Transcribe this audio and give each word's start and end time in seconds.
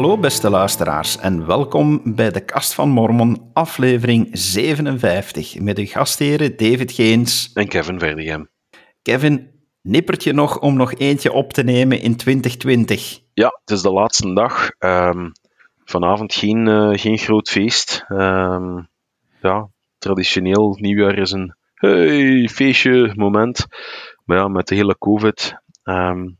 Hallo 0.00 0.18
beste 0.18 0.50
luisteraars 0.50 1.18
en 1.18 1.46
welkom 1.46 2.14
bij 2.14 2.30
de 2.30 2.44
Kast 2.44 2.74
van 2.74 2.88
Mormon, 2.88 3.50
aflevering 3.52 4.28
57, 4.32 5.60
met 5.60 5.78
uw 5.78 5.86
gastheren 5.86 6.56
David 6.56 6.92
Geens 6.92 7.52
en 7.52 7.68
Kevin 7.68 7.98
Verdegem. 7.98 8.50
Kevin, 9.02 9.50
nippertje 9.82 10.32
nog 10.32 10.60
om 10.60 10.76
nog 10.76 10.94
eentje 10.94 11.32
op 11.32 11.52
te 11.52 11.62
nemen 11.62 12.00
in 12.00 12.16
2020? 12.16 13.20
Ja, 13.32 13.60
het 13.64 13.70
is 13.70 13.82
de 13.82 13.92
laatste 13.92 14.34
dag. 14.34 14.70
Um, 14.78 15.32
vanavond 15.84 16.34
geen, 16.34 16.66
uh, 16.66 16.90
geen 16.92 17.18
groot 17.18 17.48
feest. 17.48 18.04
Um, 18.08 18.88
ja, 19.40 19.68
traditioneel 19.98 20.76
nieuwjaar 20.78 21.18
is 21.18 21.30
een 21.30 21.54
hey, 21.74 22.48
feestje 22.52 23.12
moment. 23.16 23.66
Maar 24.24 24.36
ja, 24.36 24.48
met 24.48 24.68
de 24.68 24.74
hele 24.74 24.98
COVID 24.98 25.54
um, 25.84 26.38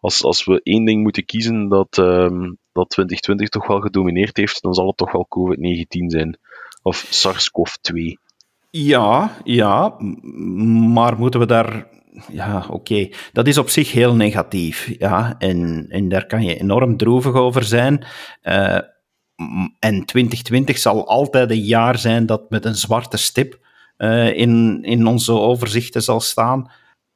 als, 0.00 0.24
als 0.24 0.44
we 0.44 0.60
één 0.62 0.84
ding 0.84 1.02
moeten 1.02 1.24
kiezen 1.24 1.68
dat, 1.68 1.96
um, 1.96 2.60
dat 2.72 2.90
2020 2.90 3.48
toch 3.48 3.66
wel 3.66 3.80
gedomineerd 3.80 4.36
heeft, 4.36 4.62
dan 4.62 4.74
zal 4.74 4.86
het 4.86 4.96
toch 4.96 5.12
wel 5.12 5.26
COVID-19 5.28 6.06
zijn. 6.06 6.38
Of 6.82 7.06
SARS-CoV-2. 7.10 8.20
Ja, 8.70 9.36
ja, 9.44 9.96
maar 10.92 11.18
moeten 11.18 11.40
we 11.40 11.46
daar. 11.46 11.86
Ja, 12.30 12.66
oké. 12.70 13.08
Dat 13.32 13.46
is 13.46 13.58
op 13.58 13.68
zich 13.68 13.92
heel 13.92 14.14
negatief. 14.14 14.94
Ja, 14.98 15.34
en, 15.38 15.86
en 15.88 16.08
daar 16.08 16.26
kan 16.26 16.42
je 16.42 16.60
enorm 16.60 16.96
droevig 16.96 17.34
over 17.34 17.64
zijn. 17.64 18.06
Uh, 18.42 18.78
en 19.78 20.04
2020 20.04 20.78
zal 20.78 21.08
altijd 21.08 21.50
een 21.50 21.64
jaar 21.64 21.98
zijn 21.98 22.26
dat 22.26 22.50
met 22.50 22.64
een 22.64 22.74
zwarte 22.74 23.16
stip 23.16 23.58
uh, 23.98 24.36
in, 24.36 24.82
in 24.82 25.06
onze 25.06 25.32
overzichten 25.32 26.02
zal 26.02 26.20
staan. 26.20 26.70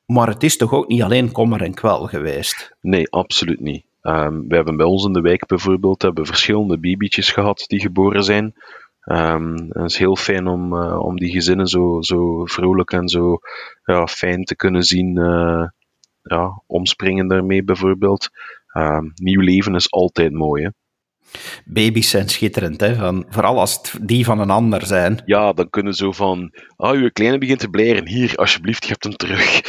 Maar 0.06 0.28
het 0.28 0.42
is 0.42 0.56
toch 0.56 0.72
ook 0.72 0.88
niet 0.88 1.02
alleen 1.02 1.32
kommer 1.32 1.62
en 1.62 1.74
kwel 1.74 2.06
geweest? 2.06 2.76
Nee, 2.80 3.10
absoluut 3.10 3.60
niet. 3.60 3.85
Um, 4.08 4.48
we 4.48 4.54
hebben 4.54 4.76
bij 4.76 4.86
ons 4.86 5.04
in 5.04 5.12
de 5.12 5.20
wijk 5.20 5.46
bijvoorbeeld 5.46 6.02
hebben 6.02 6.26
verschillende 6.26 6.78
babytjes 6.78 7.30
gehad 7.30 7.64
die 7.66 7.80
geboren 7.80 8.24
zijn. 8.24 8.54
Um, 9.04 9.54
het 9.68 9.90
is 9.90 9.96
heel 9.96 10.16
fijn 10.16 10.46
om, 10.46 10.74
uh, 10.74 10.98
om 10.98 11.16
die 11.16 11.30
gezinnen 11.30 11.66
zo, 11.66 11.96
zo 12.00 12.44
vrolijk 12.44 12.92
en 12.92 13.08
zo 13.08 13.38
ja, 13.84 14.06
fijn 14.06 14.44
te 14.44 14.56
kunnen 14.56 14.82
zien 14.82 15.16
uh, 15.16 15.68
ja, 16.22 16.62
omspringen 16.66 17.28
daarmee 17.28 17.64
bijvoorbeeld. 17.64 18.28
Um, 18.72 19.12
nieuw 19.14 19.40
leven 19.40 19.74
is 19.74 19.90
altijd 19.90 20.32
mooi. 20.32 20.62
Hè? 20.62 20.68
Baby's 21.64 22.10
zijn 22.10 22.28
schitterend, 22.28 22.80
hè? 22.80 22.94
Van, 22.94 23.26
vooral 23.28 23.58
als 23.58 23.74
het 23.74 23.98
die 24.02 24.24
van 24.24 24.40
een 24.40 24.50
ander 24.50 24.86
zijn. 24.86 25.22
Ja, 25.24 25.52
dan 25.52 25.70
kunnen 25.70 25.94
zo 25.94 26.12
van, 26.12 26.52
ah, 26.76 26.90
oh, 26.90 26.96
uw 26.96 27.10
kleine 27.12 27.38
begint 27.38 27.58
te 27.58 27.68
bleren, 27.68 28.08
hier, 28.08 28.36
alsjeblieft, 28.36 28.84
je 28.84 28.90
hebt 28.90 29.04
hem 29.04 29.16
terug. 29.16 29.60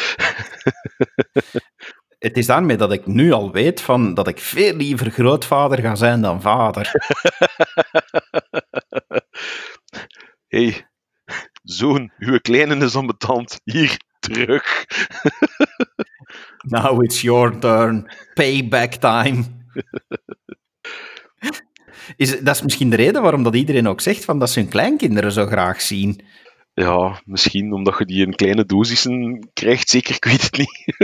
het 2.19 2.37
is 2.37 2.45
daarmee 2.45 2.77
dat 2.77 2.91
ik 2.91 3.05
nu 3.05 3.31
al 3.31 3.51
weet 3.51 3.81
van, 3.81 4.13
dat 4.13 4.27
ik 4.27 4.39
veel 4.39 4.75
liever 4.75 5.11
grootvader 5.11 5.79
ga 5.79 5.95
zijn 5.95 6.21
dan 6.21 6.41
vader. 6.41 6.91
hey, 10.47 10.87
zoon, 11.63 12.11
uw 12.17 12.39
kleine 12.39 12.85
is 12.85 12.95
ambetant, 12.95 13.59
hier, 13.63 13.99
terug. 14.19 14.65
Now 16.67 17.03
it's 17.03 17.21
your 17.21 17.59
turn, 17.59 18.11
payback 18.33 18.93
time. 18.93 19.43
Is, 22.15 22.39
dat 22.39 22.55
is 22.55 22.61
misschien 22.61 22.89
de 22.89 22.95
reden 22.95 23.21
waarom 23.21 23.43
dat 23.43 23.55
iedereen 23.55 23.87
ook 23.87 24.01
zegt 24.01 24.25
van 24.25 24.39
dat 24.39 24.49
ze 24.49 24.59
hun 24.59 24.69
kleinkinderen 24.69 25.31
zo 25.31 25.45
graag 25.45 25.81
zien. 25.81 26.21
Ja, 26.73 27.21
misschien 27.25 27.73
omdat 27.73 27.97
je 27.97 28.05
die 28.05 28.25
in 28.25 28.35
kleine 28.35 28.65
dosissen 28.65 29.49
krijgt, 29.53 29.89
zeker, 29.89 30.15
ik 30.15 30.25
weet 30.25 30.43
het 30.43 30.57
niet. 30.57 30.95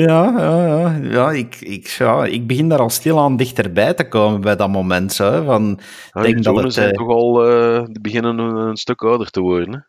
Ja, 0.00 0.34
ja, 0.38 0.66
ja. 0.66 0.98
ja, 1.02 1.30
ik, 1.30 1.56
ik, 1.60 1.86
ja, 1.86 2.24
ik 2.24 2.46
begin 2.46 2.68
daar 2.68 2.78
al 2.78 2.90
stilaan 2.90 3.36
dichterbij 3.36 3.94
te 3.94 4.08
komen 4.08 4.40
bij 4.40 4.56
dat 4.56 4.68
moment. 4.68 5.12
Zo, 5.12 5.44
van, 5.44 5.78
ja, 6.12 6.22
denk 6.22 6.42
dat 6.42 6.62
het, 6.62 6.72
zijn 6.72 6.88
uh, 6.88 6.94
toch 6.94 7.08
al 7.08 7.50
uh, 7.50 7.84
beginnen 8.00 8.38
een, 8.38 8.56
een, 8.56 8.76
stuk 8.76 9.02
ouder 9.02 9.30
te 9.30 9.40
worden. 9.40 9.88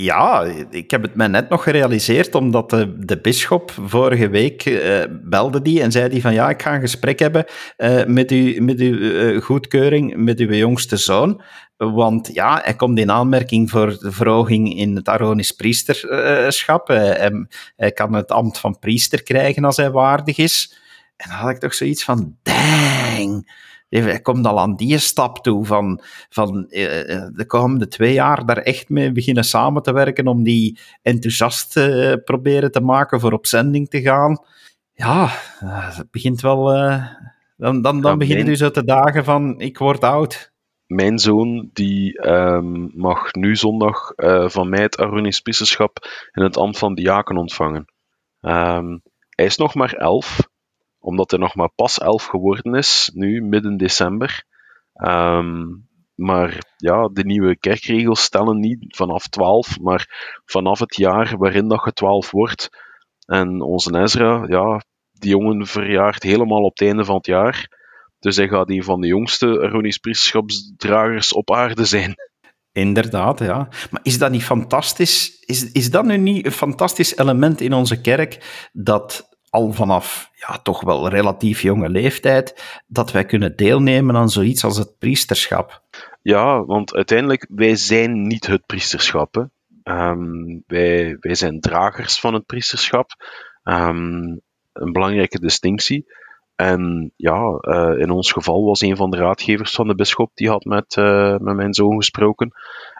Ja, 0.00 0.44
ik 0.70 0.90
heb 0.90 1.02
het 1.02 1.14
mij 1.14 1.26
net 1.26 1.48
nog 1.48 1.62
gerealiseerd, 1.62 2.34
omdat 2.34 2.70
de, 2.70 2.98
de 2.98 3.20
bisschop 3.20 3.70
vorige 3.70 4.28
week 4.28 4.64
uh, 4.64 5.04
belde 5.10 5.62
die 5.62 5.82
en 5.82 5.92
zei 5.92 6.08
die 6.08 6.20
van 6.20 6.34
ja, 6.34 6.48
ik 6.48 6.62
ga 6.62 6.74
een 6.74 6.80
gesprek 6.80 7.18
hebben 7.18 7.44
uh, 7.76 8.04
met, 8.04 8.32
u, 8.32 8.60
met 8.60 8.80
uw 8.80 8.94
uh, 8.94 9.42
goedkeuring 9.42 10.16
met 10.16 10.38
uw 10.38 10.52
jongste 10.52 10.96
zoon. 10.96 11.42
Want 11.76 12.30
ja, 12.32 12.60
hij 12.62 12.74
komt 12.74 12.98
in 12.98 13.10
aanmerking 13.10 13.70
voor 13.70 13.98
de 13.98 14.12
verhoging 14.12 14.76
in 14.76 14.96
het 14.96 15.08
Aronisch 15.08 15.52
priesterschap. 15.52 16.88
Hij, 16.88 17.46
hij 17.76 17.92
kan 17.92 18.12
het 18.12 18.30
ambt 18.30 18.58
van 18.58 18.78
priester 18.78 19.22
krijgen 19.22 19.64
als 19.64 19.76
hij 19.76 19.90
waardig 19.90 20.36
is. 20.36 20.78
En 21.16 21.28
dan 21.28 21.38
had 21.38 21.50
ik 21.50 21.58
toch 21.58 21.74
zoiets 21.74 22.04
van, 22.04 22.36
dang 22.42 23.50
hij 23.88 24.20
komt 24.20 24.46
al 24.46 24.60
aan 24.60 24.76
die 24.76 24.98
stap 24.98 25.38
toe 25.38 25.64
van, 25.64 26.00
van 26.28 26.68
eh, 26.68 27.14
eh, 27.14 27.28
de 27.34 27.46
komende 27.46 27.88
twee 27.88 28.12
jaar 28.12 28.46
daar 28.46 28.56
echt 28.56 28.88
mee 28.88 29.12
beginnen 29.12 29.44
samen 29.44 29.82
te 29.82 29.92
werken 29.92 30.26
om 30.26 30.42
die 30.42 30.78
enthousiast 31.02 31.76
uh, 31.76 32.14
proberen 32.24 32.72
te 32.72 32.80
maken 32.80 33.20
voor 33.20 33.32
op 33.32 33.46
zending 33.46 33.88
te 33.88 34.00
gaan. 34.00 34.44
Ja, 34.92 35.28
het 35.60 36.10
begint 36.10 36.40
wel... 36.40 36.64
Dan 37.56 37.82
dan, 37.82 38.00
dan 38.00 38.10
ja, 38.10 38.16
beginnen 38.16 38.44
mijn... 38.44 38.58
dus 38.58 38.72
te 38.72 38.84
dagen 38.84 39.24
van, 39.24 39.60
ik 39.60 39.78
word 39.78 40.04
oud. 40.04 40.52
Mijn 40.86 41.18
zoon 41.18 41.70
die 41.72 42.28
um, 42.28 42.90
mag 42.94 43.32
nu 43.32 43.56
zondag 43.56 44.12
uh, 44.16 44.48
van 44.48 44.68
mij 44.68 44.82
het 44.82 44.98
Aronisch 44.98 45.40
priesterschap 45.40 45.98
in 46.32 46.42
het 46.42 46.56
ambt 46.56 46.78
van 46.78 46.94
diaken 46.94 47.36
ontvangen. 47.36 47.92
Um, 48.40 49.02
hij 49.28 49.44
is 49.44 49.56
nog 49.56 49.74
maar 49.74 49.92
elf, 49.92 50.48
omdat 50.98 51.30
hij 51.30 51.40
nog 51.40 51.54
maar 51.54 51.70
pas 51.74 51.98
11 51.98 52.24
geworden 52.24 52.74
is, 52.74 53.10
nu 53.14 53.42
midden 53.42 53.76
december. 53.76 54.44
Um, 54.92 55.88
maar 56.14 56.74
ja, 56.76 57.08
de 57.08 57.24
nieuwe 57.24 57.56
kerkregels 57.56 58.22
stellen 58.22 58.58
niet 58.58 58.96
vanaf 58.96 59.28
12, 59.28 59.80
maar 59.80 60.40
vanaf 60.44 60.78
het 60.78 60.96
jaar 60.96 61.36
waarin 61.36 61.68
dat 61.68 61.84
je 61.84 61.92
12 61.92 62.30
wordt. 62.30 62.68
En 63.26 63.62
onze 63.62 63.98
Ezra, 64.00 64.44
ja, 64.48 64.82
die 65.12 65.30
jongen 65.30 65.66
verjaart 65.66 66.22
helemaal 66.22 66.62
op 66.62 66.78
het 66.78 66.88
einde 66.88 67.04
van 67.04 67.16
het 67.16 67.26
jaar. 67.26 67.76
Dus 68.18 68.36
hij 68.36 68.48
gaat 68.48 68.70
een 68.70 68.84
van 68.84 69.00
de 69.00 69.06
jongste 69.06 69.46
Aronisch 69.46 69.98
priesterschapsdragers 69.98 71.32
op 71.32 71.50
aarde 71.50 71.84
zijn. 71.84 72.14
Inderdaad, 72.72 73.38
ja. 73.38 73.68
Maar 73.90 74.00
is 74.02 74.18
dat 74.18 74.30
niet 74.30 74.44
fantastisch? 74.44 75.38
Is, 75.40 75.72
is 75.72 75.90
dat 75.90 76.04
nu 76.04 76.16
niet 76.16 76.46
een 76.46 76.52
fantastisch 76.52 77.16
element 77.16 77.60
in 77.60 77.72
onze 77.72 78.00
kerk 78.00 78.68
dat 78.72 79.37
al 79.50 79.72
vanaf 79.72 80.30
ja, 80.34 80.58
toch 80.58 80.80
wel 80.80 81.08
relatief 81.08 81.62
jonge 81.62 81.88
leeftijd, 81.88 82.80
dat 82.86 83.12
wij 83.12 83.24
kunnen 83.24 83.56
deelnemen 83.56 84.16
aan 84.16 84.28
zoiets 84.28 84.64
als 84.64 84.76
het 84.76 84.98
priesterschap. 84.98 85.82
Ja, 86.22 86.64
want 86.64 86.94
uiteindelijk, 86.94 87.46
wij 87.48 87.76
zijn 87.76 88.26
niet 88.26 88.46
het 88.46 88.66
priesterschap. 88.66 89.48
Um, 89.84 90.62
wij, 90.66 91.16
wij 91.20 91.34
zijn 91.34 91.60
dragers 91.60 92.20
van 92.20 92.34
het 92.34 92.46
priesterschap. 92.46 93.10
Um, 93.64 94.40
een 94.72 94.92
belangrijke 94.92 95.40
distinctie. 95.40 96.06
En 96.56 97.12
ja, 97.16 97.58
uh, 97.60 97.98
in 97.98 98.10
ons 98.10 98.32
geval 98.32 98.64
was 98.64 98.80
een 98.80 98.96
van 98.96 99.10
de 99.10 99.16
raadgevers 99.16 99.74
van 99.74 99.88
de 99.88 99.94
bisschop, 99.94 100.30
die 100.34 100.48
had 100.48 100.64
met, 100.64 100.96
uh, 100.96 101.36
met 101.38 101.56
mijn 101.56 101.74
zoon 101.74 101.96
gesproken. 101.96 102.52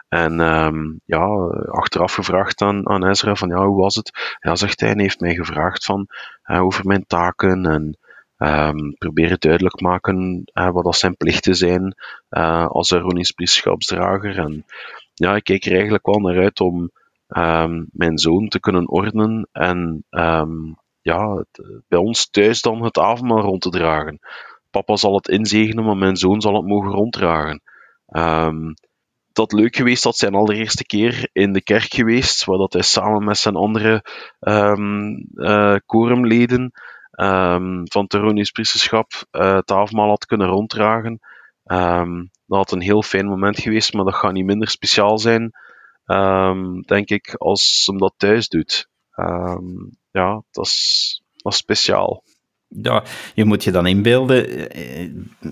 En 0.09 0.39
um, 0.39 0.99
ja, 1.05 1.25
achteraf 1.65 2.13
gevraagd 2.13 2.61
aan, 2.61 2.89
aan 2.89 3.05
Ezra 3.05 3.35
van 3.35 3.49
ja, 3.49 3.65
hoe 3.65 3.81
was 3.81 3.95
het? 3.95 4.37
Ja, 4.39 4.55
zegt 4.55 4.79
hij, 4.79 4.93
heeft 4.97 5.19
mij 5.19 5.35
gevraagd 5.35 5.85
van 5.85 6.07
uh, 6.45 6.61
over 6.61 6.85
mijn 6.85 7.05
taken 7.07 7.65
en 7.65 7.97
um, 8.37 8.95
proberen 8.97 9.39
duidelijk 9.39 9.81
maken 9.81 10.43
uh, 10.53 10.69
wat 10.69 10.83
dat 10.83 10.95
zijn 10.95 11.17
plichten 11.17 11.55
zijn 11.55 11.95
uh, 12.29 12.67
als 12.67 12.93
Aronisch 12.93 13.31
priestschapsdrager. 13.31 14.37
En 14.37 14.65
ja, 15.13 15.35
ik 15.35 15.43
keek 15.43 15.65
er 15.65 15.73
eigenlijk 15.73 16.05
wel 16.05 16.19
naar 16.19 16.43
uit 16.43 16.59
om 16.59 16.91
um, 17.27 17.87
mijn 17.91 18.17
zoon 18.17 18.47
te 18.47 18.59
kunnen 18.59 18.89
ordenen 18.89 19.47
en 19.51 20.05
ja, 21.01 21.43
bij 21.87 21.99
ons 21.99 22.29
thuis 22.29 22.61
dan 22.61 22.83
het 22.83 22.97
avondmaal 22.97 23.41
rond 23.41 23.61
te 23.61 23.69
dragen. 23.69 24.19
Papa 24.71 24.95
zal 24.95 25.15
het 25.15 25.27
inzegenen, 25.27 25.83
maar 25.83 25.97
mijn 25.97 26.15
zoon 26.15 26.41
zal 26.41 26.53
het 26.53 26.65
mogen 26.65 26.91
ronddragen. 26.91 27.61
Um, 28.07 28.73
dat 29.39 29.51
leuk 29.51 29.75
geweest, 29.75 30.03
dat 30.03 30.17
zijn 30.17 30.35
allereerste 30.35 30.85
keer 30.85 31.29
in 31.31 31.53
de 31.53 31.61
kerk 31.61 31.93
geweest, 31.93 32.45
waar 32.45 32.57
hij 32.69 32.81
samen 32.81 33.23
met 33.23 33.37
zijn 33.37 33.55
andere 33.55 34.03
um, 34.39 35.27
van 37.87 38.05
het 38.07 38.51
priesterschap 38.51 39.11
uh, 39.31 39.53
het 39.53 39.71
avondmaal 39.71 40.09
had 40.09 40.25
kunnen 40.25 40.47
ronddragen. 40.47 41.19
Um, 41.65 42.29
dat 42.45 42.57
had 42.57 42.71
een 42.71 42.81
heel 42.81 43.03
fijn 43.03 43.25
moment 43.25 43.59
geweest, 43.59 43.93
maar 43.93 44.05
dat 44.05 44.15
gaat 44.15 44.33
niet 44.33 44.45
minder 44.45 44.69
speciaal 44.69 45.17
zijn, 45.17 45.51
denk 46.85 47.09
ik, 47.09 47.35
als 47.35 47.83
hem 47.85 47.97
dat 47.97 48.13
thuis 48.17 48.47
doet. 48.47 48.89
ja, 50.11 50.43
dat 50.51 50.65
is, 50.65 51.21
dat 51.33 51.53
is 51.53 51.57
speciaal. 51.57 52.23
Ja, 52.69 53.03
je 53.33 53.45
moet 53.45 53.63
je 53.63 53.71
dan 53.71 53.87
inbeelden. 53.87 54.69
Eh, 54.71 55.01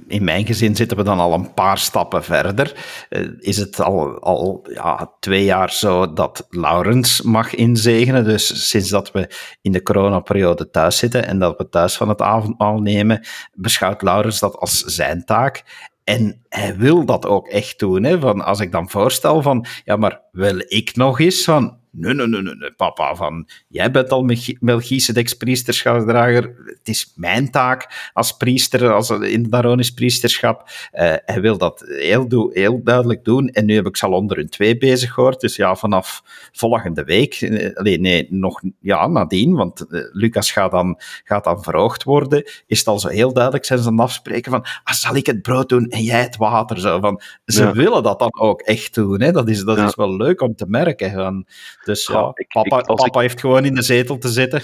in 0.07 0.23
mijn 0.23 0.45
gezin 0.45 0.75
zitten 0.75 0.97
we 0.97 1.03
dan 1.03 1.19
al 1.19 1.33
een 1.33 1.53
paar 1.53 1.77
stappen 1.77 2.23
verder. 2.23 2.85
Eh, 3.09 3.27
is 3.39 3.57
het 3.57 3.79
al, 3.81 4.19
al 4.19 4.67
ja, 4.73 5.11
twee 5.19 5.43
jaar 5.43 5.71
zo 5.71 6.13
dat 6.13 6.47
Laurens 6.49 7.21
mag 7.21 7.55
inzegenen? 7.55 8.23
Dus 8.23 8.69
sinds 8.69 8.89
dat 8.89 9.11
we 9.11 9.29
in 9.61 9.71
de 9.71 9.81
coronaperiode 9.81 10.69
thuis 10.69 10.97
zitten 10.97 11.25
en 11.25 11.39
dat 11.39 11.57
we 11.57 11.69
thuis 11.69 11.97
van 11.97 12.09
het 12.09 12.21
avondmaal 12.21 12.79
nemen, 12.79 13.25
beschouwt 13.53 14.01
Laurens 14.01 14.39
dat 14.39 14.55
als 14.55 14.79
zijn 14.79 15.25
taak. 15.25 15.63
En 16.03 16.45
hij 16.49 16.77
wil 16.77 17.05
dat 17.05 17.25
ook 17.25 17.47
echt 17.47 17.79
doen. 17.79 18.03
Hè? 18.03 18.19
Van 18.19 18.41
als 18.41 18.59
ik 18.59 18.71
dan 18.71 18.89
voorstel 18.89 19.41
van, 19.41 19.65
ja, 19.83 19.95
maar 19.95 20.21
wil 20.31 20.61
ik 20.67 20.95
nog 20.95 21.19
eens 21.19 21.43
van, 21.43 21.76
Nee, 21.91 22.13
nee, 22.13 22.27
nee, 22.27 22.41
nee, 22.41 22.71
papa, 22.71 23.15
van, 23.15 23.47
jij 23.67 23.91
bent 23.91 24.09
al 24.09 24.29
Melchizedeks 24.59 25.33
priesterschapsdrager. 25.33 26.55
Het 26.65 26.87
is 26.87 27.13
mijn 27.15 27.51
taak 27.51 28.09
als 28.13 28.37
priester, 28.37 28.93
als 28.93 29.09
in 29.09 29.41
het 29.41 29.51
Daronisch 29.51 29.93
priesterschap. 29.93 30.69
Uh, 30.93 31.13
hij 31.25 31.41
wil 31.41 31.57
dat 31.57 31.83
heel, 31.87 32.27
do, 32.27 32.49
heel 32.53 32.83
duidelijk 32.83 33.25
doen. 33.25 33.49
En 33.49 33.65
nu 33.65 33.75
heb 33.75 33.85
ik 33.85 33.95
Salon 33.95 34.29
in 34.29 34.49
twee 34.49 34.77
bezig 34.77 35.13
gehoord. 35.13 35.39
Dus 35.39 35.55
ja, 35.55 35.75
vanaf 35.75 36.23
volgende 36.51 37.03
week, 37.03 37.33
eh, 37.33 37.75
alleen 37.75 38.01
nee, 38.01 38.27
nog 38.29 38.61
ja, 38.79 39.07
nadien, 39.07 39.55
want 39.55 39.85
uh, 39.89 40.01
Lucas 40.11 40.51
gaat 40.51 40.71
dan, 40.71 40.99
gaat 41.23 41.43
dan 41.43 41.63
verhoogd 41.63 42.03
worden, 42.03 42.43
is 42.65 42.79
het 42.79 42.87
al 42.87 42.99
zo 42.99 43.07
heel 43.07 43.33
duidelijk, 43.33 43.65
zijn 43.65 43.79
ze 43.79 43.87
aan 43.87 43.99
afspreken 43.99 44.51
van, 44.51 44.65
ah, 44.83 44.93
zal 44.93 45.15
ik 45.15 45.25
het 45.25 45.41
brood 45.41 45.69
doen 45.69 45.89
en 45.89 46.03
jij 46.03 46.21
het 46.21 46.37
water? 46.37 46.79
Zo, 46.79 46.99
van, 46.99 47.21
ze 47.45 47.71
willen 47.71 48.03
dat 48.03 48.19
dan 48.19 48.39
ook 48.39 48.61
echt 48.61 48.93
doen. 48.93 49.21
Hè? 49.21 49.31
Dat, 49.31 49.49
is, 49.49 49.63
dat 49.63 49.77
is 49.77 49.95
wel 49.95 50.15
leuk 50.15 50.41
om 50.41 50.55
te 50.55 50.65
merken. 50.67 51.11
Van, 51.11 51.45
dus 51.87 52.07
ja, 52.07 52.33
papa, 52.47 52.81
papa 52.81 53.19
heeft 53.19 53.39
gewoon 53.39 53.65
in 53.65 53.75
de 53.75 53.81
zetel 53.81 54.17
te 54.17 54.29
zitten. 54.29 54.61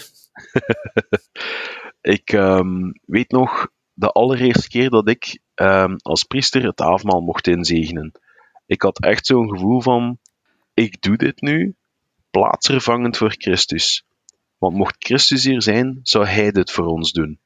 ik 2.15 2.31
um, 2.31 2.99
weet 3.05 3.31
nog 3.31 3.67
de 3.93 4.07
allereerste 4.07 4.67
keer 4.67 4.89
dat 4.89 5.09
ik 5.09 5.39
um, 5.55 5.95
als 5.97 6.23
priester 6.23 6.63
het 6.63 6.81
avondmaal 6.81 7.21
mocht 7.21 7.47
inzegenen. 7.47 8.11
Ik 8.65 8.81
had 8.81 8.99
echt 8.99 9.25
zo'n 9.25 9.49
gevoel 9.49 9.81
van: 9.81 10.19
ik 10.73 11.01
doe 11.01 11.17
dit 11.17 11.41
nu 11.41 11.75
plaatsvervangend 12.31 13.17
voor 13.17 13.35
Christus. 13.37 14.05
Want 14.57 14.75
mocht 14.75 14.95
Christus 14.99 15.43
hier 15.43 15.61
zijn, 15.61 15.99
zou 16.03 16.25
hij 16.25 16.51
dit 16.51 16.71
voor 16.71 16.85
ons 16.85 17.11
doen. 17.11 17.39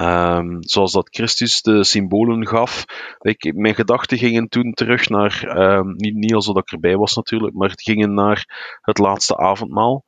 Um, 0.00 0.56
zoals 0.60 0.92
dat 0.92 1.08
Christus 1.10 1.62
de 1.62 1.84
symbolen 1.84 2.46
gaf. 2.46 2.84
Ik, 3.20 3.54
mijn 3.54 3.74
gedachten 3.74 4.18
gingen 4.18 4.48
toen 4.48 4.72
terug 4.72 5.08
naar, 5.08 5.58
um, 5.58 5.94
niet, 5.96 6.14
niet 6.14 6.34
alsof 6.34 6.56
ik 6.56 6.72
erbij 6.72 6.96
was 6.96 7.14
natuurlijk, 7.14 7.54
maar 7.54 7.68
het 7.68 7.82
gingen 7.82 8.14
naar 8.14 8.44
het 8.80 8.98
laatste 8.98 9.36
avondmaal. 9.36 10.04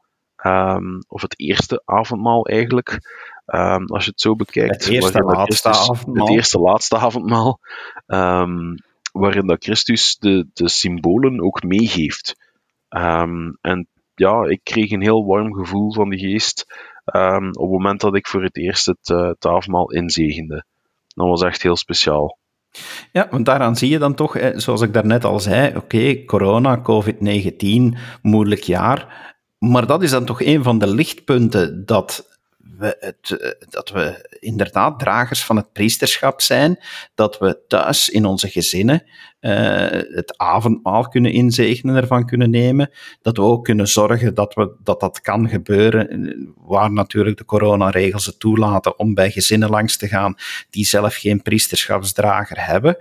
Um, 0.46 0.98
of 1.08 1.22
het 1.22 1.40
eerste 1.40 1.82
avondmaal 1.84 2.46
eigenlijk, 2.46 2.98
als 3.86 4.04
je 4.04 4.10
het 4.10 4.20
zo 4.20 4.36
bekijkt. 4.36 4.84
Het 4.84 4.92
eerste 4.94 5.22
laatste 5.22 5.68
Christus, 5.68 5.90
avondmaal. 5.90 6.26
Het 6.26 6.34
eerste 6.34 6.58
laatste 6.58 6.96
avondmaal, 6.96 7.60
waarin 9.12 9.46
dat 9.46 9.64
Christus 9.64 10.16
de, 10.16 10.48
de 10.52 10.68
symbolen 10.68 11.40
ook 11.40 11.62
meegeeft. 11.62 12.36
en 13.60 13.88
ja, 14.14 14.44
ik 14.44 14.60
kreeg 14.62 14.90
een 14.90 15.02
heel 15.02 15.26
warm 15.26 15.54
gevoel 15.54 15.92
van 15.92 16.08
de 16.08 16.18
geest 16.18 16.66
Ehm, 17.10 17.46
op 17.46 17.60
het 17.60 17.70
moment 17.70 18.00
dat 18.00 18.14
ik 18.14 18.26
voor 18.26 18.42
het 18.42 18.56
eerst 18.56 18.86
het, 18.86 19.08
uh, 19.08 19.28
het 19.28 19.46
avondmaal 19.46 19.90
inzegende. 19.90 20.64
Dat 21.06 21.26
was 21.26 21.42
echt 21.42 21.62
heel 21.62 21.76
speciaal. 21.76 22.38
Ja, 23.12 23.28
want 23.30 23.46
daaraan 23.46 23.76
zie 23.76 23.88
je 23.88 23.98
dan 23.98 24.14
toch, 24.14 24.36
zoals 24.54 24.80
ik 24.80 24.92
daarnet 24.92 25.24
al 25.24 25.40
zei, 25.40 25.76
oké, 25.76 26.24
corona, 26.24 26.80
COVID-19, 26.82 27.96
moeilijk 28.22 28.62
jaar. 28.62 29.28
Maar 29.58 29.86
dat 29.86 30.02
is 30.02 30.10
dan 30.10 30.24
toch 30.24 30.42
een 30.42 30.62
van 30.62 30.78
de 30.78 30.86
lichtpunten 30.86 31.86
dat 31.86 32.29
het, 32.78 33.30
eh, 33.30 33.50
dat 33.70 33.90
we 33.90 34.36
inderdaad 34.40 34.98
dragers 34.98 35.44
van 35.44 35.56
het 35.56 35.72
priesterschap 35.72 36.40
zijn, 36.40 36.78
dat 37.14 37.38
we 37.38 37.60
thuis 37.68 38.08
in 38.08 38.24
onze 38.24 38.48
gezinnen 38.48 39.02
uh, 39.40 39.52
het 39.90 40.34
avondmaal 40.36 41.08
kunnen 41.08 41.32
inzegenen, 41.32 41.96
ervan 41.96 42.26
kunnen 42.26 42.50
nemen, 42.50 42.90
dat 43.22 43.36
we 43.36 43.42
ook 43.42 43.64
kunnen 43.64 43.88
zorgen 43.88 44.34
dat 44.34 44.54
we, 44.54 44.76
dat, 44.82 45.00
dat 45.00 45.20
kan 45.20 45.48
gebeuren, 45.48 46.54
waar 46.56 46.92
natuurlijk 46.92 47.36
de 47.36 47.44
coronaregels 47.44 48.26
het 48.26 48.40
toelaten 48.40 48.98
om 48.98 49.14
bij 49.14 49.30
gezinnen 49.30 49.70
langs 49.70 49.96
te 49.96 50.08
gaan 50.08 50.34
die 50.70 50.84
zelf 50.84 51.14
geen 51.16 51.42
priesterschapsdrager 51.42 52.66
hebben. 52.66 52.96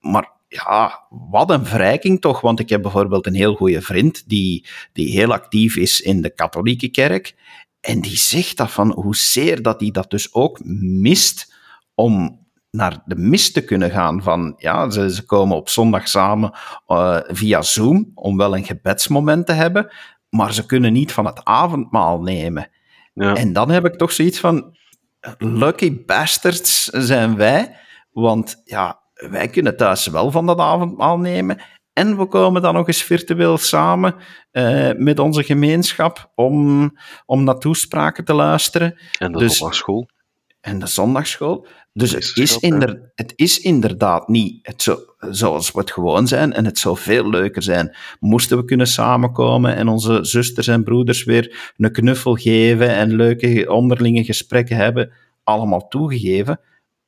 Maar 0.00 0.38
ja, 0.50 1.06
wat 1.08 1.50
een 1.50 1.66
verrijking 1.66 2.20
toch. 2.20 2.40
Want 2.40 2.60
ik 2.60 2.68
heb 2.68 2.82
bijvoorbeeld 2.82 3.26
een 3.26 3.34
heel 3.34 3.54
goede 3.54 3.82
vriend 3.82 4.28
die, 4.28 4.66
die 4.92 5.10
heel 5.10 5.32
actief 5.32 5.76
is 5.76 6.00
in 6.00 6.22
de 6.22 6.30
katholieke 6.34 6.88
kerk. 6.88 7.34
En 7.80 8.00
die 8.00 8.16
zegt 8.16 8.56
dat 8.56 8.70
van 8.70 8.92
hoezeer 8.92 9.62
dat 9.62 9.80
hij 9.80 9.90
dat 9.90 10.10
dus 10.10 10.34
ook 10.34 10.60
mist 10.64 11.54
om 11.94 12.38
naar 12.70 13.02
de 13.04 13.16
mis 13.16 13.52
te 13.52 13.64
kunnen 13.64 13.90
gaan. 13.90 14.22
Van, 14.22 14.54
ja, 14.56 14.90
ze, 14.90 15.14
ze 15.14 15.24
komen 15.24 15.56
op 15.56 15.68
zondag 15.68 16.08
samen 16.08 16.52
uh, 16.88 17.18
via 17.26 17.62
Zoom 17.62 18.10
om 18.14 18.36
wel 18.36 18.56
een 18.56 18.64
gebedsmoment 18.64 19.46
te 19.46 19.52
hebben, 19.52 19.92
maar 20.28 20.54
ze 20.54 20.66
kunnen 20.66 20.92
niet 20.92 21.12
van 21.12 21.26
het 21.26 21.44
avondmaal 21.44 22.22
nemen. 22.22 22.68
Ja. 23.14 23.34
En 23.34 23.52
dan 23.52 23.70
heb 23.70 23.84
ik 23.84 23.94
toch 23.94 24.12
zoiets 24.12 24.40
van, 24.40 24.76
lucky 25.38 26.04
bastards 26.04 26.84
zijn 26.84 27.36
wij, 27.36 27.76
want 28.10 28.62
ja, 28.64 29.00
wij 29.14 29.48
kunnen 29.48 29.76
thuis 29.76 30.06
wel 30.06 30.30
van 30.30 30.46
dat 30.46 30.58
avondmaal 30.58 31.18
nemen 31.18 31.60
en 32.00 32.16
we 32.16 32.26
komen 32.26 32.62
dan 32.62 32.74
nog 32.74 32.86
eens 32.86 33.02
virtueel 33.02 33.58
samen 33.58 34.14
uh, 34.52 34.90
met 34.96 35.18
onze 35.18 35.42
gemeenschap 35.42 36.32
om, 36.34 36.90
om 37.26 37.44
naar 37.44 37.58
toespraken 37.58 38.24
te 38.24 38.34
luisteren. 38.34 38.98
En 39.18 39.32
de 39.32 39.38
dus, 39.38 39.56
zondagschool. 39.56 40.08
En 40.60 40.78
de 40.78 40.86
zondagschool. 40.86 41.66
Dus 41.92 42.12
het 42.12 42.32
is, 42.34 42.58
inder, 42.58 43.12
het 43.14 43.32
is 43.36 43.60
inderdaad 43.60 44.28
niet 44.28 44.66
het 44.66 44.82
zo, 44.82 44.98
zoals 45.18 45.72
we 45.72 45.80
het 45.80 45.90
gewoon 45.90 46.26
zijn. 46.28 46.52
En 46.52 46.64
het 46.64 46.78
zou 46.78 46.96
veel 46.96 47.30
leuker 47.30 47.62
zijn. 47.62 47.96
Moesten 48.20 48.56
we 48.56 48.64
kunnen 48.64 48.86
samenkomen 48.86 49.76
en 49.76 49.88
onze 49.88 50.18
zusters 50.24 50.66
en 50.66 50.84
broeders 50.84 51.24
weer 51.24 51.72
een 51.76 51.92
knuffel 51.92 52.34
geven 52.34 52.88
en 52.88 53.16
leuke 53.16 53.70
onderlinge 53.70 54.24
gesprekken 54.24 54.76
hebben. 54.76 55.12
Allemaal 55.44 55.88
toegegeven. 55.88 56.60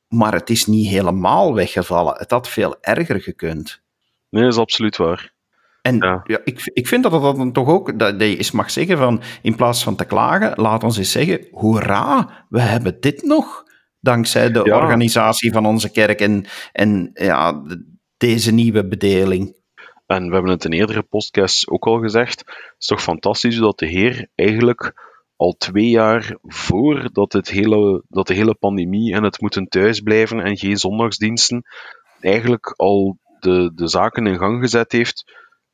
Maar 0.07 0.33
het 0.33 0.49
is 0.49 0.65
niet 0.65 0.87
helemaal 0.87 1.53
weggevallen. 1.53 2.15
Het 2.17 2.31
had 2.31 2.49
veel 2.49 2.75
erger 2.81 3.21
gekund. 3.21 3.82
Nee, 4.33 4.43
dat 4.43 4.53
is 4.53 4.59
absoluut 4.59 4.97
waar. 4.97 5.33
En 5.81 5.97
ja. 5.97 6.41
ik, 6.43 6.71
ik 6.73 6.87
vind 6.87 7.03
dat 7.03 7.11
dat 7.11 7.35
dan 7.35 7.51
toch 7.51 7.67
ook, 7.67 7.99
dat 7.99 8.19
je 8.19 8.37
eens 8.37 8.51
mag 8.51 8.71
zeggen 8.71 8.97
van, 8.97 9.21
in 9.41 9.55
plaats 9.55 9.83
van 9.83 9.95
te 9.95 10.05
klagen, 10.05 10.61
laat 10.61 10.83
ons 10.83 10.97
eens 10.97 11.11
zeggen, 11.11 11.47
hoera, 11.51 12.29
we 12.49 12.61
hebben 12.61 12.97
dit 12.99 13.23
nog, 13.23 13.63
dankzij 13.99 14.51
de 14.51 14.63
organisatie 14.63 15.51
van 15.51 15.65
onze 15.65 15.91
kerk 15.91 16.19
en, 16.19 16.45
en 16.71 17.09
ja, 17.13 17.63
deze 18.17 18.53
nieuwe 18.53 18.87
bedeling. 18.87 19.61
En 20.05 20.27
we 20.27 20.33
hebben 20.33 20.51
het 20.51 20.65
in 20.65 20.73
eerdere 20.73 21.03
podcasts 21.03 21.69
ook 21.69 21.85
al 21.85 21.99
gezegd, 21.99 22.39
het 22.39 22.75
is 22.77 22.85
toch 22.85 23.01
fantastisch 23.01 23.57
dat 23.57 23.79
de 23.79 23.87
Heer 23.87 24.27
eigenlijk 24.35 24.93
al 25.35 25.55
twee 25.57 25.89
jaar 25.89 26.37
voordat 26.41 27.33
het 27.33 27.49
hele, 27.49 28.03
dat 28.07 28.27
de 28.27 28.33
hele 28.33 28.55
pandemie 28.55 29.13
en 29.13 29.23
het 29.23 29.41
moeten 29.41 29.67
thuisblijven 29.67 30.39
en 30.39 30.57
geen 30.57 30.77
zondagsdiensten, 30.77 31.63
eigenlijk 32.19 32.73
al 32.75 33.17
de, 33.43 33.71
de 33.75 33.87
zaken 33.87 34.27
in 34.27 34.37
gang 34.37 34.61
gezet 34.61 34.91
heeft 34.91 35.23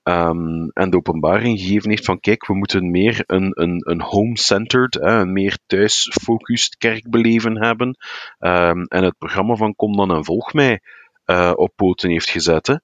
um, 0.04 0.70
en 0.70 0.90
de 0.90 0.98
openbaring 0.98 1.60
gegeven 1.60 1.90
heeft 1.90 2.06
van 2.06 2.20
kijk, 2.20 2.48
we 2.48 2.56
moeten 2.56 2.92
meer 2.92 3.24
een, 3.26 3.52
een, 3.62 3.82
een 3.90 4.02
home-centered, 4.02 4.96
een 5.02 5.34
meer 5.34 5.58
thuisfocused 5.66 6.78
kerkbeleven 6.78 7.64
hebben. 7.64 7.98
Um, 8.40 8.84
en 8.84 9.04
het 9.04 9.18
programma 9.18 9.56
van 9.56 9.76
Kom 9.76 9.96
dan 9.98 10.12
en 10.12 10.26
volg 10.26 10.54
mij 10.54 10.82
uh, 11.26 11.52
op 11.56 11.72
poten 11.76 12.10
heeft 12.10 12.30
gezet. 12.30 12.82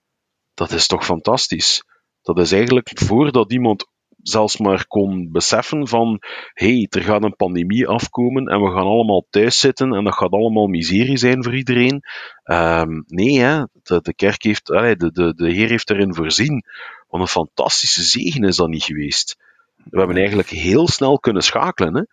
Dat 0.53 0.71
is 0.71 0.87
toch 0.87 1.05
fantastisch. 1.05 1.83
Dat 2.21 2.39
is 2.39 2.51
eigenlijk 2.51 2.91
voordat 2.93 3.51
iemand 3.51 3.87
zelfs 4.27 4.57
maar 4.57 4.87
kon 4.87 5.31
beseffen 5.31 5.87
van 5.87 6.21
hey, 6.53 6.87
er 6.89 7.01
gaat 7.01 7.23
een 7.23 7.35
pandemie 7.35 7.87
afkomen 7.87 8.47
en 8.47 8.61
we 8.61 8.71
gaan 8.71 8.85
allemaal 8.85 9.25
thuis 9.29 9.59
zitten 9.59 9.93
en 9.93 10.03
dat 10.03 10.13
gaat 10.13 10.31
allemaal 10.31 10.67
miserie 10.67 11.17
zijn 11.17 11.43
voor 11.43 11.55
iedereen. 11.55 12.03
Um, 12.43 13.03
nee, 13.07 13.39
hè, 13.39 13.63
de, 13.83 13.99
de 14.01 14.13
kerk 14.13 14.43
heeft, 14.43 14.65
de, 14.65 15.09
de, 15.13 15.33
de 15.35 15.51
Heer 15.51 15.69
heeft 15.69 15.89
erin 15.89 16.13
voorzien. 16.13 16.63
Wat 17.07 17.21
een 17.21 17.27
fantastische 17.27 18.03
zegen 18.03 18.43
is 18.43 18.55
dat 18.55 18.69
niet 18.69 18.83
geweest. 18.83 19.37
We 19.75 19.97
hebben 19.97 20.17
eigenlijk 20.17 20.49
heel 20.49 20.87
snel 20.87 21.19
kunnen 21.19 21.43
schakelen. 21.43 21.95
Hè? 21.95 22.03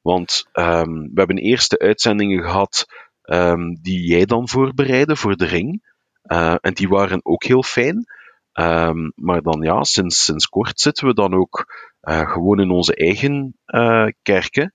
Want 0.00 0.48
um, 0.52 1.02
we 1.02 1.12
hebben 1.14 1.38
eerste 1.38 1.78
uitzendingen 1.78 2.42
gehad 2.42 2.86
um, 3.24 3.78
die 3.82 4.06
jij 4.06 4.24
dan 4.24 4.48
voorbereidde 4.48 5.16
voor 5.16 5.36
de 5.36 5.46
ring. 5.46 5.90
Uh, 6.26 6.54
en 6.60 6.74
die 6.74 6.88
waren 6.88 7.20
ook 7.24 7.44
heel 7.44 7.62
fijn. 7.62 8.06
Um, 8.54 9.12
maar 9.14 9.42
dan 9.42 9.60
ja, 9.62 9.82
sinds, 9.82 10.24
sinds 10.24 10.46
kort 10.46 10.80
zitten 10.80 11.06
we 11.06 11.14
dan 11.14 11.34
ook 11.34 11.66
uh, 12.02 12.32
gewoon 12.32 12.60
in 12.60 12.70
onze 12.70 12.94
eigen 12.94 13.56
uh, 13.66 14.06
kerken. 14.22 14.74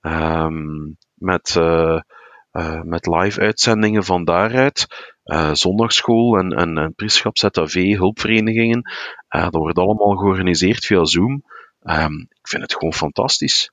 Um, 0.00 0.96
met, 1.14 1.54
uh, 1.58 2.00
met 2.82 3.06
live 3.06 3.40
uitzendingen 3.40 4.04
van 4.04 4.24
daaruit. 4.24 4.86
zondagschool 5.52 6.38
en, 6.38 6.52
en, 6.52 6.78
en 6.78 6.92
ZAV, 7.32 7.96
hulpverenigingen. 7.96 8.82
dat 9.28 9.54
wordt 9.54 9.78
allemaal 9.78 10.16
georganiseerd 10.16 10.84
via 10.84 11.04
Zoom. 11.04 11.42
Um, 11.82 12.20
ik 12.30 12.48
vind 12.48 12.62
het 12.62 12.72
gewoon 12.72 12.94
fantastisch. 12.94 13.72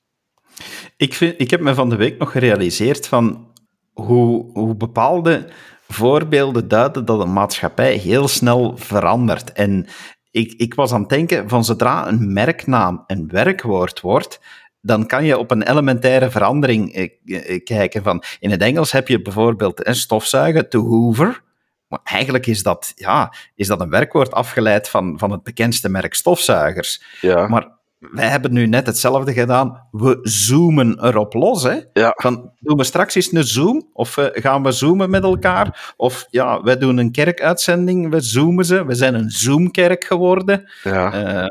Ik, 0.96 1.14
vind, 1.14 1.40
ik 1.40 1.50
heb 1.50 1.60
me 1.60 1.74
van 1.74 1.88
de 1.88 1.96
week 1.96 2.18
nog 2.18 2.32
gerealiseerd 2.32 3.08
van 3.08 3.52
hoe, 3.92 4.52
hoe 4.52 4.74
bepaalde 4.74 5.48
voorbeelden 5.88 6.68
duiden 6.68 7.04
dat 7.04 7.20
een 7.20 7.32
maatschappij 7.32 7.94
heel 7.96 8.28
snel 8.28 8.76
verandert. 8.76 9.52
En 9.52 9.86
ik, 10.30 10.52
ik 10.52 10.74
was 10.74 10.92
aan 10.92 11.00
het 11.00 11.08
denken, 11.08 11.48
van 11.48 11.64
zodra 11.64 12.08
een 12.08 12.32
merknaam 12.32 13.04
een 13.06 13.28
werkwoord 13.28 14.00
wordt, 14.00 14.40
dan 14.80 15.06
kan 15.06 15.24
je 15.24 15.38
op 15.38 15.50
een 15.50 15.62
elementaire 15.62 16.30
verandering 16.30 16.94
eh, 16.94 17.08
eh, 17.24 17.64
kijken. 17.64 18.02
Van, 18.02 18.22
in 18.40 18.50
het 18.50 18.62
Engels 18.62 18.92
heb 18.92 19.08
je 19.08 19.22
bijvoorbeeld 19.22 19.86
een 19.86 19.94
stofzuigen, 19.94 20.68
to 20.68 20.86
hoover. 20.86 21.44
Maar 21.88 22.00
eigenlijk 22.04 22.46
is 22.46 22.62
dat, 22.62 22.92
ja, 22.94 23.34
is 23.54 23.66
dat 23.66 23.80
een 23.80 23.90
werkwoord 23.90 24.32
afgeleid 24.32 24.88
van, 24.88 25.18
van 25.18 25.30
het 25.30 25.42
bekendste 25.42 25.88
merk 25.88 26.14
stofzuigers. 26.14 27.02
Ja. 27.20 27.48
Maar 27.48 27.75
wij 27.98 28.28
hebben 28.28 28.52
nu 28.52 28.66
net 28.66 28.86
hetzelfde 28.86 29.32
gedaan. 29.32 29.88
We 29.90 30.18
zoomen 30.22 31.04
erop 31.04 31.34
los. 31.34 31.62
Hè? 31.62 31.80
Ja. 31.92 32.12
Van, 32.16 32.52
doen 32.60 32.76
we 32.76 32.84
straks 32.84 33.14
eens 33.14 33.32
een 33.32 33.44
zoom? 33.44 33.90
Of 33.92 34.16
uh, 34.16 34.26
gaan 34.32 34.62
we 34.62 34.72
zoomen 34.72 35.10
met 35.10 35.22
elkaar? 35.22 35.94
Of 35.96 36.26
ja, 36.30 36.62
wij 36.62 36.78
doen 36.78 36.96
een 36.98 37.12
kerkuitzending, 37.12 38.10
we 38.10 38.20
zoomen 38.20 38.64
ze. 38.64 38.84
We 38.84 38.94
zijn 38.94 39.14
een 39.14 39.30
zoomkerk 39.30 40.04
geworden. 40.04 40.70
Ja. 40.82 41.14
Uh, 41.42 41.46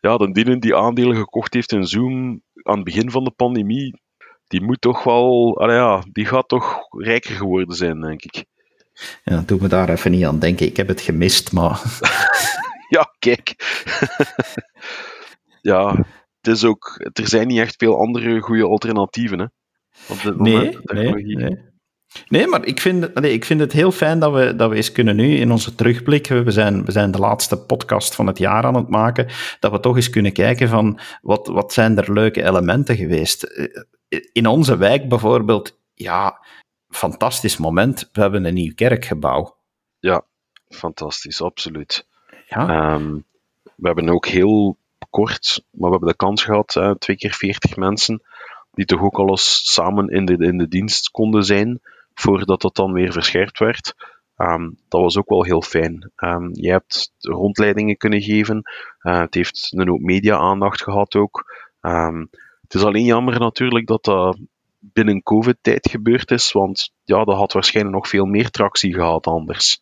ja, 0.00 0.16
de 0.16 0.32
dienen 0.32 0.60
die 0.60 0.76
aandelen 0.76 1.16
gekocht 1.16 1.54
heeft 1.54 1.72
in 1.72 1.86
Zoom 1.86 2.42
aan 2.62 2.74
het 2.74 2.84
begin 2.84 3.10
van 3.10 3.24
de 3.24 3.30
pandemie, 3.30 4.00
die 4.46 4.62
moet 4.62 4.80
toch 4.80 5.02
wel, 5.02 5.70
ja, 5.70 6.04
die 6.12 6.26
gaat 6.26 6.48
toch 6.48 6.78
rijker 6.90 7.34
geworden 7.34 7.76
zijn, 7.76 8.00
denk 8.00 8.22
ik. 8.22 8.44
Ja, 9.24 9.42
doe 9.46 9.60
me 9.60 9.68
daar 9.68 9.88
even 9.88 10.10
niet 10.10 10.24
aan 10.24 10.38
denken. 10.38 10.66
Ik 10.66 10.76
heb 10.76 10.88
het 10.88 11.00
gemist, 11.00 11.52
maar... 11.52 11.82
ja, 12.96 13.14
kijk. 13.18 13.54
ja, 15.64 15.96
het 16.40 16.54
is 16.54 16.64
ook, 16.64 17.08
er 17.12 17.28
zijn 17.28 17.46
niet 17.46 17.58
echt 17.58 17.74
veel 17.76 18.00
andere 18.00 18.40
goede 18.40 18.66
alternatieven, 18.66 19.38
hè. 19.38 19.44
Op 20.08 20.22
dit 20.22 20.38
nee, 20.38 20.54
moment, 20.54 20.86
technologie. 20.86 21.36
nee, 21.36 21.48
nee. 21.48 21.72
Nee, 22.28 22.46
maar 22.46 22.64
ik 22.64 22.80
vind, 22.80 23.14
nee, 23.14 23.32
ik 23.32 23.44
vind 23.44 23.60
het 23.60 23.72
heel 23.72 23.92
fijn 23.92 24.18
dat 24.18 24.32
we, 24.32 24.56
dat 24.56 24.70
we 24.70 24.76
eens 24.76 24.92
kunnen 24.92 25.16
nu 25.16 25.36
in 25.36 25.50
onze 25.50 25.74
terugblik, 25.74 26.26
we 26.26 26.50
zijn, 26.50 26.84
we 26.84 26.92
zijn 26.92 27.10
de 27.10 27.18
laatste 27.18 27.58
podcast 27.58 28.14
van 28.14 28.26
het 28.26 28.38
jaar 28.38 28.64
aan 28.64 28.74
het 28.74 28.88
maken, 28.88 29.28
dat 29.60 29.70
we 29.72 29.80
toch 29.80 29.96
eens 29.96 30.10
kunnen 30.10 30.32
kijken 30.32 30.68
van 30.68 30.98
wat, 31.22 31.46
wat 31.46 31.72
zijn 31.72 31.98
er 31.98 32.12
leuke 32.12 32.42
elementen 32.42 32.96
geweest. 32.96 33.46
In 34.32 34.46
onze 34.46 34.76
wijk 34.76 35.08
bijvoorbeeld, 35.08 35.78
ja, 35.94 36.46
fantastisch 36.88 37.56
moment, 37.56 38.08
we 38.12 38.20
hebben 38.20 38.44
een 38.44 38.54
nieuw 38.54 38.74
kerkgebouw. 38.74 39.56
Ja, 39.98 40.24
fantastisch, 40.68 41.42
absoluut. 41.42 42.06
Ja. 42.46 42.94
Um, 42.94 43.24
we 43.76 43.86
hebben 43.86 44.08
ook 44.08 44.26
heel 44.26 44.76
kort, 45.14 45.64
maar 45.70 45.90
we 45.90 45.96
hebben 45.96 46.08
de 46.08 46.16
kans 46.16 46.44
gehad, 46.44 46.74
hè, 46.74 46.98
twee 46.98 47.16
keer 47.16 47.32
40 47.32 47.76
mensen, 47.76 48.22
die 48.72 48.84
toch 48.84 49.02
ook 49.02 49.18
al 49.18 49.28
eens 49.28 49.72
samen 49.72 50.08
in 50.08 50.24
de, 50.24 50.36
in 50.36 50.58
de 50.58 50.68
dienst 50.68 51.10
konden 51.10 51.44
zijn, 51.44 51.80
voordat 52.14 52.60
dat 52.60 52.74
dan 52.74 52.92
weer 52.92 53.12
verscherpt 53.12 53.58
werd. 53.58 53.94
Um, 54.36 54.76
dat 54.88 55.00
was 55.00 55.18
ook 55.18 55.28
wel 55.28 55.44
heel 55.44 55.62
fijn. 55.62 56.10
Um, 56.16 56.50
je 56.52 56.70
hebt 56.70 57.12
rondleidingen 57.18 57.96
kunnen 57.96 58.22
geven. 58.22 58.62
Uh, 59.02 59.18
het 59.18 59.34
heeft 59.34 59.72
een 59.74 59.88
hoop 59.88 60.00
media-aandacht 60.00 60.82
gehad 60.82 61.14
ook. 61.14 61.44
Um, 61.80 62.28
het 62.62 62.74
is 62.74 62.84
alleen 62.84 63.04
jammer 63.04 63.38
natuurlijk 63.38 63.86
dat 63.86 64.04
dat 64.04 64.38
binnen 64.78 65.22
COVID-tijd 65.22 65.88
gebeurd 65.90 66.30
is, 66.30 66.52
want 66.52 66.92
ja, 67.04 67.24
dat 67.24 67.36
had 67.36 67.52
waarschijnlijk 67.52 67.96
nog 67.96 68.08
veel 68.08 68.24
meer 68.24 68.50
tractie 68.50 68.94
gehad 68.94 69.26
anders. 69.26 69.80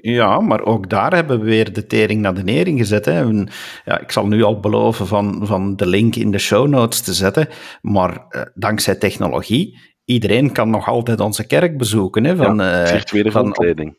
Ja, 0.00 0.40
maar 0.40 0.64
ook 0.64 0.88
daar 0.88 1.14
hebben 1.14 1.38
we 1.38 1.44
weer 1.44 1.72
de 1.72 1.86
tering 1.86 2.20
naar 2.20 2.34
de 2.34 2.42
nering 2.42 2.78
gezet. 2.78 3.04
Hè. 3.04 3.12
En, 3.12 3.48
ja, 3.84 4.00
ik 4.00 4.12
zal 4.12 4.26
nu 4.26 4.42
al 4.42 4.60
beloven 4.60 5.06
van, 5.06 5.46
van 5.46 5.76
de 5.76 5.86
link 5.86 6.16
in 6.16 6.30
de 6.30 6.38
show 6.38 6.68
notes 6.68 7.00
te 7.00 7.14
zetten, 7.14 7.48
maar 7.80 8.26
uh, 8.30 8.42
dankzij 8.54 8.94
technologie 8.94 9.78
iedereen 10.04 10.52
kan 10.52 10.70
nog 10.70 10.88
altijd 10.88 11.20
onze 11.20 11.46
kerk 11.46 11.78
bezoeken. 11.78 12.24
Hè, 12.24 12.36
van, 12.36 12.56
ja, 12.56 12.86
virtuele 12.86 13.30
van, 13.30 13.42
rondleiding. 13.42 13.98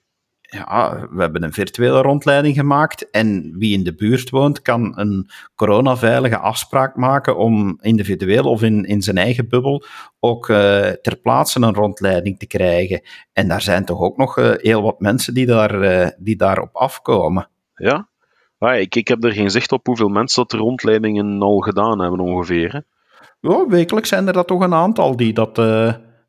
Ja, 0.54 1.08
we 1.12 1.22
hebben 1.22 1.44
een 1.44 1.54
virtuele 1.54 2.02
rondleiding 2.02 2.56
gemaakt 2.56 3.10
en 3.10 3.56
wie 3.58 3.78
in 3.78 3.84
de 3.84 3.96
buurt 3.96 4.30
woont 4.30 4.62
kan 4.62 5.00
een 5.00 5.30
coronaveilige 5.56 6.38
afspraak 6.38 6.96
maken 6.96 7.38
om 7.38 7.78
individueel 7.82 8.44
of 8.44 8.62
in, 8.62 8.86
in 8.86 9.02
zijn 9.02 9.18
eigen 9.18 9.50
bubbel 9.50 9.84
ook 10.20 10.50
uh, 10.50 10.58
ter 10.88 11.18
plaatse 11.22 11.62
een 11.62 11.74
rondleiding 11.74 12.40
te 12.40 12.48
krijgen. 12.48 13.02
En 13.34 13.48
daar 13.48 13.62
zijn 13.62 13.86
toch 13.86 14.00
ook 14.00 14.18
nog 14.18 14.38
uh, 14.38 14.52
heel 14.56 14.82
wat 14.82 15.00
mensen 15.00 15.34
die, 15.34 15.46
daar, 15.46 15.84
uh, 15.84 16.08
die 16.18 16.36
daarop 16.36 16.76
afkomen. 16.76 17.50
Ja, 17.76 18.08
ah, 18.58 18.80
ik, 18.80 18.96
ik 18.96 19.08
heb 19.08 19.24
er 19.24 19.32
geen 19.32 19.52
zicht 19.52 19.72
op 19.72 19.86
hoeveel 19.86 20.10
mensen 20.10 20.42
dat 20.42 20.52
de 20.52 20.58
rondleidingen 20.58 21.42
al 21.42 21.60
gedaan 21.60 22.00
hebben 22.00 22.20
ongeveer. 22.20 22.72
Hè? 22.72 22.80
Ja, 23.50 23.68
wekelijks 23.68 24.10
zijn 24.10 24.28
er 24.28 24.34
dat 24.34 24.48
toch 24.48 24.62
een 24.62 24.74
aantal 24.74 25.16
die 25.16 25.34
dat, 25.34 25.56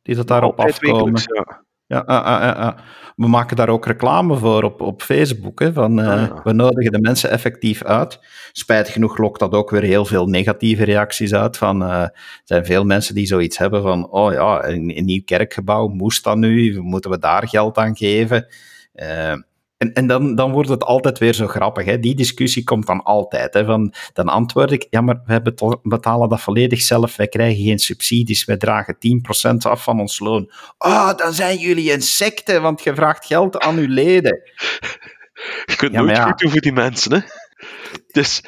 die 0.02 0.14
dat 0.14 0.29
daarop 0.29 0.59
Altijd 0.59 0.83
afkomen. 0.83 1.23
Ja. 1.35 1.62
Ja, 1.92 2.08
uh, 2.08 2.62
uh, 2.64 2.72
we 3.16 3.28
maken 3.28 3.56
daar 3.56 3.68
ook 3.68 3.87
reclame 3.87 4.37
voor 4.37 4.62
op, 4.62 4.80
op 4.80 5.02
Facebook. 5.02 5.61
Hè, 5.61 5.72
van, 5.72 5.99
Ah, 5.99 6.06
ja. 6.06 6.40
We 6.42 6.52
nodigen 6.52 6.92
de 6.92 7.00
mensen 7.00 7.30
effectief 7.30 7.82
uit. 7.84 8.20
Spijtig 8.52 8.92
genoeg 8.92 9.18
lokt 9.18 9.40
dat 9.40 9.52
ook 9.52 9.70
weer 9.70 9.82
heel 9.82 10.04
veel 10.04 10.26
negatieve 10.26 10.84
reacties 10.84 11.34
uit. 11.34 11.56
Van, 11.56 11.82
er 11.82 12.40
zijn 12.44 12.64
veel 12.64 12.84
mensen 12.84 13.14
die 13.14 13.26
zoiets 13.26 13.58
hebben 13.58 13.82
van: 13.82 14.11
oh 14.11 14.32
ja, 14.32 14.68
een, 14.68 14.96
een 14.96 15.04
nieuw 15.04 15.22
kerkgebouw, 15.25 15.88
moest 15.88 16.25
dat 16.25 16.37
nu? 16.37 16.80
Moeten 16.80 17.11
we 17.11 17.18
daar 17.18 17.49
geld 17.49 17.78
aan 17.78 17.96
geven? 17.96 18.46
En, 19.82 19.92
en 19.92 20.06
dan, 20.06 20.34
dan 20.34 20.52
wordt 20.52 20.68
het 20.68 20.84
altijd 20.84 21.18
weer 21.18 21.34
zo 21.34 21.46
grappig. 21.46 21.84
Hè? 21.84 21.98
Die 21.98 22.14
discussie 22.14 22.64
komt 22.64 22.86
dan 22.86 23.02
altijd. 23.02 23.54
Hè? 23.54 23.64
Van, 23.64 23.94
dan 24.12 24.28
antwoord 24.28 24.70
ik, 24.70 24.86
ja, 24.90 25.00
maar 25.00 25.22
wij 25.26 25.42
betalen 25.82 26.28
dat 26.28 26.40
volledig 26.40 26.82
zelf. 26.82 27.16
Wij 27.16 27.28
krijgen 27.28 27.64
geen 27.64 27.78
subsidies. 27.78 28.44
Wij 28.44 28.56
dragen 28.56 28.96
10% 29.50 29.56
af 29.58 29.82
van 29.82 30.00
ons 30.00 30.18
loon. 30.18 30.52
Ah, 30.78 31.16
dan 31.16 31.32
zijn 31.32 31.58
jullie 31.58 31.92
een 31.92 32.02
secte, 32.02 32.60
want 32.60 32.82
je 32.82 32.94
vraagt 32.94 33.26
geld 33.26 33.58
aan 33.58 33.76
uw 33.76 33.88
leden. 33.88 34.40
Je 35.64 35.76
kunt 35.76 35.92
Ja, 35.92 36.00
nooit 36.00 36.16
ja. 36.16 36.24
goed 36.24 36.38
doen 36.38 36.50
voor 36.50 36.60
die 36.60 36.72
mensen, 36.72 37.12
hè. 37.12 37.20
Dus... 38.06 38.44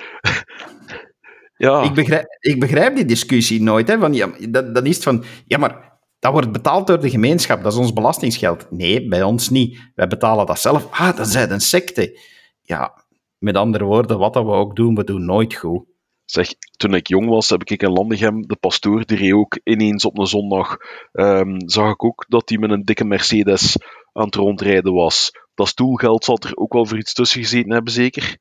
ja, 1.57 1.83
Ik, 1.83 1.95
begrijp, 1.95 2.37
ik 2.41 2.61
begrijp 2.61 2.95
die 2.97 3.05
discussie 3.05 3.63
nooit. 3.63 3.89
Hè? 3.89 3.99
Van, 3.99 4.15
ja, 4.15 4.29
dat, 4.49 4.75
dan 4.75 4.87
is 4.87 4.95
het 4.95 5.05
van, 5.05 5.25
ja, 5.47 5.59
maar 5.59 5.94
dat 6.25 6.33
wordt 6.33 6.53
betaald 6.53 6.87
door 6.87 7.01
de 7.01 7.11
gemeenschap. 7.11 7.63
Dat 7.63 7.73
is 7.73 7.79
ons 7.79 7.93
belastingsgeld. 7.93 8.71
Nee, 8.71 9.09
bij 9.09 9.23
ons 9.23 9.51
niet. 9.51 9.91
Wij 9.95 10.07
betalen 10.07 10.47
dat 10.47 10.61
zelf. 10.61 10.89
Ah, 10.91 11.17
dan 11.17 11.27
zijn 11.27 11.51
een 11.51 11.61
secte. 11.61 12.21
Ja, 12.63 13.05
met 13.39 13.57
andere 13.57 13.85
woorden, 13.85 14.19
wat 14.19 14.33
dat 14.33 14.45
we 14.45 14.51
ook 14.51 14.77
doen, 14.77 14.95
we 14.95 15.05
doen 15.05 15.25
nooit 15.25 15.55
goed. 15.55 15.85
Zeg, 16.25 16.49
toen 16.77 16.95
ik 16.95 17.07
jong 17.07 17.29
was, 17.29 17.49
heb 17.49 17.63
ik 17.65 17.83
in 17.83 17.93
Landegem, 17.93 18.47
de 18.47 18.57
pastoor, 18.57 19.05
die 19.05 19.17
reed 19.17 19.33
ook 19.33 19.59
ineens 19.65 20.05
op 20.05 20.19
een 20.19 20.27
zondag, 20.27 20.77
ehm, 21.13 21.57
zag 21.67 21.91
ik 21.91 22.05
ook 22.05 22.25
dat 22.29 22.49
hij 22.49 22.59
met 22.59 22.71
een 22.71 22.85
dikke 22.85 23.05
Mercedes 23.05 23.77
aan 24.13 24.25
het 24.25 24.35
rondrijden 24.35 24.93
was. 24.93 25.31
Dat 25.55 25.69
stoelgeld 25.69 26.25
zal 26.25 26.39
er 26.39 26.57
ook 26.57 26.73
wel 26.73 26.87
voor 26.87 26.99
iets 26.99 27.13
tussen 27.13 27.41
gezeten 27.41 27.73
hebben, 27.73 27.93
zeker? 27.93 28.39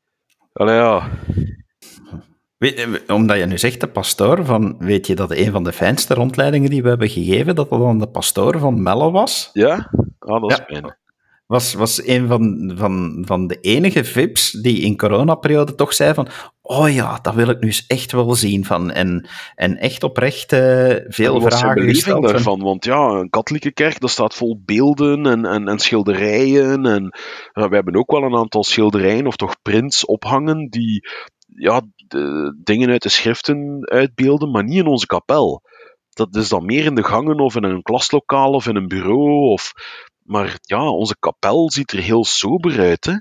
Allee, 0.54 0.76
ja. 0.76 1.10
Weet, 2.64 3.04
omdat 3.12 3.38
je 3.38 3.46
nu 3.46 3.58
zegt, 3.58 3.80
de 3.82 3.88
pastoor, 3.88 4.46
van, 4.46 4.76
weet 4.80 5.08
je 5.08 5.16
dat 5.16 5.32
een 5.32 5.52
van 5.52 5.64
de 5.64 5.72
fijnste 5.74 6.14
rondleidingen 6.14 6.70
die 6.70 6.84
we 6.84 6.90
hebben 6.90 7.10
gegeven, 7.10 7.56
dat 7.56 7.70
dat 7.70 7.80
dan 7.80 8.00
de 8.00 8.08
pastoor 8.08 8.60
van 8.60 8.82
Melle 8.84 9.12
was? 9.12 9.50
Ja? 9.54 9.92
Ah, 10.20 10.42
dat 10.42 10.52
is 10.52 10.58
Ja. 10.58 10.64
fijn. 10.68 10.98
Was, 11.46 11.74
was 11.74 12.08
een 12.08 12.28
van, 12.28 12.72
van, 12.76 13.24
van 13.26 13.48
de 13.48 13.58
enige 13.62 14.04
VIP's 14.04 14.52
die 14.52 14.82
in 14.82 14.98
coronaperiode 14.98 15.76
toch 15.76 15.94
zei 15.94 16.14
van, 16.14 16.28
oh 16.62 16.94
ja, 16.94 17.20
dat 17.22 17.34
wil 17.34 17.50
ik 17.50 17.60
nu 17.60 17.68
eens 17.68 17.86
echt 17.88 18.12
wel 18.12 18.36
zien. 18.36 18.66
Van, 18.66 18.92
en, 18.92 19.28
en 19.56 19.78
echt 19.78 20.04
oprecht 20.04 20.52
eh, 20.54 20.60
veel 21.08 21.40
zijn 21.42 21.52
vragen 21.54 21.82
gesteld. 21.84 22.24
van- 22.24 22.32
daarvan? 22.34 22.60
Want 22.62 22.86
ja, 22.86 23.08
een 23.08 23.30
katholieke 23.30 23.72
kerk, 23.72 24.00
dat 24.00 24.10
staat 24.10 24.34
vol 24.34 24.62
beelden 24.66 25.26
en, 25.26 25.46
en, 25.46 25.68
en 25.68 25.80
schilderijen. 25.80 26.86
En 26.86 27.12
ja, 27.54 27.70
we 27.70 27.76
hebben 27.76 27.96
ook 27.96 28.12
wel 28.12 28.24
een 28.24 28.36
aantal 28.36 28.64
schilderijen, 28.64 29.28
of 29.28 29.36
toch 29.36 29.56
prints, 29.62 30.06
ophangen, 30.06 30.68
die 30.70 31.08
ja, 31.56 31.82
de, 32.08 32.56
dingen 32.64 32.90
uit 32.90 33.04
de 33.04 33.10
schriften 33.10 33.88
uitbeelden, 33.90 34.52
maar 34.52 34.64
niet 34.64 34.80
in 34.80 34.88
onze 34.88 35.06
kapel. 35.06 35.62
Dat 36.10 36.36
is 36.36 36.50
dan 36.50 36.66
meer 36.66 36.86
in 36.86 36.96
de 36.96 37.04
gangen 37.04 37.40
of 37.40 37.56
in 37.56 37.64
een 37.64 37.82
klaslokaal 37.82 38.52
of 38.52 38.68
in 38.68 38.76
een 38.76 38.88
bureau. 38.88 39.52
Of... 39.52 39.72
Maar 40.24 40.58
ja, 40.62 40.90
onze 40.90 41.16
kapel 41.20 41.72
ziet 41.72 41.92
er 41.92 42.00
heel 42.00 42.26
sober 42.26 42.80
uit. 42.80 43.06
Hè? 43.06 43.14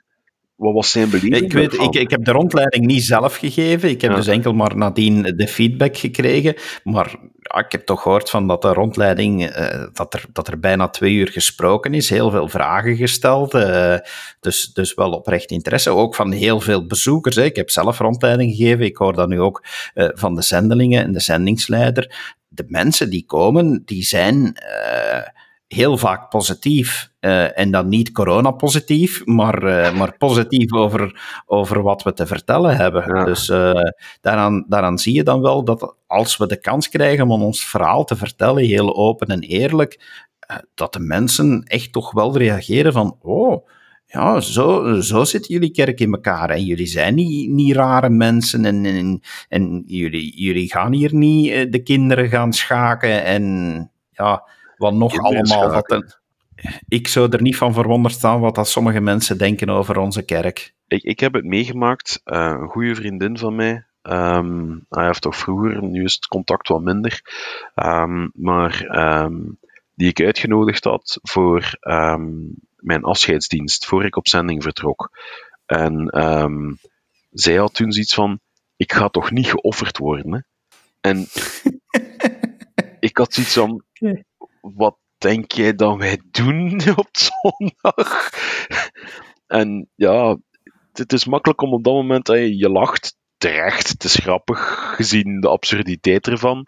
Wat 0.56 0.74
was 0.74 0.90
zijn 0.90 1.10
beleving 1.10 1.36
Ik, 1.42 1.52
weet, 1.52 1.72
ik, 1.72 1.94
ik 1.94 2.10
heb 2.10 2.24
de 2.24 2.32
rondleiding 2.32 2.86
niet 2.86 3.04
zelf 3.04 3.36
gegeven. 3.36 3.88
Ik 3.90 4.00
heb 4.00 4.10
Ja. 4.10 4.16
dus 4.16 4.26
enkel 4.26 4.52
maar 4.52 4.76
nadien 4.76 5.22
de 5.22 5.48
feedback 5.48 5.96
gekregen. 5.96 6.54
Maar 6.84 7.16
ik 7.42 7.72
heb 7.72 7.86
toch 7.86 8.02
gehoord 8.02 8.30
van 8.30 8.46
dat 8.46 8.62
de 8.62 8.72
rondleiding, 8.72 9.46
eh, 9.46 9.84
dat, 9.92 10.14
er, 10.14 10.24
dat 10.32 10.48
er 10.48 10.60
bijna 10.60 10.88
twee 10.88 11.12
uur 11.12 11.28
gesproken 11.28 11.94
is. 11.94 12.10
Heel 12.10 12.30
veel 12.30 12.48
vragen 12.48 12.96
gesteld. 12.96 13.54
eh, 13.54 13.96
dus, 14.40 14.72
dus 14.72 14.94
wel 14.94 15.12
oprecht 15.12 15.50
interesse. 15.50 15.90
Ook 15.90 16.14
van 16.14 16.32
heel 16.32 16.60
veel 16.60 16.86
bezoekers. 16.86 17.36
Hè. 17.36 17.42
Ik 17.42 17.56
heb 17.56 17.70
zelf 17.70 17.98
rondleiding 17.98 18.54
gegeven. 18.54 18.84
Ik 18.84 18.96
hoor 18.96 19.12
dat 19.12 19.28
nu 19.28 19.40
ook 19.40 19.64
eh, 19.94 20.08
van 20.12 20.34
de 20.34 20.42
zendelingen 20.42 21.04
en 21.04 21.12
de 21.12 21.20
zendingsleider. 21.20 22.32
De 22.48 22.64
mensen 22.68 23.10
die 23.10 23.24
komen, 23.26 23.82
die 23.84 24.02
zijn... 24.02 24.56
heel 25.74 25.96
vaak 25.98 26.28
positief. 26.28 27.10
eh, 27.20 27.58
en 27.58 27.70
dan 27.70 27.88
niet 27.88 28.12
corona-positief, 28.12 29.24
maar, 29.24 29.62
eh, 29.62 29.94
maar 29.94 30.16
positief 30.16 30.72
over, 30.72 31.20
over 31.46 31.82
wat 31.82 32.02
we 32.02 32.12
te 32.12 32.26
vertellen 32.26 32.76
hebben. 32.76 33.16
Ja. 33.16 33.24
Dus 33.24 33.48
eh, 33.48 33.80
daaraan, 34.20 34.64
daaraan 34.68 34.98
zie 34.98 35.14
je 35.14 35.22
dan 35.22 35.40
wel 35.40 35.64
dat 35.64 35.96
als 36.06 36.36
we 36.36 36.46
de 36.46 36.60
kans 36.60 36.88
krijgen 36.88 37.28
om 37.28 37.42
ons 37.42 37.64
verhaal 37.64 38.04
te 38.04 38.16
vertellen, 38.16 38.64
heel 38.64 38.96
open 38.96 39.26
en 39.26 39.40
eerlijk, 39.40 40.20
dat 40.74 40.92
de 40.92 41.00
mensen 41.00 41.62
echt 41.62 41.92
toch 41.92 42.12
wel 42.12 42.36
reageren 42.36 42.92
van, 42.92 43.16
oh, 43.20 43.66
ja, 44.06 44.40
zo, 44.40 45.00
zo 45.00 45.24
zitten 45.24 45.54
jullie 45.54 45.70
kerk 45.70 46.00
in 46.00 46.12
elkaar. 46.12 46.50
En 46.50 46.64
jullie 46.64 46.86
zijn 46.86 47.14
niet, 47.14 47.50
niet 47.50 47.74
rare 47.74 48.10
mensen. 48.10 48.64
En, 48.64 48.84
en, 48.84 49.20
en 49.48 49.82
jullie, 49.86 50.42
jullie 50.42 50.70
gaan 50.70 50.92
hier 50.92 51.14
niet 51.14 51.72
de 51.72 51.82
kinderen 51.82 52.28
gaan 52.28 52.52
schaken. 52.52 53.24
En 53.24 53.90
ja, 54.10 54.42
wat 54.82 54.94
nog 54.94 55.18
allemaal. 55.18 55.70
Wat 55.70 56.20
ik 56.88 57.08
zou 57.08 57.28
er 57.30 57.42
niet 57.42 57.56
van 57.56 57.72
verwonderd 57.72 58.14
staan 58.14 58.40
wat 58.40 58.54
dat 58.54 58.68
sommige 58.68 59.00
mensen 59.00 59.38
denken 59.38 59.68
over 59.68 59.98
onze 59.98 60.24
kerk. 60.24 60.74
Ik, 60.86 61.02
ik 61.02 61.20
heb 61.20 61.32
het 61.32 61.44
meegemaakt. 61.44 62.20
Uh, 62.24 62.56
een 62.60 62.68
goede 62.68 62.94
vriendin 62.94 63.38
van 63.38 63.54
mij. 63.54 63.86
Um, 64.02 64.86
hij 64.88 65.06
heeft 65.06 65.22
toch 65.22 65.36
vroeger, 65.36 65.82
nu 65.82 66.04
is 66.04 66.14
het 66.14 66.26
contact 66.26 66.68
wat 66.68 66.82
minder. 66.82 67.20
Um, 67.74 68.30
maar 68.34 68.98
um, 69.24 69.58
die 69.94 70.08
ik 70.08 70.20
uitgenodigd 70.20 70.84
had 70.84 71.18
voor 71.22 71.78
mijn 72.76 73.02
afscheidsdienst, 73.02 73.86
voor 73.86 74.04
ik 74.04 74.16
op 74.16 74.28
zending 74.28 74.62
vertrok. 74.62 75.10
En 75.66 76.24
um, 76.24 76.78
zij 77.30 77.56
had 77.56 77.74
toen 77.74 77.92
zoiets 77.92 78.14
van: 78.14 78.40
ik 78.76 78.92
ga 78.92 79.08
toch 79.08 79.30
niet 79.30 79.46
geofferd 79.46 79.98
worden. 79.98 80.32
Hè? 80.32 80.38
En 81.00 81.26
ik 83.08 83.16
had 83.16 83.34
zoiets 83.34 83.54
van: 83.54 83.84
wat 84.62 84.96
denk 85.18 85.52
jij 85.52 85.74
dat 85.74 85.96
wij 85.96 86.22
doen 86.30 86.80
op 86.96 87.08
zondag? 87.12 88.30
en 89.46 89.88
ja, 89.94 90.38
het 90.92 91.12
is 91.12 91.26
makkelijk 91.26 91.60
om 91.60 91.72
op 91.72 91.84
dat 91.84 91.94
moment, 91.94 92.26
je, 92.26 92.56
je 92.56 92.68
lacht 92.68 93.16
terecht, 93.36 94.04
is 94.04 94.14
grappig 94.14 94.94
gezien 94.96 95.40
de 95.40 95.48
absurditeit 95.48 96.26
ervan. 96.26 96.64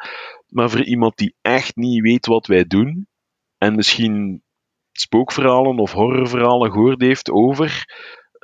Maar 0.48 0.70
voor 0.70 0.84
iemand 0.84 1.16
die 1.16 1.34
echt 1.40 1.76
niet 1.76 2.02
weet 2.02 2.26
wat 2.26 2.46
wij 2.46 2.64
doen, 2.64 3.08
en 3.58 3.74
misschien 3.74 4.42
spookverhalen 4.92 5.78
of 5.78 5.92
horrorverhalen 5.92 6.72
gehoord 6.72 7.00
heeft 7.00 7.30
over, 7.30 7.84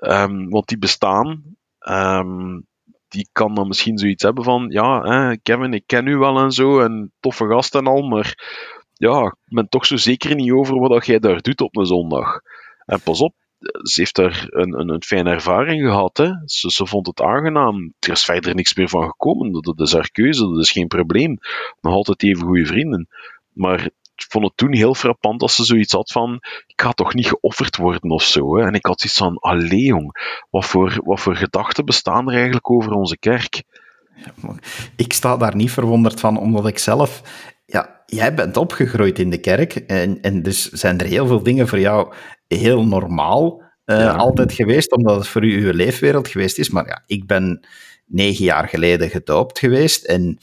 um, 0.00 0.48
want 0.48 0.68
die 0.68 0.78
bestaan, 0.78 1.42
um, 1.88 2.66
die 3.08 3.28
kan 3.32 3.54
dan 3.54 3.68
misschien 3.68 3.98
zoiets 3.98 4.22
hebben 4.22 4.44
van, 4.44 4.66
ja, 4.68 5.36
Kevin, 5.42 5.72
ik 5.72 5.86
ken 5.86 6.06
u 6.06 6.16
wel 6.16 6.38
en 6.38 6.50
zo, 6.50 6.80
en 6.80 7.12
toffe 7.20 7.46
gast 7.46 7.74
en 7.74 7.86
al, 7.86 8.02
maar 8.02 8.34
ja, 9.00 9.24
ik 9.24 9.54
ben 9.54 9.68
toch 9.68 9.86
zo 9.86 9.96
zeker 9.96 10.34
niet 10.34 10.52
over 10.52 10.78
wat 10.78 11.06
jij 11.06 11.18
daar 11.18 11.40
doet 11.40 11.60
op 11.60 11.76
een 11.76 11.86
zondag. 11.86 12.40
En 12.86 13.00
pas 13.00 13.20
op, 13.20 13.34
ze 13.82 14.00
heeft 14.00 14.16
daar 14.16 14.46
een, 14.48 14.80
een, 14.80 14.88
een 14.88 15.02
fijne 15.02 15.30
ervaring 15.30 15.82
gehad. 15.82 16.16
Hè. 16.16 16.30
Ze, 16.44 16.70
ze 16.70 16.86
vond 16.86 17.06
het 17.06 17.20
aangenaam. 17.20 17.94
Er 17.98 18.10
is 18.10 18.24
verder 18.24 18.54
niks 18.54 18.74
meer 18.74 18.88
van 18.88 19.04
gekomen. 19.04 19.52
Dat, 19.52 19.64
dat 19.64 19.80
is 19.80 19.92
haar 19.92 20.10
keuze, 20.10 20.48
dat 20.48 20.58
is 20.58 20.70
geen 20.70 20.86
probleem. 20.86 21.38
Nog 21.80 21.92
altijd 21.92 22.22
even 22.22 22.46
goede 22.46 22.66
vrienden. 22.66 23.08
Maar 23.52 23.84
ik 23.84 24.26
vond 24.28 24.44
het 24.44 24.56
toen 24.56 24.74
heel 24.74 24.94
frappant 24.94 25.42
als 25.42 25.54
ze 25.54 25.64
zoiets 25.64 25.92
had 25.92 26.12
van, 26.12 26.38
ik 26.66 26.80
ga 26.80 26.92
toch 26.92 27.14
niet 27.14 27.28
geofferd 27.28 27.76
worden 27.76 28.10
of 28.10 28.22
zo. 28.22 28.56
Hè? 28.56 28.66
En 28.66 28.74
ik 28.74 28.86
had 28.86 29.04
iets 29.04 29.16
van, 29.16 29.38
allee 29.38 29.84
jong, 29.84 30.38
wat 30.50 30.66
voor, 30.66 31.00
wat 31.04 31.20
voor 31.20 31.36
gedachten 31.36 31.84
bestaan 31.84 32.28
er 32.28 32.34
eigenlijk 32.34 32.70
over 32.70 32.92
onze 32.92 33.18
kerk? 33.18 33.62
Ik 34.96 35.12
sta 35.12 35.36
daar 35.36 35.56
niet 35.56 35.70
verwonderd 35.70 36.20
van, 36.20 36.38
omdat 36.38 36.66
ik 36.66 36.78
zelf... 36.78 37.22
Ja, 37.70 38.02
jij 38.06 38.34
bent 38.34 38.56
opgegroeid 38.56 39.18
in 39.18 39.30
de 39.30 39.40
kerk 39.40 39.74
en, 39.74 40.20
en 40.20 40.42
dus 40.42 40.68
zijn 40.68 40.98
er 40.98 41.06
heel 41.06 41.26
veel 41.26 41.42
dingen 41.42 41.68
voor 41.68 41.80
jou 41.80 42.12
heel 42.46 42.86
normaal 42.86 43.62
uh, 43.84 44.16
altijd 44.16 44.52
geweest, 44.52 44.92
omdat 44.92 45.16
het 45.16 45.28
voor 45.28 45.44
u 45.44 45.64
uw 45.64 45.72
leefwereld 45.72 46.28
geweest 46.28 46.58
is. 46.58 46.70
Maar 46.70 46.86
ja, 46.86 47.02
ik 47.06 47.26
ben 47.26 47.66
negen 48.06 48.44
jaar 48.44 48.68
geleden 48.68 49.10
gedoopt 49.10 49.58
geweest 49.58 50.04
en 50.04 50.38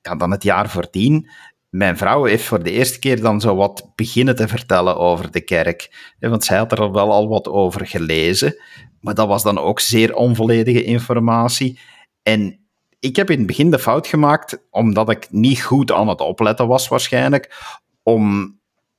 ja, 0.00 0.16
dan 0.16 0.30
het 0.30 0.42
jaar 0.42 0.70
voordien 0.70 1.28
mijn 1.72 1.96
vrouw 1.96 2.24
heeft 2.24 2.44
voor 2.44 2.62
de 2.62 2.70
eerste 2.70 2.98
keer 2.98 3.20
dan 3.20 3.40
zo 3.40 3.54
wat 3.56 3.92
beginnen 3.94 4.36
te 4.36 4.48
vertellen 4.48 4.96
over 4.96 5.30
de 5.30 5.40
kerk. 5.40 6.12
Want 6.18 6.44
zij 6.44 6.56
had 6.56 6.72
er 6.72 6.92
wel 6.92 7.12
al 7.12 7.28
wat 7.28 7.48
over 7.48 7.86
gelezen, 7.86 8.56
maar 9.00 9.14
dat 9.14 9.28
was 9.28 9.42
dan 9.42 9.58
ook 9.58 9.80
zeer 9.80 10.14
onvolledige 10.14 10.84
informatie. 10.84 11.78
En 12.22 12.61
ik 13.02 13.16
heb 13.16 13.30
in 13.30 13.38
het 13.38 13.46
begin 13.46 13.70
de 13.70 13.78
fout 13.78 14.06
gemaakt, 14.06 14.66
omdat 14.70 15.10
ik 15.10 15.26
niet 15.30 15.62
goed 15.62 15.92
aan 15.92 16.08
het 16.08 16.20
opletten 16.20 16.66
was 16.66 16.88
waarschijnlijk, 16.88 17.76
om 18.02 18.54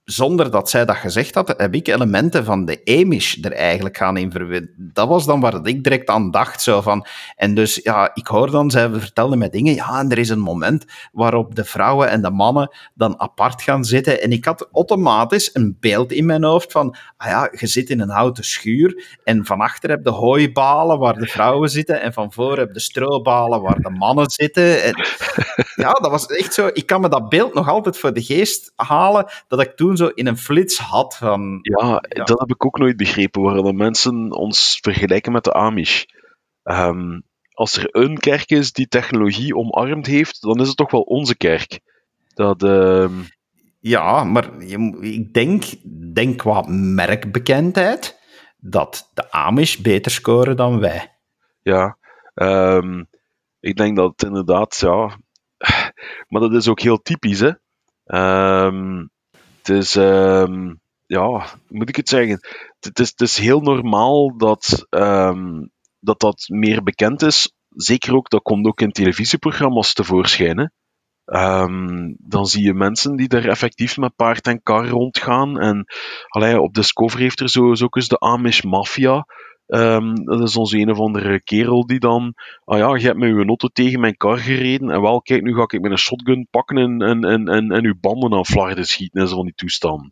zonder 0.05 0.51
dat 0.51 0.69
zij 0.69 0.85
dat 0.85 0.95
gezegd 0.95 1.35
had, 1.35 1.53
heb 1.57 1.73
ik 1.73 1.87
elementen 1.87 2.45
van 2.45 2.65
de 2.65 2.81
Amish 2.85 3.37
er 3.41 3.51
eigenlijk 3.51 3.97
gaan 3.97 4.17
in 4.17 4.31
verwinnen. 4.31 4.73
Dat 4.77 5.07
was 5.07 5.25
dan 5.25 5.39
waar 5.39 5.65
ik 5.67 5.83
direct 5.83 6.09
aan 6.09 6.31
dacht. 6.31 6.61
Zo 6.61 6.81
van. 6.81 7.05
En 7.35 7.55
dus 7.55 7.79
ja, 7.83 8.11
ik 8.13 8.27
hoor 8.27 8.51
dan, 8.51 8.71
zij 8.71 8.89
vertelde 8.89 9.35
mij 9.35 9.49
dingen. 9.49 9.73
Ja, 9.73 9.99
en 9.99 10.11
er 10.11 10.17
is 10.17 10.29
een 10.29 10.39
moment 10.39 10.85
waarop 11.11 11.55
de 11.55 11.65
vrouwen 11.65 12.09
en 12.09 12.21
de 12.21 12.31
mannen 12.31 12.75
dan 12.93 13.19
apart 13.19 13.61
gaan 13.61 13.85
zitten. 13.85 14.21
En 14.21 14.31
ik 14.31 14.45
had 14.45 14.69
automatisch 14.71 15.49
een 15.53 15.77
beeld 15.79 16.11
in 16.11 16.25
mijn 16.25 16.43
hoofd 16.43 16.71
van, 16.71 16.95
ah 17.17 17.29
ja, 17.29 17.49
je 17.59 17.67
zit 17.67 17.89
in 17.89 17.99
een 17.99 18.09
houten 18.09 18.43
schuur. 18.43 19.17
En 19.23 19.45
van 19.45 19.59
achter 19.59 19.89
heb 19.89 20.05
je 20.05 20.11
hooibalen 20.11 20.99
waar 20.99 21.17
de 21.17 21.27
vrouwen 21.27 21.69
zitten. 21.69 22.01
En 22.01 22.13
van 22.13 22.33
voor 22.33 22.57
heb 22.57 22.73
je 22.73 22.79
strobalen 22.79 23.61
waar 23.61 23.79
de 23.79 23.89
mannen 23.89 24.29
zitten. 24.29 24.83
En, 24.83 24.93
ja, 25.83 25.91
dat 25.91 26.11
was 26.11 26.25
echt 26.25 26.53
zo. 26.53 26.69
Ik 26.73 26.85
kan 26.85 27.01
me 27.01 27.09
dat 27.09 27.29
beeld 27.29 27.53
nog 27.53 27.69
altijd 27.69 27.97
voor 27.97 28.13
de 28.13 28.23
geest 28.23 28.71
halen. 28.75 29.31
Dat 29.47 29.61
ik 29.61 29.75
toen 29.75 29.92
zo 29.97 30.07
in 30.07 30.27
een 30.27 30.37
flits 30.37 30.77
had 30.77 31.17
van... 31.17 31.59
Ja, 31.61 31.99
dat 32.09 32.39
heb 32.39 32.49
ik 32.49 32.65
ook 32.65 32.77
nooit 32.77 32.97
begrepen, 32.97 33.41
waarom 33.41 33.75
mensen 33.75 34.31
ons 34.31 34.77
vergelijken 34.81 35.31
met 35.31 35.43
de 35.43 35.53
Amish. 35.53 36.03
Ehm, 36.63 37.19
als 37.53 37.77
er 37.77 37.87
een 37.91 38.17
kerk 38.17 38.51
is 38.51 38.71
die 38.71 38.87
technologie 38.87 39.55
omarmd 39.55 40.05
heeft, 40.05 40.41
dan 40.41 40.59
is 40.61 40.67
het 40.67 40.77
toch 40.77 40.91
wel 40.91 41.01
onze 41.01 41.37
kerk. 41.37 41.79
Dat... 42.33 42.63
Uh... 42.63 43.09
Ja, 43.79 44.23
maar 44.23 44.61
ik 45.01 45.33
denk, 45.33 45.63
denk 46.13 46.37
qua 46.37 46.63
merkbekendheid 46.67 48.19
dat 48.57 49.11
de 49.13 49.31
Amish 49.31 49.75
beter 49.75 50.11
scoren 50.11 50.55
dan 50.55 50.79
wij. 50.79 51.17
Ja, 51.61 51.97
um, 52.33 53.07
ik 53.59 53.75
denk 53.75 53.95
dat 53.97 54.11
het 54.11 54.23
inderdaad, 54.23 54.77
ja. 54.79 55.17
Maar 56.29 56.41
dat 56.41 56.53
is 56.53 56.67
ook 56.67 56.79
heel 56.79 57.01
typisch, 57.01 57.39
hè. 57.39 57.51
Um, 58.65 59.11
het 59.63 59.77
is, 59.77 59.95
um, 59.95 60.79
ja, 61.05 61.45
moet 61.67 61.89
ik 61.89 61.95
het 61.95 62.09
zeggen? 62.09 62.39
Het 62.79 63.21
is, 63.21 63.37
heel 63.37 63.59
normaal 63.59 64.37
dat, 64.37 64.85
um, 64.89 65.71
dat 65.99 66.19
dat 66.19 66.45
meer 66.47 66.83
bekend 66.83 67.21
is. 67.21 67.53
Zeker 67.69 68.15
ook, 68.15 68.29
dat 68.29 68.41
komt 68.41 68.65
ook 68.65 68.81
in 68.81 68.91
televisieprogramma's 68.91 69.93
tevoorschijn. 69.93 70.57
Hè? 70.57 70.65
Um, 71.61 72.15
dan 72.19 72.45
zie 72.45 72.63
je 72.63 72.73
mensen 72.73 73.15
die 73.15 73.27
daar 73.27 73.45
effectief 73.45 73.97
met 73.97 74.15
paard 74.15 74.47
en 74.47 74.63
kar 74.63 74.87
rondgaan. 74.87 75.59
En 75.59 75.85
allee, 76.27 76.61
op 76.61 76.73
Discovery 76.73 77.23
heeft 77.23 77.39
er 77.39 77.49
zo 77.49 77.73
ook 77.83 77.95
eens 77.95 78.07
de 78.07 78.19
Amish 78.19 78.61
Mafia 78.61 79.25
Um, 79.67 80.25
dat 80.25 80.41
is 80.41 80.57
onze 80.57 80.77
een 80.77 80.91
of 80.91 80.99
andere 80.99 81.41
kerel 81.41 81.85
die 81.85 81.99
dan, 81.99 82.33
ah 82.65 82.77
ja, 82.77 82.95
je 82.95 83.05
hebt 83.05 83.17
met 83.17 83.29
uw 83.29 83.45
auto 83.45 83.67
tegen 83.67 83.99
mijn 83.99 84.17
kar 84.17 84.37
gereden 84.37 84.89
en 84.89 85.01
wel, 85.01 85.21
kijk, 85.21 85.41
nu 85.41 85.55
ga 85.55 85.61
ik 85.61 85.81
met 85.81 85.91
een 85.91 85.97
shotgun 85.97 86.47
pakken 86.51 86.77
en, 86.77 87.01
en, 87.01 87.23
en, 87.23 87.47
en, 87.47 87.71
en 87.71 87.85
uw 87.85 87.95
banden 88.01 88.33
aan 88.33 88.45
flarden 88.45 88.85
schieten 88.85 89.21
en 89.21 89.27
zo 89.27 89.35
van 89.35 89.45
die 89.45 89.53
toestand. 89.55 90.11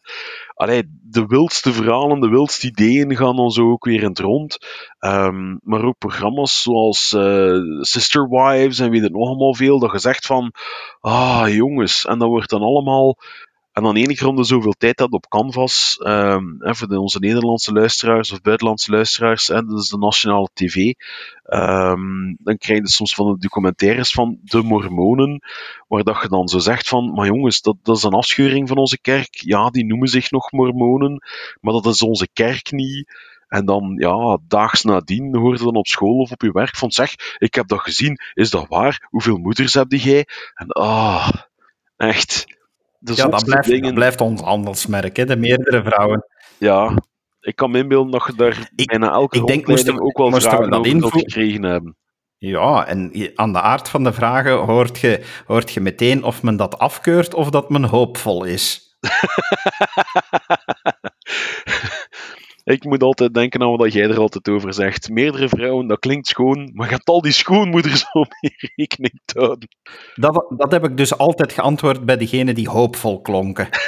De 1.01 1.25
wildste 1.25 1.73
verhalen, 1.73 2.19
de 2.19 2.29
wildste 2.29 2.67
ideeën 2.67 3.15
gaan 3.15 3.35
dan 3.35 3.51
zo 3.51 3.71
ook 3.71 3.85
weer 3.85 4.01
in 4.01 4.09
het 4.09 4.19
rond. 4.19 4.57
Um, 4.99 5.59
maar 5.63 5.83
ook 5.83 5.97
programma's 5.97 6.61
zoals 6.61 7.13
uh, 7.17 7.81
Sister 7.81 8.29
Wives 8.29 8.79
en 8.79 8.89
weet 8.89 9.01
het 9.01 9.11
nog 9.11 9.27
allemaal 9.27 9.55
veel, 9.55 9.79
dat 9.79 10.01
je 10.01 10.15
van, 10.21 10.53
ah 10.99 11.53
jongens, 11.53 12.05
en 12.05 12.19
dat 12.19 12.27
wordt 12.27 12.49
dan 12.49 12.61
allemaal 12.61 13.17
en 13.71 13.84
dan 13.84 13.93
keer 13.93 14.27
om 14.27 14.36
de 14.36 14.43
zoveel 14.43 14.73
tijd 14.77 14.97
dat 14.97 15.12
op 15.12 15.27
Canvas, 15.27 15.99
um, 16.03 16.57
voor 16.60 16.88
onze 16.88 17.19
Nederlandse 17.19 17.71
luisteraars 17.71 18.31
of 18.31 18.41
buitenlandse 18.41 18.91
luisteraars, 18.91 19.47
hè, 19.47 19.65
dat 19.65 19.79
is 19.79 19.89
de 19.89 19.97
nationale 19.97 20.49
tv, 20.53 20.75
um, 21.43 22.38
dan 22.39 22.57
krijg 22.57 22.79
je 22.79 22.89
soms 22.89 23.13
van 23.13 23.31
de 23.31 23.39
documentaires 23.39 24.12
van 24.12 24.39
de 24.43 24.62
Mormonen, 24.62 25.41
waar 25.88 26.03
dat 26.03 26.21
je 26.21 26.27
dan 26.27 26.47
zo 26.47 26.60
zegt 26.60 26.88
van, 26.88 27.13
maar 27.13 27.25
jongens, 27.25 27.62
dat, 27.62 27.77
dat 27.84 27.97
is 27.97 28.03
een 28.03 28.13
afscheuring 28.13 28.67
van 28.67 28.77
onze 28.77 28.99
kerk. 29.01 29.36
Ja, 29.36 29.69
die 29.69 29.86
noemen 29.86 30.07
zich 30.07 30.31
nog 30.31 30.51
Mormonen, 30.51 31.23
maar 31.62 31.73
dat 31.73 31.86
is 31.86 32.01
onze 32.01 32.27
kerk 32.34 32.71
niet. 32.71 33.29
En 33.47 33.65
dan, 33.65 33.95
ja, 33.97 34.39
daags 34.47 34.84
nadien 34.84 35.36
hoorde 35.36 35.63
dan 35.63 35.75
op 35.75 35.88
school 35.88 36.17
of 36.17 36.31
op 36.31 36.41
je 36.41 36.51
werk 36.51 36.75
van, 36.75 36.91
zeg, 36.91 37.15
ik 37.38 37.55
heb 37.55 37.67
dat 37.67 37.79
gezien, 37.79 38.19
is 38.34 38.49
dat 38.49 38.67
waar? 38.67 39.07
Hoeveel 39.10 39.38
moeders 39.38 39.73
heb 39.73 39.91
jij? 39.91 40.27
En 40.53 40.67
ah, 40.67 41.29
echt 41.97 42.45
ja, 43.03 43.27
dat 43.27 43.45
blijft, 43.45 43.67
dingen... 43.67 43.93
blijft 43.93 44.21
ons 44.21 44.41
handelsmerk, 44.41 45.15
hè, 45.15 45.25
de 45.25 45.35
meerdere 45.35 45.83
vrouwen. 45.83 46.25
Ja, 46.57 46.93
ik 47.39 47.55
kan 47.55 47.71
me 47.71 47.77
inbeelden 47.77 48.11
dat 48.11 48.25
je 48.25 48.33
daar 48.33 48.71
ik, 48.75 48.87
bijna 48.87 49.11
elke 49.11 49.37
ik 49.37 49.47
denk, 49.47 49.67
moesten, 49.67 50.01
ook 50.01 50.17
wel 50.17 50.31
vragen 50.31 50.73
over 50.73 51.01
dat 51.01 51.11
gekregen 51.11 51.63
hebben. 51.63 51.95
Ja, 52.37 52.87
en 52.87 53.31
aan 53.35 53.53
de 53.53 53.61
aard 53.61 53.89
van 53.89 54.03
de 54.03 54.13
vragen 54.13 54.53
hoort 54.53 54.99
je, 54.99 55.23
hoort 55.45 55.71
je 55.71 55.81
meteen 55.81 56.23
of 56.23 56.43
men 56.43 56.55
dat 56.55 56.79
afkeurt 56.79 57.33
of 57.33 57.49
dat 57.49 57.69
men 57.69 57.83
hoopvol 57.83 58.43
is. 58.43 58.89
ik 62.63 62.84
moet 62.84 63.04
altijd 63.04 63.34
denken 63.34 63.62
aan 63.62 63.78
wat 63.78 63.93
jij 63.93 64.10
er 64.10 64.19
altijd 64.19 64.50
over 64.50 64.74
zegt. 64.74 65.10
Meerdere 65.10 65.50
vrouwen, 65.50 65.88
dat 65.88 66.00
klinkt 66.00 66.28
schoon, 66.28 66.71
maar 66.74 66.89
hebt 66.89 67.10
al 67.10 67.21
die 67.21 67.32
schoonmoeders 67.32 68.06
om 68.12 68.26
mee 68.41 68.71
rekening 68.76 69.21
houden. 69.26 69.67
Dat, 70.15 70.45
dat 70.58 70.71
heb 70.71 70.84
ik 70.84 70.97
dus 70.97 71.17
altijd 71.17 71.54
geantwoord 71.54 72.06
bij 72.06 72.17
degene 72.17 72.54
die 72.54 72.69
hoopvol 72.69 73.21
klonken. 73.21 73.69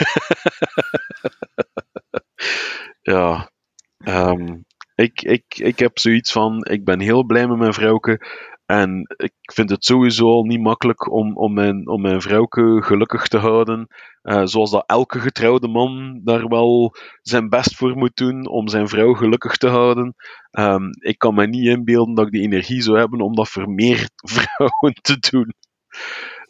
ja, 3.01 3.51
um, 3.97 4.65
ik, 4.95 5.21
ik, 5.21 5.43
ik 5.47 5.79
heb 5.79 5.99
zoiets 5.99 6.31
van, 6.31 6.65
ik 6.65 6.85
ben 6.85 6.99
heel 6.99 7.23
blij 7.23 7.47
met 7.47 7.57
mijn 7.57 7.73
vrouwke. 7.73 8.19
En 8.65 9.13
ik 9.15 9.33
vind 9.53 9.69
het 9.69 9.85
sowieso 9.85 10.31
al 10.31 10.43
niet 10.43 10.61
makkelijk 10.61 11.11
om, 11.11 11.37
om, 11.37 11.53
mijn, 11.53 11.87
om 11.87 12.01
mijn 12.01 12.21
vrouwke 12.21 12.81
gelukkig 12.83 13.27
te 13.27 13.37
houden. 13.37 13.87
Uh, 14.23 14.41
zoals 14.43 14.71
dat 14.71 14.83
elke 14.87 15.19
getrouwde 15.19 15.67
man 15.67 16.21
daar 16.23 16.47
wel 16.47 16.95
zijn 17.21 17.49
best 17.49 17.75
voor 17.75 17.97
moet 17.97 18.15
doen 18.15 18.47
om 18.47 18.67
zijn 18.67 18.87
vrouw 18.87 19.13
gelukkig 19.13 19.57
te 19.57 19.67
houden. 19.67 20.15
Um, 20.51 20.89
ik 20.99 21.17
kan 21.17 21.33
me 21.35 21.47
niet 21.47 21.67
inbeelden 21.67 22.15
dat 22.15 22.25
ik 22.25 22.31
die 22.31 22.41
energie 22.41 22.81
zou 22.81 22.97
hebben 22.97 23.21
om 23.21 23.35
dat 23.35 23.49
voor 23.49 23.69
meer 23.69 24.09
vrouwen 24.35 24.93
te 25.01 25.17
doen. 25.29 25.53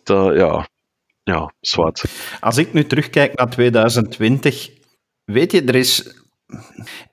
Dat, 0.04 0.36
ja, 0.36 0.67
ja, 1.23 1.54
zwart. 1.60 2.04
Als 2.39 2.58
ik 2.58 2.73
nu 2.73 2.86
terugkijk 2.86 3.38
naar 3.38 3.49
2020, 3.49 4.69
weet 5.23 5.52
je, 5.52 5.63
er 5.63 5.76
is 5.76 6.23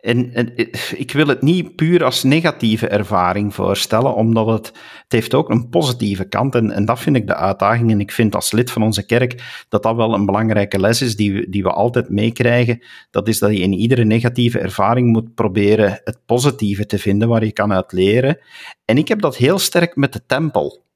en, 0.01 0.35
en, 0.35 0.53
ik 0.97 1.13
wil 1.13 1.27
het 1.27 1.43
niet 1.43 1.77
puur 1.77 2.05
als 2.05 2.23
negatieve 2.23 2.89
ervaring 2.89 3.55
voorstellen, 3.55 4.15
omdat 4.15 4.47
het, 4.47 4.67
het 5.03 5.13
heeft 5.13 5.35
ook 5.35 5.51
een 5.51 5.69
positieve 5.69 6.29
kant. 6.29 6.55
En, 6.55 6.71
en 6.71 6.85
dat 6.85 7.01
vind 7.01 7.17
ik 7.17 7.27
de 7.27 7.35
uitdaging. 7.35 7.91
En 7.91 8.01
ik 8.01 8.13
vind 8.13 8.35
als 8.35 8.53
lid 8.53 8.71
van 8.71 8.83
onze 8.83 9.07
kerk 9.07 9.65
dat 9.69 9.83
dat 9.83 9.97
wel 9.97 10.15
een 10.15 10.27
belangrijke 10.27 10.79
les 10.79 11.03
is 11.03 11.17
die, 11.17 11.51
die 11.51 11.63
we 11.63 11.71
altijd 11.71 12.09
meekrijgen. 12.09 12.83
Dat 13.11 13.29
is 13.29 13.39
dat 13.39 13.51
je 13.51 13.63
in 13.63 13.73
iedere 13.73 14.05
negatieve 14.05 14.59
ervaring 14.59 15.13
moet 15.13 15.35
proberen 15.35 16.01
het 16.05 16.19
positieve 16.27 16.87
te 16.87 16.99
vinden 16.99 17.29
waar 17.29 17.45
je 17.45 17.53
kan 17.53 17.73
uit 17.73 17.93
leren. 17.93 18.39
En 18.85 18.99
ik 18.99 19.09
heb 19.09 19.21
dat 19.21 19.37
heel 19.37 19.59
sterk 19.59 19.97
met 19.97 20.13
de 20.13 20.27
tempel. 20.27 20.89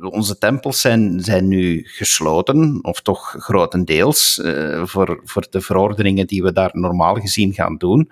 Onze 0.00 0.38
tempels 0.38 0.80
zijn, 0.80 1.20
zijn 1.20 1.48
nu 1.48 1.82
gesloten, 1.84 2.78
of 2.84 3.00
toch 3.00 3.34
grotendeels, 3.38 4.38
uh, 4.38 4.86
voor, 4.86 5.20
voor 5.24 5.46
de 5.50 5.60
verordeningen 5.60 6.26
die 6.26 6.42
we 6.42 6.52
daar 6.52 6.70
normaal 6.72 7.14
gezien 7.14 7.52
gaan 7.52 7.76
doen. 7.76 8.10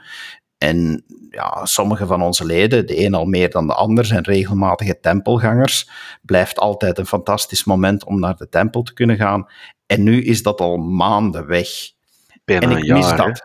En 0.59 1.05
ja, 1.31 1.67
sommige 1.67 2.07
van 2.07 2.23
onze 2.23 2.45
leden, 2.45 2.87
de 2.87 3.05
een 3.05 3.15
al 3.15 3.25
meer 3.25 3.51
dan 3.51 3.67
de 3.67 3.75
ander, 3.75 4.05
zijn 4.05 4.23
regelmatige 4.23 5.01
tempelgangers. 5.01 5.91
Blijft 6.23 6.59
altijd 6.59 6.99
een 6.99 7.07
fantastisch 7.07 7.65
moment 7.65 8.05
om 8.05 8.21
naar 8.21 8.37
de 8.37 8.49
tempel 8.49 8.83
te 8.83 8.93
kunnen 8.93 9.17
gaan. 9.17 9.49
En 9.87 10.03
nu 10.03 10.25
is 10.25 10.43
dat 10.43 10.61
al 10.61 10.77
maanden 10.77 11.47
weg. 11.47 11.69
Bijna 12.45 12.71
en 12.71 12.77
ik 12.77 12.93
mis 12.93 13.09
dat. 13.09 13.43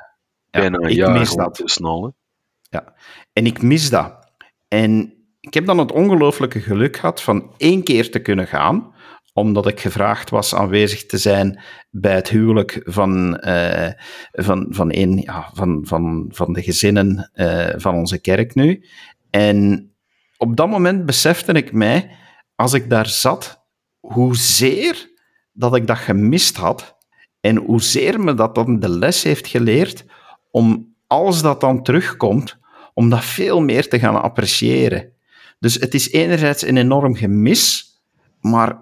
Ja, 0.52 0.60
Bijna 0.60 0.78
een 0.78 0.90
ik 0.90 0.96
jaar 0.96 1.12
mis 1.12 1.36
dat. 1.36 1.62
Snel, 1.64 2.16
ja, 2.62 2.94
en 3.34 3.46
ik 3.46 3.62
mis 3.62 3.90
dat. 3.90 4.32
En 4.68 5.14
ik 5.40 5.54
heb 5.54 5.66
dan 5.66 5.78
het 5.78 5.92
ongelooflijke 5.92 6.60
geluk 6.60 6.98
gehad 6.98 7.22
van 7.22 7.54
één 7.58 7.84
keer 7.84 8.12
te 8.12 8.20
kunnen 8.20 8.48
gaan, 8.48 8.94
omdat 9.34 9.68
ik 9.68 9.80
gevraagd 9.80 10.30
was 10.30 10.56
aanwezig 10.56 11.06
te 11.06 11.18
zijn 11.18 11.62
bij 11.90 12.16
het 12.16 12.30
huwelijk 12.30 12.82
van, 12.84 13.44
uh, 13.48 13.90
van, 14.32 14.68
van, 14.70 14.88
een, 14.94 15.18
ja, 15.18 15.50
van, 15.54 15.80
van, 15.86 16.26
van 16.30 16.54
de 16.54 16.64
gezinnen 16.64 17.32
uh, 17.34 17.70
van 17.76 17.96
onze 17.96 18.22
kerk 18.22 18.56
nu. 18.56 18.86
En 19.30 19.90
op 20.38 20.56
dat 20.56 20.70
moment 20.70 21.06
besefte 21.06 21.52
ik 21.52 21.72
mij, 21.72 22.16
als 22.56 22.74
ik 22.74 22.90
daar 22.90 23.08
zat, 23.08 23.66
hoezeer 24.00 25.10
dat 25.52 25.76
ik 25.76 25.88
dat 25.88 25.98
gemist 25.98 26.58
had 26.58 26.98
en 27.40 27.58
hoezeer 27.58 28.20
me 28.20 28.34
dat 28.34 28.56
dan 28.56 28.80
de 28.80 28.90
les 28.90 29.24
heeft 29.24 29.48
geleerd 29.48 30.06
om, 30.52 30.96
als 31.08 31.42
dat 31.42 31.62
dan 31.62 31.84
terugkomt, 31.84 32.60
om 32.94 33.10
dat 33.10 33.24
veel 33.24 33.62
meer 33.62 33.88
te 33.88 34.00
gaan 34.00 34.22
appreciëren. 34.22 35.14
Dus 35.60 35.76
het 35.76 35.94
is 35.94 36.12
enerzijds 36.12 36.68
een 36.68 36.78
enorm 36.78 37.16
gemis, 37.16 37.94
maar 38.42 38.78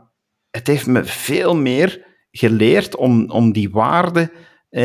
het 0.52 0.68
heeft 0.68 0.88
me 0.88 1.04
veel 1.04 1.56
meer 1.56 2.06
geleerd 2.32 2.96
om, 2.96 3.30
om 3.30 3.52
die 3.52 3.70
waarde 3.70 4.32
eh, 4.70 4.84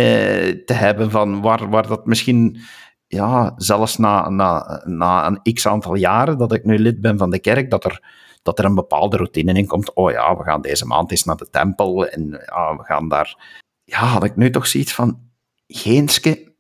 te 0.65 0.73
hebben 0.73 1.11
van 1.11 1.41
waar, 1.41 1.71
waar 1.71 1.87
dat 1.87 2.07
misschien 2.07 2.61
ja, 3.07 3.53
zelfs 3.57 3.97
na, 3.99 4.29
na, 4.29 4.83
na 4.85 5.27
een 5.27 5.55
x 5.55 5.67
aantal 5.67 5.95
jaren 5.95 6.39
dat 6.39 6.53
ik 6.53 6.65
nu 6.65 6.79
lid 6.79 7.01
ben 7.01 7.19
van 7.19 7.31
de 7.31 7.41
kerk, 7.41 7.71
dat 7.71 7.85
er, 7.85 8.03
dat 8.43 8.59
er 8.59 8.65
een 8.65 8.75
bepaalde 8.75 9.17
routine 9.17 9.53
in 9.53 9.67
komt. 9.67 9.95
Oh 9.95 10.11
ja, 10.11 10.37
we 10.37 10.43
gaan 10.43 10.61
deze 10.63 10.87
maand 10.87 11.11
eens 11.11 11.25
naar 11.25 11.37
de 11.37 11.51
tempel 11.51 12.07
en 12.07 12.29
ja, 12.47 12.77
we 12.77 12.85
gaan 12.85 13.09
daar... 13.09 13.61
Ja, 13.85 13.99
had 13.99 14.25
ik 14.25 14.37
nu 14.37 14.51
toch 14.51 14.67
zoiets 14.67 14.93
van, 14.93 15.21
Geenske, 15.67 16.52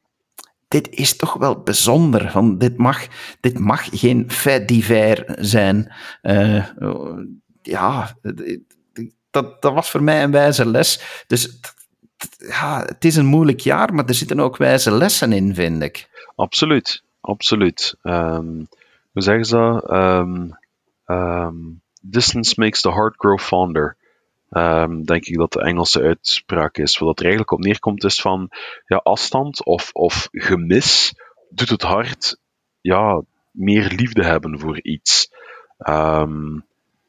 dit 0.72 0.90
is 0.90 1.16
toch 1.16 1.34
wel 1.34 1.62
bijzonder. 1.62 2.30
Van, 2.30 2.58
dit, 2.58 2.76
mag, 2.76 3.06
dit 3.40 3.58
mag 3.58 3.88
geen 3.90 4.30
fait 4.30 4.68
divers 4.68 5.50
zijn. 5.50 5.92
Uh, 6.22 6.66
ja, 7.62 8.16
dat, 9.30 9.62
dat 9.62 9.72
was 9.72 9.90
voor 9.90 10.02
mij 10.02 10.22
een 10.22 10.30
wijze 10.30 10.66
les. 10.66 11.24
Dus 11.26 11.60
ja, 12.38 12.84
het 12.86 13.04
is 13.04 13.16
een 13.16 13.26
moeilijk 13.26 13.60
jaar, 13.60 13.94
maar 13.94 14.04
er 14.04 14.14
zitten 14.14 14.40
ook 14.40 14.56
wijze 14.56 14.90
lessen 14.90 15.32
in, 15.32 15.54
vind 15.54 15.82
ik. 15.82 16.08
Absoluut, 16.34 17.02
absoluut. 17.20 17.94
Um, 18.02 18.68
hoe 19.12 19.22
zeggen 19.22 19.44
ze 19.44 19.56
dat? 19.56 19.90
Um, 19.90 20.58
um, 21.06 21.82
distance 22.02 22.54
makes 22.56 22.80
the 22.80 22.92
heart 22.92 23.14
grow 23.16 23.38
fonder. 23.38 23.96
Um, 24.54 25.04
denk 25.04 25.26
ik 25.26 25.36
dat 25.36 25.52
de 25.52 25.60
Engelse 25.60 26.02
uitspraak 26.02 26.76
is. 26.76 26.98
Wat 26.98 27.18
er 27.18 27.24
eigenlijk 27.24 27.52
op 27.52 27.60
neerkomt 27.60 28.04
is 28.04 28.20
van 28.20 28.48
ja, 28.86 28.96
afstand 28.96 29.64
of, 29.64 29.90
of 29.92 30.28
gemis 30.32 31.14
doet 31.50 31.68
het 31.68 31.82
hart 31.82 32.38
ja, 32.80 33.22
meer 33.50 33.92
liefde 33.96 34.24
hebben 34.24 34.58
voor 34.60 34.82
iets. 34.82 35.30
Um, 35.78 36.64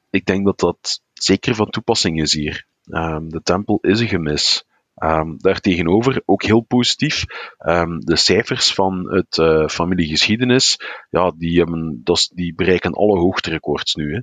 ik 0.09 0.25
denk 0.25 0.45
dat 0.45 0.59
dat 0.59 1.01
zeker 1.13 1.55
van 1.55 1.69
toepassing 1.69 2.21
is 2.21 2.33
hier. 2.33 2.65
Um, 2.89 3.29
de 3.29 3.41
tempel 3.43 3.79
is 3.81 3.99
een 3.99 4.07
gemis. 4.07 4.65
Um, 4.95 5.37
daartegenover 5.37 6.21
ook 6.25 6.43
heel 6.43 6.61
positief. 6.61 7.25
De 7.99 8.15
cijfers 8.15 8.73
van 8.73 9.13
het 9.13 9.37
uh, 9.37 9.67
familiegeschiedenis, 9.67 10.79
ja, 11.09 11.31
die, 11.37 11.57
hebben, 11.57 12.03
die 12.33 12.53
bereiken 12.55 12.93
alle 12.93 13.19
hoogterecords 13.19 13.95
nu. 13.95 14.13
Hè 14.13 14.19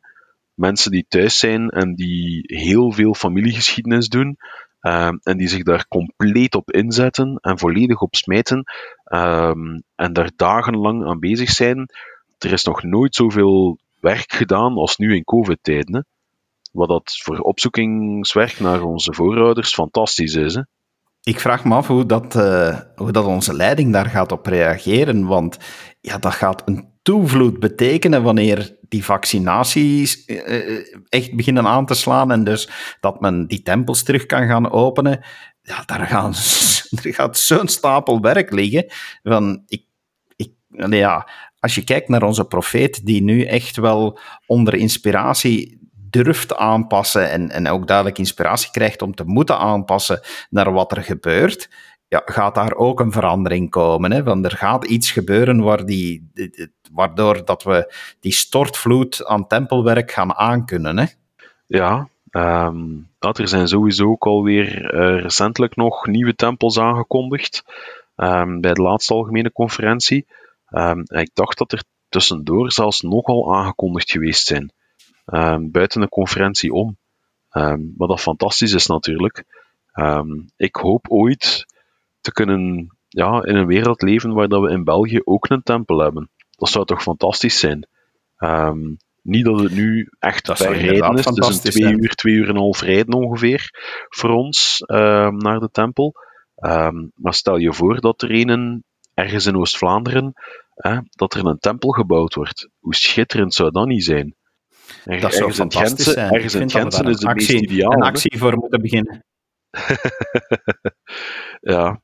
mensen 0.61 0.91
die 0.91 1.07
thuis 1.09 1.39
zijn 1.39 1.69
en 1.69 1.95
die 1.95 2.43
heel 2.47 2.93
veel 2.93 3.15
familiegeschiedenis 3.15 4.09
doen. 4.09 4.37
Um, 4.81 5.21
en 5.23 5.37
die 5.37 5.49
zich 5.49 5.63
daar 5.63 5.89
compleet 5.89 6.55
op 6.55 6.71
inzetten 6.71 7.39
en 7.41 7.59
volledig 7.59 8.01
op 8.01 8.15
smijten. 8.15 8.65
Um, 9.05 9.83
en 9.95 10.13
daar 10.13 10.31
dagenlang 10.37 11.07
aan 11.07 11.19
bezig 11.19 11.51
zijn. 11.51 11.87
Er 12.39 12.53
is 12.53 12.65
nog 12.65 12.83
nooit 12.83 13.15
zoveel 13.15 13.79
werk 14.01 14.33
gedaan 14.33 14.75
als 14.75 14.97
nu 14.97 15.15
in 15.15 15.25
COVID-tijden. 15.25 16.07
Wat 16.73 16.89
dat 16.89 17.19
voor 17.23 17.39
opzoekingswerk 17.39 18.61
naar 18.61 18.83
onze 18.83 19.15
voorouders 19.15 19.73
fantastisch 19.73 20.35
is. 20.35 20.55
Hè? 20.55 20.63
Ik 21.23 21.41
vraag 21.41 21.65
me 21.65 21.75
af 21.75 21.87
hoe 21.87 22.07
dat, 22.07 22.35
uh, 22.35 22.81
hoe 22.97 23.13
dat 23.13 23.25
onze 23.25 23.55
leiding 23.55 23.93
daar 23.93 24.07
gaat 24.07 24.33
op 24.33 24.47
reageren. 24.47 25.27
Want 25.27 25.59
ja, 26.01 26.19
dat 26.19 26.35
gaat 26.35 26.63
een 26.65 26.90
toevloed 27.03 27.61
betekenen 27.61 28.23
wanneer 28.23 28.77
die 28.89 29.05
vaccinaties 29.05 30.27
uh, 30.27 30.85
echt 31.09 31.37
beginnen 31.37 31.67
aan 31.67 31.87
te 31.87 31.95
slaan 31.95 32.33
en 32.33 32.45
dus 32.45 32.69
dat 33.01 33.21
men 33.21 33.47
die 33.47 33.63
tempels 33.63 34.03
terug 34.03 34.27
kan 34.27 34.47
gaan 34.47 34.71
openen. 34.71 35.25
Ja, 35.63 35.83
daar, 35.87 36.07
gaan, 36.07 36.35
er 37.03 37.15
gaat 37.15 37.39
zo'n 37.39 37.69
stapel 37.69 38.21
werk 38.21 38.51
liggen. 38.51 38.87
Van, 39.23 39.63
ik, 39.67 39.85
ik, 40.37 40.53
ja, 40.89 41.29
als 41.59 41.75
je 41.75 41.85
kijkt 41.85 42.09
naar 42.09 42.23
onze 42.23 42.45
profeet, 42.45 43.07
die 43.07 43.23
nu 43.23 43.45
echt 43.45 43.77
wel 43.77 44.19
onder 44.47 44.75
inspiratie 44.75 45.79
durft 46.11 46.57
aanpassen 46.57 47.31
en, 47.31 47.51
en 47.51 47.69
ook 47.69 47.87
duidelijk 47.87 48.19
inspiratie 48.19 48.71
krijgt 48.71 49.03
om 49.03 49.15
te 49.15 49.25
moeten 49.25 49.59
aanpassen 49.59 50.21
naar 50.51 50.73
wat 50.73 50.93
er 50.97 51.03
gebeurt, 51.03 51.69
ja, 52.11 52.23
gaat 52.25 52.55
daar 52.55 52.75
ook 52.75 53.01
een 53.01 53.13
verandering 53.13 53.71
komen. 53.71 54.13
Hè? 54.13 54.23
Want 54.23 54.45
er 54.45 54.57
gaat 54.57 54.85
iets 54.85 55.11
gebeuren 55.11 55.61
waar 55.61 55.87
die, 55.87 56.31
waardoor 56.93 57.45
dat 57.45 57.63
we 57.63 57.95
die 58.21 58.33
stortvloed 58.33 59.27
aan 59.27 59.47
tempelwerk 59.47 60.11
gaan 60.11 60.35
aankunnen. 60.35 60.99
Hè? 60.99 61.05
Ja, 61.67 62.09
um, 62.31 63.09
er 63.19 63.49
zijn 63.49 63.69
sowieso 63.69 64.07
ook 64.07 64.27
alweer 64.27 64.95
uh, 64.95 65.23
recentelijk 65.23 65.77
nog 65.77 66.07
nieuwe 66.07 66.35
tempels 66.35 66.79
aangekondigd 66.79 67.63
um, 68.17 68.61
bij 68.61 68.75
de 68.75 68.83
laatste 68.83 69.15
algemene 69.15 69.53
conferentie. 69.53 70.27
Um, 70.71 71.03
ik 71.07 71.31
dacht 71.35 71.59
dat 71.59 71.73
er 71.73 71.83
tussendoor 72.09 72.73
zelfs 72.73 73.01
nogal 73.01 73.55
aangekondigd 73.57 74.11
geweest 74.11 74.47
zijn, 74.47 74.73
buiten 75.71 76.01
de 76.01 76.09
conferentie 76.09 76.73
om. 76.73 76.97
wat 77.97 78.09
dat 78.09 78.21
fantastisch 78.21 78.73
is 78.73 78.87
natuurlijk. 78.87 79.45
ik 80.57 80.77
hoop 80.77 81.07
ooit 81.09 81.67
te 82.21 82.33
kunnen 82.33 82.97
ja, 83.09 83.45
in 83.45 83.57
een 83.57 83.67
wereld 83.67 84.03
leven 84.03 84.33
waar 84.33 84.49
dat 84.49 84.63
we 84.63 84.71
in 84.71 84.85
België 84.85 85.21
ook 85.25 85.51
een 85.51 85.63
tempel 85.63 85.99
hebben. 85.99 86.31
Dat 86.51 86.69
zou 86.69 86.85
toch 86.85 87.03
fantastisch 87.03 87.59
zijn. 87.59 87.89
Um, 88.39 88.97
niet 89.23 89.45
dat 89.45 89.61
het 89.61 89.73
nu 89.73 90.09
echt 90.19 90.47
dat 90.47 90.59
bij 90.59 90.79
rijden 90.79 91.17
is. 91.17 91.25
Het 91.25 91.39
is 91.39 91.65
een 91.65 91.71
twee 91.71 91.93
uur, 91.93 92.15
twee 92.15 92.35
uur 92.35 92.49
en 92.49 92.55
een 92.55 92.57
half 92.57 92.81
rijden 92.81 93.15
ongeveer 93.15 93.69
voor 94.09 94.31
ons 94.31 94.83
um, 94.87 95.37
naar 95.37 95.59
de 95.59 95.69
tempel. 95.73 96.15
Um, 96.57 97.13
maar 97.15 97.35
stel 97.35 97.57
je 97.57 97.73
voor 97.73 98.01
dat 98.01 98.23
er 98.23 98.31
een 98.31 98.85
ergens 99.15 99.47
in 99.47 99.57
Oost-Vlaanderen, 99.57 100.33
dat 101.11 101.35
er 101.35 101.47
een 101.47 101.59
tempel 101.59 101.91
gebouwd 101.91 102.35
wordt. 102.35 102.69
Hoe 102.79 102.95
schitterend 102.95 103.55
zou 103.55 103.71
dat 103.71 103.87
niet 103.87 104.05
zijn? 104.05 104.35
Er, 105.05 105.21
dat 105.21 105.35
zou 105.35 105.53
fantastisch 105.53 106.13
zijn. 106.13 106.33
Ergens 106.33 106.55
in 106.55 106.71
Gentse 106.71 107.05
is 107.05 107.17
de 107.17 107.27
actie, 107.27 107.55
meest 107.55 107.71
ideaal. 107.71 107.93
Een 107.93 108.03
actie 108.03 108.39
voor 108.39 108.57
moeten 108.57 108.83
beginnen. 108.83 109.25
ja, 111.61 112.01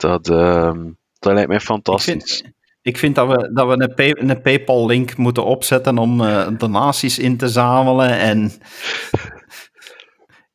dat, 0.00 0.28
uh, 0.28 0.72
dat 1.18 1.32
lijkt 1.32 1.48
mij 1.48 1.60
fantastisch. 1.60 2.14
Ik 2.14 2.42
vind, 2.42 2.54
ik 2.82 2.96
vind 2.96 3.14
dat 3.14 3.28
we, 3.28 3.52
dat 3.52 3.66
we 3.66 3.82
een, 3.82 3.94
pay, 3.94 4.14
een 4.16 4.40
PayPal-link 4.40 5.16
moeten 5.16 5.44
opzetten 5.44 5.98
om 5.98 6.20
uh, 6.20 6.48
donaties 6.58 7.18
in 7.18 7.36
te 7.36 7.48
zamelen 7.48 8.18
en. 8.18 8.50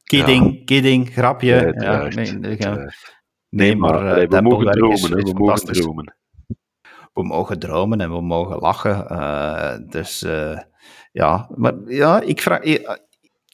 kidding, 0.03 0.57
ja. 0.57 0.61
kidding, 0.65 1.13
grapje. 1.13 1.73
Ja, 1.77 2.07
nee, 2.07 2.31
nee, 2.31 2.57
nee, 2.57 2.87
nee, 3.49 3.75
maar, 3.75 4.21
uh, 4.21 4.27
we 4.27 4.41
mogen 4.41 4.71
dromen, 4.71 5.11
we 5.11 5.33
mogen 5.33 5.73
dromen. 5.73 6.15
We 7.13 7.23
mogen 7.23 7.59
dromen 7.59 8.01
en 8.01 8.11
we 8.11 8.21
mogen 8.21 8.59
lachen. 8.59 9.05
Uh, 9.11 9.77
dus 9.89 10.25
ja, 11.11 11.49
maar 11.55 11.73
ja, 11.85 12.21
ik 12.21 12.41
vraag. 12.41 12.61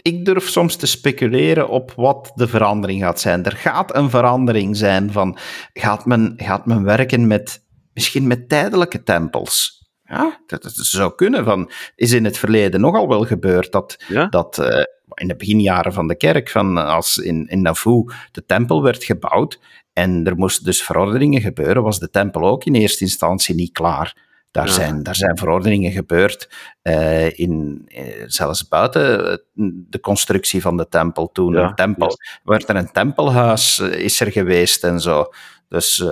Ik 0.01 0.25
durf 0.25 0.49
soms 0.49 0.75
te 0.75 0.87
speculeren 0.87 1.69
op 1.69 1.93
wat 1.95 2.31
de 2.35 2.47
verandering 2.47 3.01
gaat 3.01 3.19
zijn. 3.19 3.43
Er 3.43 3.55
gaat 3.55 3.95
een 3.95 4.09
verandering 4.09 4.77
zijn 4.77 5.11
van, 5.11 5.37
gaat 5.73 6.05
men, 6.05 6.33
gaat 6.37 6.65
men 6.65 6.83
werken 6.83 7.27
met, 7.27 7.63
misschien 7.93 8.27
met 8.27 8.49
tijdelijke 8.49 9.03
tempels? 9.03 9.79
Ja, 10.03 10.41
dat, 10.45 10.63
dat 10.63 10.73
zou 10.75 11.15
kunnen. 11.15 11.45
Van, 11.45 11.71
is 11.95 12.11
in 12.11 12.25
het 12.25 12.37
verleden 12.37 12.81
nogal 12.81 13.07
wel 13.07 13.25
gebeurd 13.25 13.71
dat, 13.71 14.03
ja? 14.07 14.27
dat 14.27 14.57
uh, 14.57 14.83
in 15.13 15.27
de 15.27 15.35
beginjaren 15.35 15.93
van 15.93 16.07
de 16.07 16.17
kerk, 16.17 16.49
van 16.49 16.77
als 16.77 17.17
in, 17.17 17.47
in 17.47 17.61
Nauvoo 17.61 18.05
de 18.31 18.45
tempel 18.45 18.83
werd 18.83 19.03
gebouwd 19.03 19.59
en 19.93 20.25
er 20.25 20.35
moesten 20.35 20.65
dus 20.65 20.83
verordeningen 20.83 21.41
gebeuren, 21.41 21.83
was 21.83 21.99
de 21.99 22.09
tempel 22.09 22.43
ook 22.43 22.65
in 22.65 22.75
eerste 22.75 23.03
instantie 23.03 23.55
niet 23.55 23.71
klaar. 23.71 24.29
Daar, 24.51 24.65
ja. 24.65 24.71
zijn, 24.71 25.03
daar 25.03 25.15
zijn 25.15 25.37
verordeningen 25.37 25.91
gebeurd, 25.91 26.49
uh, 26.83 27.39
in, 27.39 27.85
uh, 27.87 28.23
zelfs 28.25 28.67
buiten 28.67 29.41
de 29.89 29.99
constructie 29.99 30.61
van 30.61 30.77
de 30.77 30.87
tempel. 30.87 31.31
Toen 31.31 31.53
ja, 31.53 31.67
een 31.67 31.75
tempel, 31.75 32.17
werd 32.43 32.69
er 32.69 32.75
een 32.75 32.91
tempelhuis 32.91 33.79
uh, 33.79 33.93
is 33.93 34.19
er 34.19 34.31
geweest 34.31 34.83
en 34.83 34.99
zo. 34.99 35.29
Dus 35.67 36.05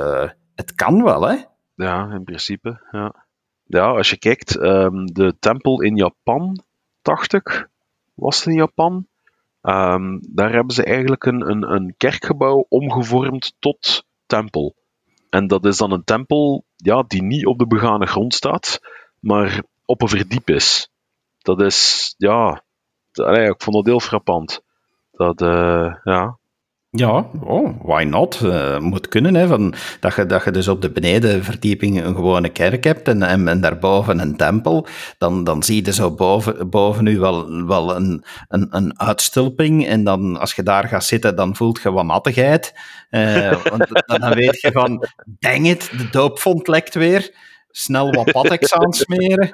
het 0.55 0.75
kan 0.75 1.03
wel, 1.03 1.27
hè? 1.27 1.35
Ja, 1.75 2.11
in 2.11 2.23
principe, 2.23 2.87
ja. 2.91 3.27
Ja, 3.63 3.87
als 3.87 4.09
je 4.09 4.17
kijkt, 4.17 4.55
um, 4.61 5.05
de 5.05 5.35
tempel 5.39 5.81
in 5.81 5.95
Japan, 5.95 6.63
dacht 7.01 7.33
ik, 7.33 7.69
was 8.13 8.37
het 8.37 8.45
in 8.47 8.53
Japan? 8.53 9.07
Um, 9.61 10.19
daar 10.29 10.51
hebben 10.51 10.73
ze 10.73 10.83
eigenlijk 10.83 11.25
een, 11.25 11.49
een, 11.49 11.71
een 11.71 11.93
kerkgebouw 11.97 12.65
omgevormd 12.69 13.55
tot 13.59 14.05
tempel. 14.25 14.75
En 15.29 15.47
dat 15.47 15.65
is 15.65 15.77
dan 15.77 15.91
een 15.91 16.03
tempel 16.03 16.65
ja, 16.83 17.03
die 17.07 17.23
niet 17.23 17.45
op 17.45 17.59
de 17.59 17.67
begane 17.67 18.05
grond 18.05 18.33
staat, 18.33 18.79
maar 19.19 19.63
op 19.85 20.01
een 20.01 20.07
verdiep 20.07 20.49
is. 20.49 20.89
Dat 21.37 21.61
is, 21.61 22.13
ja, 22.17 22.63
allee, 23.11 23.49
ik 23.49 23.61
vond 23.61 23.75
dat 23.75 23.85
heel 23.85 23.99
frappant. 23.99 24.61
Dat, 25.11 25.41
uh, 25.41 25.95
ja. 26.03 26.38
Ja, 26.91 27.29
oh, 27.43 27.83
why 27.83 28.03
not? 28.03 28.39
Uh, 28.43 28.79
moet 28.79 29.07
kunnen, 29.07 29.35
hè, 29.35 29.47
van, 29.47 29.73
dat, 29.99 30.15
je, 30.15 30.25
dat 30.25 30.43
je 30.43 30.51
dus 30.51 30.67
op 30.67 30.81
de 30.81 30.91
benedenverdieping 30.91 32.03
een 32.03 32.15
gewone 32.15 32.49
kerk 32.49 32.83
hebt 32.83 33.07
en, 33.07 33.23
en, 33.23 33.47
en 33.47 33.61
daarboven 33.61 34.19
een 34.19 34.37
tempel, 34.37 34.87
dan, 35.17 35.43
dan 35.43 35.63
zie 35.63 35.85
je 35.85 35.93
zo 35.93 36.11
boven, 36.11 36.69
boven 36.69 37.05
u 37.05 37.19
wel, 37.19 37.65
wel 37.65 37.95
een, 37.95 38.23
een, 38.47 38.67
een 38.69 38.99
uitstulping 38.99 39.87
en 39.87 40.03
dan, 40.03 40.39
als 40.39 40.53
je 40.53 40.63
daar 40.63 40.87
gaat 40.87 41.03
zitten, 41.03 41.35
dan 41.35 41.55
voelt 41.55 41.81
je 41.81 41.91
wat 41.91 42.05
nattigheid. 42.05 42.73
Uh, 43.09 43.63
want 43.71 44.03
dan 44.05 44.33
weet 44.33 44.61
je 44.61 44.71
van, 44.71 45.07
dang 45.25 45.67
it, 45.67 45.91
de 45.97 46.09
doopvond 46.09 46.67
lekt 46.67 46.93
weer. 46.93 47.35
Snel 47.71 48.11
wat 48.11 48.31
patex 48.31 48.73
aansmeren. 48.73 49.51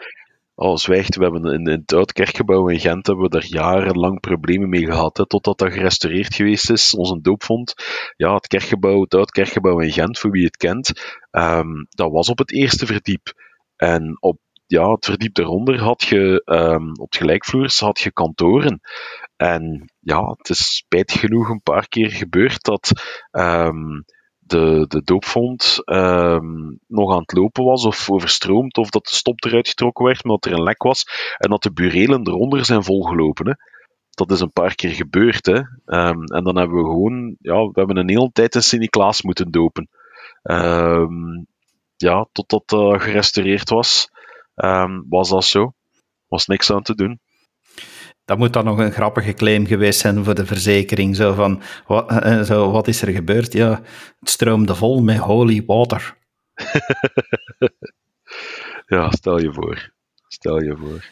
Oh, 0.57 0.75
zwijgt, 0.75 1.15
we 1.15 1.23
hebben 1.23 1.53
in, 1.53 1.67
het 1.67 1.93
oud 1.93 2.13
kerkgebouw 2.13 2.67
in 2.67 2.79
Gent 2.79 3.07
hebben 3.07 3.23
we 3.25 3.31
daar 3.31 3.45
jarenlang 3.45 4.19
problemen 4.19 4.69
mee 4.69 4.85
gehad, 4.85 5.13
totdat 5.27 5.57
dat 5.57 5.73
gerestaureerd 5.73 6.35
geweest 6.35 6.69
is, 6.69 6.95
onze 6.95 7.21
doopvond. 7.21 7.73
Ja, 8.15 8.33
het 8.33 8.47
kerkgebouw, 8.47 9.01
het 9.01 9.13
oud 9.13 9.31
kerkgebouw 9.31 9.79
in 9.79 9.91
Gent, 9.91 10.19
voor 10.19 10.31
wie 10.31 10.45
het 10.45 10.57
kent, 10.57 10.91
um, 11.31 11.87
dat 11.89 12.11
was 12.11 12.29
op 12.29 12.37
het 12.37 12.51
eerste 12.51 12.85
verdiep. 12.85 13.33
En 13.75 14.17
op 14.19 14.39
ja, 14.65 14.91
het 14.91 15.05
verdiep 15.05 15.37
eronder 15.37 15.79
had 15.79 16.03
je, 16.03 16.41
um, 16.45 16.91
op 16.99 17.13
gelijkvloers 17.13 17.79
had 17.79 17.99
je 17.99 18.11
kantoren. 18.11 18.79
En 19.35 19.93
ja, 19.99 20.29
het 20.37 20.49
is 20.49 20.75
spijtig 20.75 21.19
genoeg 21.19 21.49
een 21.49 21.61
paar 21.61 21.87
keer 21.87 22.11
gebeurd 22.11 22.63
dat 22.63 22.91
um, 23.31 24.05
de, 24.47 24.85
de 24.87 25.01
doopvond 25.03 25.81
um, 25.85 26.79
nog 26.87 27.13
aan 27.13 27.19
het 27.19 27.33
lopen 27.33 27.63
was 27.63 27.85
of 27.85 28.09
overstroomd, 28.09 28.77
of 28.77 28.89
dat 28.89 29.05
de 29.05 29.15
stop 29.15 29.43
eruit 29.43 29.67
getrokken 29.67 30.05
werd, 30.05 30.23
maar 30.23 30.37
dat 30.39 30.45
er 30.45 30.57
een 30.57 30.63
lek 30.63 30.83
was 30.83 31.05
en 31.37 31.49
dat 31.49 31.63
de 31.63 31.73
burelen 31.73 32.27
eronder 32.27 32.65
zijn 32.65 32.83
volgelopen. 32.83 33.47
Hè. 33.47 33.53
Dat 34.09 34.31
is 34.31 34.39
een 34.39 34.51
paar 34.51 34.75
keer 34.75 34.89
gebeurd. 34.89 35.45
Hè. 35.45 35.57
Um, 35.85 36.23
en 36.23 36.43
dan 36.43 36.57
hebben 36.57 36.77
we 36.77 36.83
gewoon, 36.83 37.35
ja, 37.39 37.55
we 37.55 37.71
hebben 37.73 37.97
een 37.97 38.09
hele 38.09 38.31
tijd 38.31 38.55
in 38.55 38.63
Sint-Niklaas 38.63 39.21
moeten 39.21 39.51
dopen. 39.51 39.89
Um, 40.43 41.47
ja, 41.95 42.27
totdat 42.31 42.63
dat 42.65 42.79
uh, 42.79 42.99
gerestaureerd 42.99 43.69
was, 43.69 44.09
was 45.09 45.29
dat 45.29 45.43
zo. 45.43 45.73
Was 46.27 46.45
niks 46.45 46.71
aan 46.71 46.83
te 46.83 46.95
doen. 46.95 47.19
Dat 48.25 48.37
moet 48.37 48.53
dan 48.53 48.65
nog 48.65 48.77
een 48.77 48.91
grappige 48.91 49.33
claim 49.33 49.65
geweest 49.65 49.99
zijn 49.99 50.23
voor 50.23 50.35
de 50.35 50.45
verzekering. 50.45 51.15
Zo 51.15 51.33
van, 51.33 51.61
wat, 51.87 52.11
uh, 52.11 52.41
zo, 52.41 52.71
wat 52.71 52.87
is 52.87 53.01
er 53.01 53.11
gebeurd? 53.11 53.53
Ja, 53.53 53.81
het 54.19 54.29
stroomde 54.29 54.75
vol 54.75 55.01
met 55.01 55.17
holy 55.17 55.63
water. 55.65 56.17
ja, 58.85 59.11
stel 59.11 59.39
je 59.39 59.53
voor. 59.53 59.93
Stel 60.27 60.61
je 60.61 60.77
voor. 60.77 61.05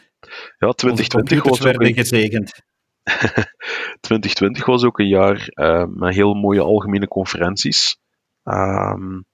Ja, 0.57 0.71
2020 0.71 1.43
was 1.43 1.65
ook 1.65 1.81
een... 1.81 1.93
gezegend. 1.93 2.61
2020 3.99 4.65
was 4.65 4.83
ook 4.83 4.99
een 4.99 5.07
jaar 5.07 5.49
uh, 5.53 5.85
met 5.89 6.13
heel 6.13 6.33
mooie 6.33 6.61
algemene 6.61 7.07
conferenties. 7.07 7.97
Um, 8.43 9.25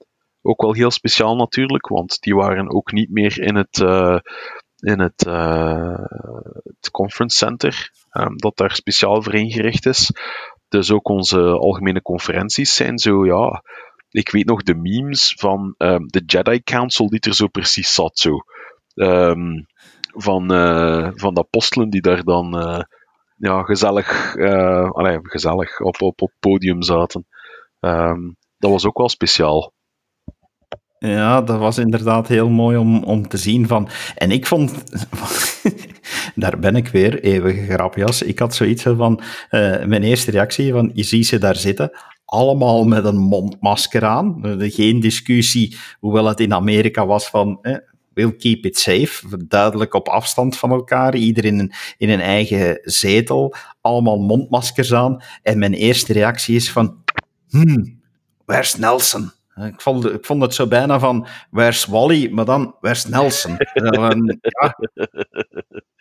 ook 0.42 0.62
wel 0.62 0.74
heel 0.74 0.92
speciaal 0.92 1.36
natuurlijk, 1.36 1.88
want 1.88 2.18
die 2.20 2.36
waren 2.36 2.72
ook 2.72 2.92
niet 2.92 3.10
meer 3.10 3.42
in 3.42 3.56
het... 3.56 3.80
Uh, 3.80 4.20
in 4.80 5.00
het, 5.00 5.26
uh, 5.28 6.06
het 6.80 6.92
conference 6.92 7.38
center, 7.38 7.92
um, 8.12 8.38
dat 8.38 8.58
daar 8.58 8.76
speciaal 8.76 9.24
voor 9.24 9.34
ingericht 9.34 9.86
is. 9.86 10.12
Dus 10.68 10.92
ook 10.92 11.08
onze 11.08 11.40
algemene 11.40 12.02
conferenties 12.02 12.76
zijn 12.76 12.98
zo, 12.98 13.26
ja, 13.26 13.64
ik 14.10 14.30
weet 14.30 14.46
nog 14.46 14.64
de 14.64 14.76
memes 14.76 15.36
van 15.38 15.76
um, 15.78 16.08
de 16.08 16.24
Jedi 16.26 16.64
Council 16.64 17.10
die 17.10 17.20
er 17.20 17.34
zo 17.36 17.48
precies 17.48 17.94
zat, 17.94 18.20
zo. 18.20 18.32
Um, 18.96 19.66
van, 20.02 20.54
uh, 20.54 21.10
van 21.14 21.34
de 21.34 21.40
apostelen 21.40 21.90
die 21.90 22.02
daar 22.02 22.24
dan 22.24 22.58
uh, 22.58 22.82
ja, 23.36 23.64
gezellig, 23.64 24.36
allee, 24.92 25.20
gezellig 25.22 25.80
op, 25.80 26.02
op, 26.02 26.22
op 26.22 26.32
podium 26.40 26.82
zaten. 26.82 27.28
dat 28.58 28.72
was 28.72 28.86
ook 28.86 28.98
wel 28.98 29.10
speciaal. 29.10 29.74
Ja, 31.00 31.42
dat 31.42 31.60
was 31.60 31.78
inderdaad 31.78 32.28
heel 32.28 32.50
mooi 32.50 32.78
om, 32.78 33.04
om 33.04 33.28
te 33.28 33.38
zien 33.38 33.68
van. 33.68 33.90
En 34.16 34.32
ik 34.32 34.46
vond, 34.46 34.84
daar 36.36 36.60
ben 36.60 36.76
ik 36.76 36.88
weer, 36.88 37.20
eeuwige 37.20 37.74
grapjas. 37.74 38.22
Ik 38.22 38.40
had 38.40 38.56
zoiets 38.56 38.84
van, 38.84 39.22
uh, 39.52 39.86
mijn 39.86 40.04
eerste 40.04 40.32
reactie 40.32 40.72
van, 40.72 40.92
je 40.94 41.04
ziet 41.04 41.28
ze 41.28 41.38
daar 41.38 41.56
zitten, 41.56 41.92
allemaal 42.26 42.84
met 42.84 43.06
een 43.06 43.18
mondmasker 43.18 44.06
aan. 44.06 44.42
Geen 44.58 45.00
discussie, 45.00 45.78
hoewel 46.00 46.26
het 46.26 46.40
in 46.40 46.54
Amerika 46.54 47.06
was 47.06 47.30
van, 47.30 47.60
eh, 47.62 47.78
we'll 48.14 48.36
keep 48.36 48.66
it 48.66 48.80
safe. 48.80 49.46
Duidelijk 49.48 49.94
op 49.94 50.08
afstand 50.08 50.58
van 50.58 50.72
elkaar, 50.72 51.16
ieder 51.16 51.46
in 51.46 51.60
een, 51.60 51.74
in 51.98 52.10
een 52.10 52.22
eigen 52.22 52.80
zetel, 52.84 53.56
allemaal 53.82 54.18
mondmaskers 54.18 54.94
aan. 54.94 55.24
En 55.44 55.60
mijn 55.60 55.74
eerste 55.74 56.14
reactie 56.14 56.56
is 56.56 56.72
van, 56.72 57.04
hmm, 57.50 58.02
where's 58.46 58.76
Nelson? 58.76 59.32
Ik 59.68 59.82
vond, 59.82 60.06
ik 60.06 60.26
vond 60.26 60.42
het 60.42 60.54
zo 60.54 60.68
bijna 60.68 61.00
van, 61.00 61.28
where's 61.50 61.86
Wally, 61.86 62.30
maar 62.32 62.46
dan, 62.46 62.76
where's 62.80 63.06
Nelson? 63.06 63.52
uh, 63.74 64.10
ja. 64.42 64.76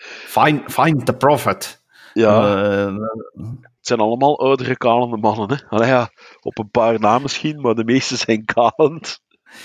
find, 0.04 0.72
find 0.72 1.06
the 1.06 1.14
prophet. 1.14 1.84
Ja. 2.12 2.56
Uh, 2.86 2.94
het 3.36 3.86
zijn 3.86 4.00
allemaal 4.00 4.40
oudere 4.40 4.76
kalende 4.76 5.16
mannen. 5.16 5.50
Hè? 5.50 5.56
Allee, 5.68 5.88
ja, 5.88 6.10
op 6.40 6.58
een 6.58 6.70
paar 6.70 7.00
na 7.00 7.18
misschien, 7.18 7.60
maar 7.60 7.74
de 7.74 7.84
meeste 7.84 8.16
zijn 8.16 8.44
kalend. 8.44 9.20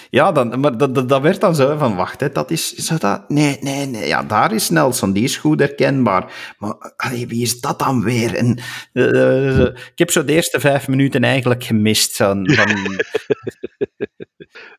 Ja, 0.09 0.31
dan, 0.31 0.59
maar 0.59 0.77
dat, 0.77 0.95
dat, 0.95 1.09
dat, 1.09 1.21
werd 1.21 1.41
dan 1.41 1.55
zo 1.55 1.77
van, 1.77 1.95
wacht, 1.95 2.19
hè, 2.19 2.29
dat 2.29 2.51
is, 2.51 2.73
is 2.73 2.87
dat, 2.87 3.29
nee, 3.29 3.57
nee, 3.61 3.85
nee, 3.85 4.07
ja, 4.07 4.23
daar 4.23 4.53
is 4.53 4.69
Nelson, 4.69 5.13
die 5.13 5.23
is 5.23 5.37
goed 5.37 5.59
herkenbaar. 5.59 6.53
Maar 6.57 6.93
allee, 6.95 7.27
wie 7.27 7.41
is 7.41 7.61
dat 7.61 7.79
dan 7.79 8.03
weer? 8.03 8.35
En, 8.35 8.59
uh, 8.93 9.59
ik 9.65 9.93
heb 9.95 10.11
zo 10.11 10.25
de 10.25 10.33
eerste 10.33 10.59
vijf 10.59 10.87
minuten 10.87 11.23
eigenlijk 11.23 11.63
gemist. 11.63 12.15
Van, 12.15 12.49
van 12.49 12.69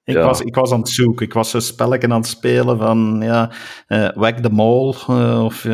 ik, 0.04 0.14
ja. 0.14 0.24
was, 0.24 0.40
ik 0.40 0.54
was 0.54 0.72
aan 0.72 0.80
het 0.80 0.88
zoeken, 0.88 1.26
ik 1.26 1.32
was 1.32 1.50
zo 1.50 1.60
spelletje 1.60 2.08
aan 2.08 2.20
het 2.20 2.26
spelen 2.26 2.78
van, 2.78 3.20
ja, 3.22 3.52
uh, 3.88 4.08
Whack 4.14 4.38
the 4.38 4.50
Mole, 4.50 4.94
uh, 5.10 5.44
of... 5.44 5.64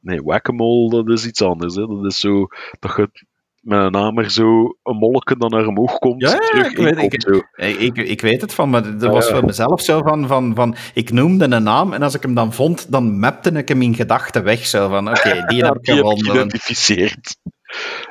nee, 0.00 0.22
Whack-a-Mole, 0.22 1.04
dat 1.04 1.18
is 1.18 1.26
iets 1.26 1.42
anders. 1.42 1.74
Hè. 1.74 1.86
Dat 1.86 2.04
is 2.04 2.20
zo, 2.20 2.46
dat 2.78 2.96
je 2.96 3.26
met 3.68 3.80
een 3.80 3.94
hamer 3.94 4.30
zo 4.30 4.76
een 4.82 4.96
molken 4.96 5.38
dan 5.38 5.50
naar 5.50 5.66
omhoog 5.66 5.98
komt, 5.98 6.22
Ja, 6.22 6.34
ik 6.64 6.76
weet- 6.76 8.08
ik- 8.08 8.20
weet 8.20 8.40
het 8.40 8.54
van, 8.54 8.70
maar 8.70 8.84
er 8.84 8.94
Ja, 9.00 9.10
was 9.10 9.28
voor 9.28 9.44
mezelf 9.44 9.80
zo 9.82 10.00
van, 10.02 10.26
van, 10.26 10.54
van... 10.54 10.74
Ik 10.94 11.12
noemde 11.12 11.44
een 11.50 11.62
naam 11.62 11.92
en 11.92 12.02
als 12.02 12.14
ik 12.14 12.22
hem 12.22 12.34
dan 12.34 12.52
vond, 12.52 12.92
dan 12.92 13.18
mapte 13.18 13.50
ik 13.50 13.68
hem 13.68 13.82
in 13.82 13.94
gedachten 13.94 14.44
weg. 14.44 14.66
Zo 14.66 14.88
van, 14.88 15.08
oké, 15.08 15.30
die 15.46 15.64
heb 15.64 15.74
ik 15.76 15.84
die 15.84 15.94
heb 15.94 16.04
ik 16.04 16.10
gewonnen. 16.10 16.24
geïdentificeerd. 16.24 17.36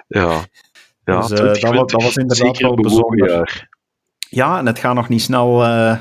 Ja. 0.08 0.39
Ja, 1.06 1.17
Dus, 1.20 1.26
2020, 1.28 1.80
dat 1.80 1.89
dat 1.89 2.04
was 2.04 2.15
inderdaad 2.15 2.58
wel 2.58 2.76
bijzonder. 2.76 3.30
jaar. 3.30 3.70
Ja, 4.30 4.58
en 4.58 4.65
het 4.65 4.80
gaat 4.80 4.96
nog 4.96 5.10
niet 5.10 5.22
snel... 5.22 5.63
eh 5.63 5.96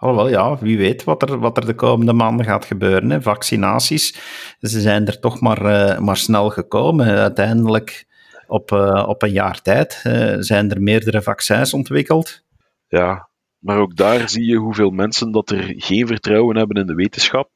Alhoewel, 0.00 0.28
ja, 0.28 0.58
wie 0.60 0.78
weet 0.78 1.04
wat 1.04 1.22
er, 1.22 1.38
wat 1.38 1.56
er 1.56 1.66
de 1.66 1.74
komende 1.74 2.12
maanden 2.12 2.46
gaat 2.46 2.64
gebeuren. 2.64 3.10
Hè. 3.10 3.22
Vaccinaties, 3.22 4.14
ze 4.60 4.80
zijn 4.80 5.06
er 5.06 5.20
toch 5.20 5.40
maar, 5.40 5.64
eh, 5.64 5.98
maar 5.98 6.16
snel 6.16 6.50
gekomen. 6.50 7.06
Uiteindelijk, 7.06 8.06
op, 8.48 8.72
eh, 8.72 9.04
op 9.08 9.22
een 9.22 9.32
jaar 9.32 9.62
tijd, 9.62 10.00
eh, 10.02 10.36
zijn 10.38 10.70
er 10.70 10.82
meerdere 10.82 11.22
vaccins 11.22 11.74
ontwikkeld. 11.74 12.44
Ja, 12.86 13.28
maar 13.58 13.78
ook 13.78 13.96
daar 13.96 14.28
zie 14.28 14.44
je 14.44 14.56
hoeveel 14.56 14.90
mensen 14.90 15.32
dat 15.32 15.50
er 15.50 15.74
geen 15.76 16.06
vertrouwen 16.06 16.56
hebben 16.56 16.76
in 16.76 16.86
de 16.86 16.94
wetenschap 16.94 17.50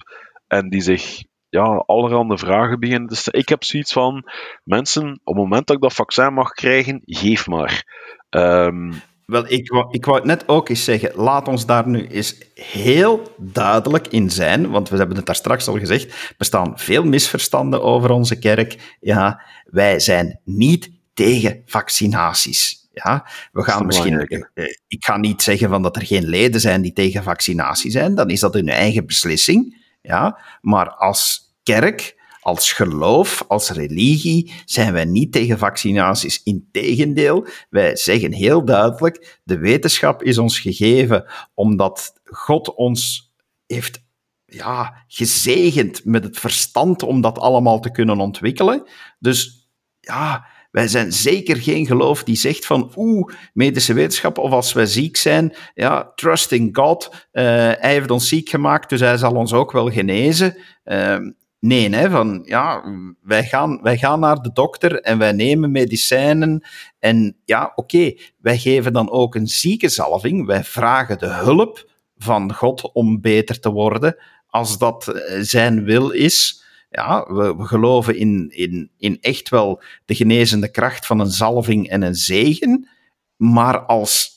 en 0.46 0.68
die 0.68 0.80
zich 0.80 1.22
ja, 1.48 1.62
allerhande 1.86 2.38
vragen 2.38 2.80
beginnen 2.80 3.08
te 3.08 3.16
stellen. 3.16 3.40
Ik 3.40 3.48
heb 3.48 3.64
zoiets 3.64 3.92
van, 3.92 4.30
mensen, 4.64 5.12
op 5.12 5.34
het 5.34 5.42
moment 5.42 5.66
dat 5.66 5.76
ik 5.76 5.82
dat 5.82 5.94
vaccin 5.94 6.32
mag 6.32 6.50
krijgen, 6.50 7.00
geef 7.04 7.46
maar. 7.46 7.84
Ehm, 8.28 8.92
Wel, 9.26 9.52
ik 9.52 9.70
wou, 9.70 9.86
ik 9.90 10.04
wou 10.04 10.16
het 10.16 10.26
net 10.26 10.48
ook 10.48 10.68
eens 10.68 10.84
zeggen. 10.84 11.10
Laat 11.14 11.48
ons 11.48 11.66
daar 11.66 11.88
nu 11.88 12.06
eens 12.06 12.36
heel 12.54 13.34
duidelijk 13.38 14.06
in 14.08 14.30
zijn. 14.30 14.70
Want 14.70 14.88
we 14.88 14.96
hebben 14.96 15.16
het 15.16 15.26
daar 15.26 15.34
straks 15.34 15.68
al 15.68 15.78
gezegd. 15.78 16.04
Er 16.04 16.34
bestaan 16.38 16.78
veel 16.78 17.04
misverstanden 17.04 17.82
over 17.82 18.10
onze 18.10 18.38
kerk. 18.38 18.96
Ja, 19.00 19.42
wij 19.64 20.00
zijn 20.00 20.40
niet 20.44 20.90
tegen 21.14 21.62
vaccinaties. 21.66 22.88
Ja, 22.92 23.26
we 23.52 23.62
gaan 23.62 23.80
is 23.80 23.86
misschien. 23.86 24.26
eh, 24.54 24.64
Ik 24.88 25.04
ga 25.04 25.16
niet 25.16 25.42
zeggen 25.42 25.68
van 25.68 25.82
dat 25.82 25.96
er 25.96 26.06
geen 26.06 26.24
leden 26.24 26.60
zijn 26.60 26.82
die 26.82 26.92
tegen 26.92 27.22
vaccinatie 27.22 27.90
zijn. 27.90 28.14
Dan 28.14 28.30
is 28.30 28.40
dat 28.40 28.54
hun 28.54 28.68
eigen 28.68 29.06
beslissing. 29.06 29.80
Ja, 30.02 30.38
maar 30.60 30.90
als 30.90 31.52
kerk 31.62 32.20
als 32.42 32.72
geloof, 32.72 33.44
als 33.48 33.70
religie, 33.70 34.52
zijn 34.64 34.92
wij 34.92 35.04
niet 35.04 35.32
tegen 35.32 35.58
vaccinaties. 35.58 36.42
Integendeel, 36.42 37.46
wij 37.70 37.96
zeggen 37.96 38.32
heel 38.32 38.64
duidelijk, 38.64 39.40
de 39.44 39.58
wetenschap 39.58 40.22
is 40.22 40.38
ons 40.38 40.60
gegeven 40.60 41.24
omdat 41.54 42.20
God 42.24 42.74
ons 42.74 43.32
heeft 43.66 44.04
ja, 44.44 45.04
gezegend 45.06 46.04
met 46.04 46.24
het 46.24 46.38
verstand 46.38 47.02
om 47.02 47.20
dat 47.20 47.38
allemaal 47.38 47.80
te 47.80 47.90
kunnen 47.90 48.18
ontwikkelen. 48.18 48.88
Dus 49.18 49.68
ja, 50.00 50.46
wij 50.70 50.88
zijn 50.88 51.12
zeker 51.12 51.56
geen 51.56 51.86
geloof 51.86 52.24
die 52.24 52.36
zegt 52.36 52.66
van 52.66 52.92
oeh, 52.96 53.32
medische 53.52 53.92
wetenschap, 53.92 54.38
of 54.38 54.50
als 54.50 54.72
wij 54.72 54.86
ziek 54.86 55.16
zijn, 55.16 55.54
ja, 55.74 56.12
trust 56.14 56.52
in 56.52 56.68
God, 56.72 57.28
eh, 57.30 57.44
hij 57.44 57.92
heeft 57.92 58.10
ons 58.10 58.28
ziek 58.28 58.48
gemaakt, 58.48 58.88
dus 58.88 59.00
hij 59.00 59.16
zal 59.16 59.34
ons 59.34 59.52
ook 59.52 59.72
wel 59.72 59.90
genezen. 59.90 60.56
Ehm, 60.84 61.30
Nee, 61.64 61.94
hè, 61.94 62.10
van 62.10 62.42
ja, 62.44 62.84
wij 63.20 63.44
gaan, 63.44 63.82
wij 63.82 63.98
gaan 63.98 64.20
naar 64.20 64.36
de 64.36 64.52
dokter 64.52 65.00
en 65.00 65.18
wij 65.18 65.32
nemen 65.32 65.70
medicijnen. 65.70 66.66
En 66.98 67.36
ja, 67.44 67.72
oké, 67.74 68.12
wij 68.38 68.58
geven 68.58 68.92
dan 68.92 69.10
ook 69.10 69.34
een 69.34 69.46
ziekenzalving. 69.46 70.46
Wij 70.46 70.64
vragen 70.64 71.18
de 71.18 71.26
hulp 71.26 71.90
van 72.16 72.54
God 72.54 72.92
om 72.92 73.20
beter 73.20 73.60
te 73.60 73.70
worden, 73.70 74.16
als 74.46 74.78
dat 74.78 75.08
eh, 75.08 75.40
zijn 75.40 75.84
wil 75.84 76.10
is. 76.10 76.64
Ja, 76.90 77.26
we, 77.28 77.54
geloven 77.58 78.16
in, 78.16 78.50
in, 78.50 78.90
in 78.98 79.18
echt 79.20 79.48
wel 79.48 79.82
de 80.04 80.14
genezende 80.14 80.70
kracht 80.70 81.06
van 81.06 81.20
een 81.20 81.30
zalving 81.30 81.88
en 81.88 82.02
een 82.02 82.14
zegen, 82.14 82.88
maar 83.36 83.80
als 83.80 84.30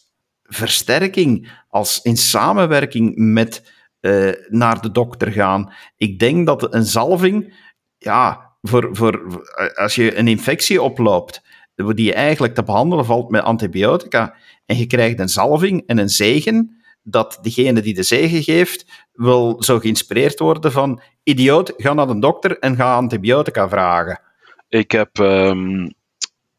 versterking, 0.44 1.52
als 1.70 2.02
in 2.02 2.18
samenwerking 2.18 3.14
met 3.16 3.75
uh, 4.06 4.32
naar 4.48 4.82
de 4.82 4.92
dokter 4.92 5.32
gaan. 5.32 5.74
Ik 5.98 6.20
denk 6.20 6.46
dat 6.46 6.74
een 6.74 6.84
zalving, 6.84 7.54
ja, 7.98 8.52
voor, 8.62 8.90
voor, 8.92 9.42
als 9.76 9.96
je 9.96 10.18
een 10.18 10.28
infectie 10.28 10.82
oploopt, 10.82 11.42
die 11.76 12.14
eigenlijk 12.14 12.56
te 12.56 12.64
behandelen 12.64 13.06
valt 13.06 13.30
met 13.30 13.44
antibiotica, 13.44 14.36
en 14.66 14.78
je 14.78 14.88
krijgt 14.88 15.20
een 15.20 15.30
zalving 15.30 15.84
en 15.88 15.98
een 15.98 16.10
zegen, 16.10 16.84
dat 17.04 17.40
degene 17.42 17.82
die 17.82 17.94
de 17.94 18.04
zegen 18.04 18.44
geeft, 18.44 19.08
wil 19.14 19.64
zo 19.64 19.80
geïnspireerd 19.80 20.40
worden 20.40 20.72
van, 20.72 21.02
idioot, 21.24 21.74
ga 21.78 21.94
naar 21.94 22.08
de 22.08 22.20
dokter 22.20 22.60
en 22.60 22.76
ga 22.76 22.96
antibiotica 22.96 23.70
vragen. 23.70 24.22
Ik 24.70 24.92
heb... 24.92 25.18
Um 25.18 25.94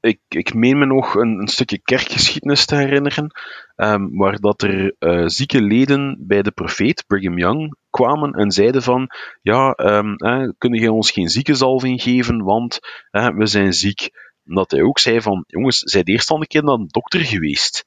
ik, 0.06 0.20
ik 0.28 0.54
meen 0.54 0.78
me 0.78 0.86
nog 0.86 1.14
een, 1.14 1.38
een, 1.40 1.48
stukje 1.48 1.78
kerkgeschiedenis 1.78 2.66
te 2.66 2.76
herinneren, 2.76 3.30
um, 3.76 4.16
waar 4.16 4.40
dat 4.40 4.62
er 4.62 4.94
uh, 4.98 5.26
zieke 5.26 5.62
leden 5.62 6.16
bij 6.26 6.42
de 6.42 6.50
profeet 6.50 7.04
Brigham 7.06 7.38
Young 7.38 7.76
kwamen 7.90 8.32
en 8.32 8.50
zeiden 8.50 8.82
van, 8.82 9.10
ja, 9.42 9.74
um, 9.76 10.16
eh, 10.16 10.48
kunnen 10.58 10.80
jij 10.80 10.88
ons 10.88 11.10
geen 11.10 11.28
ziekenzalving 11.28 12.02
geven, 12.02 12.42
want 12.42 12.78
eh, 13.10 13.28
we 13.28 13.46
zijn 13.46 13.72
ziek. 13.72 14.24
Dat 14.42 14.70
hij 14.70 14.82
ook 14.82 14.98
zei 14.98 15.20
van, 15.20 15.44
jongens, 15.46 15.78
zij 15.78 16.02
eerst 16.04 16.30
al 16.30 16.40
een 16.40 16.46
keer 16.46 16.64
naar 16.64 16.74
een 16.74 16.88
dokter 16.88 17.20
geweest. 17.20 17.84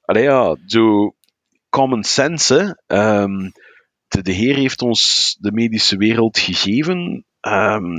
Allee 0.00 0.22
ja, 0.22 0.56
zo 0.66 1.14
common 1.68 2.02
sense, 2.02 2.82
um, 2.86 3.52
de, 4.08 4.22
de 4.22 4.32
Heer 4.32 4.56
heeft 4.56 4.82
ons 4.82 5.36
de 5.40 5.52
medische 5.52 5.96
wereld 5.96 6.38
gegeven, 6.38 7.24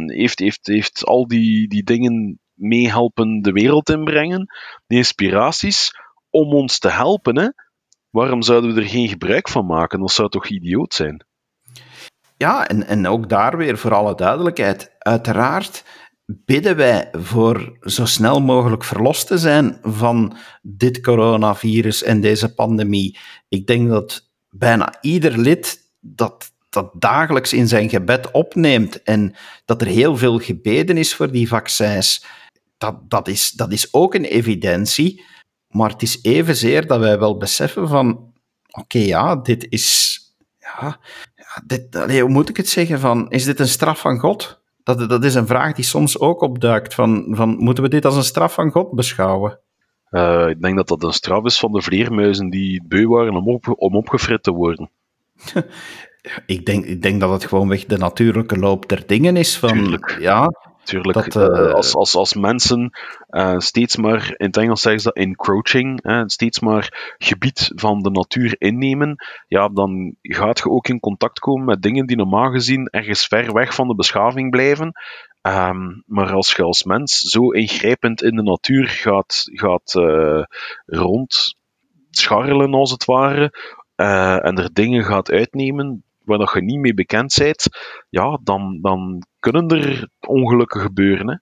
heeft, 0.06 0.40
heeft, 0.40 0.68
heeft 0.68 1.06
al 1.06 1.28
die, 1.28 1.68
die 1.68 1.84
dingen 1.84 2.40
meehelpen 2.54 3.42
de 3.42 3.52
wereld 3.52 3.90
inbrengen, 3.90 4.48
die 4.88 4.98
inspiraties, 4.98 5.92
om 6.32 6.54
ons 6.54 6.80
te 6.80 6.90
helpen. 6.90 7.38
Hè? 7.38 7.48
Waarom 8.10 8.42
zouden 8.42 8.74
we 8.74 8.82
er 8.82 8.88
geen 8.88 9.08
gebruik 9.08 9.50
van 9.50 9.66
maken? 9.66 10.00
Dat 10.00 10.12
zou 10.12 10.30
toch 10.30 10.48
idioot 10.48 10.94
zijn? 10.94 11.26
Ja, 12.38 12.68
en, 12.68 12.88
en 12.88 13.08
ook 13.08 13.30
daar 13.30 13.58
weer 13.58 13.78
voor 13.78 13.94
alle 13.94 14.16
duidelijkheid. 14.16 14.96
Uiteraard 14.98 15.84
bidden 16.26 16.76
wij 16.76 17.10
voor 17.12 17.78
zo 17.82 18.06
snel 18.06 18.42
mogelijk 18.42 18.84
verlost 18.84 19.28
te 19.28 19.38
zijn 19.38 19.80
van 19.82 20.38
dit 20.62 21.02
coronavirus 21.02 22.04
en 22.04 22.22
deze 22.22 22.54
pandemie. 22.54 23.18
Ik 23.50 23.68
denk 23.68 23.90
dat 23.90 24.30
bijna 24.50 24.94
ieder 25.02 25.38
lid 25.38 25.80
dat 26.00 26.52
dat 26.72 26.92
dagelijks 26.94 27.54
in 27.54 27.68
zijn 27.68 27.90
gebed 27.90 28.32
opneemt 28.32 29.04
en 29.04 29.36
dat 29.66 29.82
er 29.82 29.88
heel 29.88 30.18
veel 30.18 30.40
gebeden 30.40 30.98
is 30.98 31.14
voor 31.14 31.32
die 31.32 31.48
vaccins, 31.48 32.26
dat, 32.78 33.10
dat, 33.10 33.28
is, 33.28 33.52
dat 33.52 33.72
is 33.72 33.94
ook 33.94 34.14
een 34.14 34.26
evidentie. 34.26 35.24
Maar 35.72 35.90
het 35.90 36.02
is 36.02 36.20
evenzeer 36.22 36.88
dat 36.88 37.00
wij 37.00 37.20
wel 37.20 37.38
beseffen 37.38 37.88
van, 37.88 38.10
oké, 38.70 38.80
okay, 38.80 39.06
ja, 39.06 39.36
dit 39.36 39.68
is, 39.70 40.20
ja, 40.60 41.00
dit, 41.66 41.96
allee, 41.96 42.22
hoe 42.22 42.32
moet 42.32 42.50
ik 42.50 42.58
het 42.58 42.70
zeggen, 42.70 43.00
van, 43.00 43.30
is 43.30 43.44
dit 43.44 43.60
een 43.60 43.68
straf 43.68 44.00
van 44.00 44.20
God? 44.20 44.62
Dat, 44.84 45.10
dat 45.10 45.24
is 45.24 45.36
een 45.36 45.48
vraag 45.48 45.74
die 45.74 45.86
soms 45.86 46.20
ook 46.20 46.42
opduikt, 46.42 46.94
van, 46.94 47.26
van 47.30 47.58
moeten 47.58 47.84
we 47.84 47.90
dit 47.90 48.06
als 48.06 48.16
een 48.16 48.24
straf 48.24 48.54
van 48.54 48.72
God 48.72 48.92
beschouwen? 48.92 49.60
Uh, 50.12 50.48
ik 50.50 50.62
denk 50.62 50.76
dat 50.76 50.88
dat 50.88 51.04
een 51.04 51.14
straf 51.14 51.44
is 51.44 51.60
van 51.60 51.72
de 51.72 51.82
vleermuizen 51.82 52.50
die 52.50 52.84
beu 52.88 53.08
waren 53.08 53.36
om, 53.36 53.48
op, 53.48 53.74
om 53.78 53.96
opgefrit 53.96 54.44
te 54.44 54.52
worden. 54.52 54.90
ik, 56.46 56.66
denk, 56.66 56.86
ik 56.86 57.02
denk 57.02 57.20
dat 57.20 57.32
het 57.32 57.46
gewoonweg 57.46 57.86
de 57.86 57.98
natuurlijke 57.98 58.58
loop 58.58 58.90
der 58.90 59.08
dingen 59.08 59.36
is. 59.36 59.58
Van, 59.58 59.70
Tuurlijk. 59.70 60.18
Ja, 60.20 60.71
Tuurlijk, 60.84 61.32
dat, 61.32 61.50
uh, 61.50 61.74
als, 61.74 61.96
als, 61.96 62.16
als 62.16 62.34
mensen 62.34 62.90
uh, 63.30 63.58
steeds 63.58 63.96
maar, 63.96 64.34
in 64.38 64.46
het 64.46 64.58
Engels 64.58 64.82
zeggen 64.82 65.02
ze 65.02 65.12
dat 65.14 65.24
encroaching, 65.24 66.06
uh, 66.06 66.24
steeds 66.26 66.60
maar 66.60 67.16
gebied 67.18 67.72
van 67.76 68.02
de 68.02 68.10
natuur 68.10 68.56
innemen, 68.58 69.16
ja, 69.48 69.68
dan 69.68 70.16
gaat 70.22 70.58
je 70.58 70.70
ook 70.70 70.88
in 70.88 71.00
contact 71.00 71.40
komen 71.40 71.66
met 71.66 71.82
dingen 71.82 72.06
die 72.06 72.18
normaal 72.18 72.52
gezien 72.52 72.88
ergens 72.88 73.26
ver 73.26 73.54
weg 73.54 73.76
van 73.76 73.88
de 73.88 73.96
beschaving 73.96 74.50
blijven. 74.50 74.92
Um, 75.42 76.04
maar 76.06 76.32
als 76.32 76.56
je 76.56 76.64
als 76.64 76.84
mens 76.84 77.18
zo 77.18 77.50
ingrijpend 77.50 78.22
in 78.22 78.36
de 78.36 78.44
natuur 78.44 78.88
gaat, 78.88 79.44
gaat 79.52 79.94
rondscharrelen, 80.86 82.74
als 82.74 82.92
het 82.92 83.06
ware, 83.06 83.54
en 84.42 84.58
er 84.58 84.74
dingen 84.74 85.04
gaat 85.04 85.32
uitnemen 85.32 86.04
waar 86.24 86.38
dat 86.38 86.54
je 86.54 86.62
niet 86.62 86.80
mee 86.80 86.94
bekend 86.94 87.36
bent, 87.38 87.68
ja, 88.10 88.40
dan, 88.44 88.80
dan 88.82 89.26
kunnen 89.42 89.68
er 89.68 90.10
ongelukken 90.28 90.82
gebeuren. 90.82 91.30
Hè. 91.30 91.36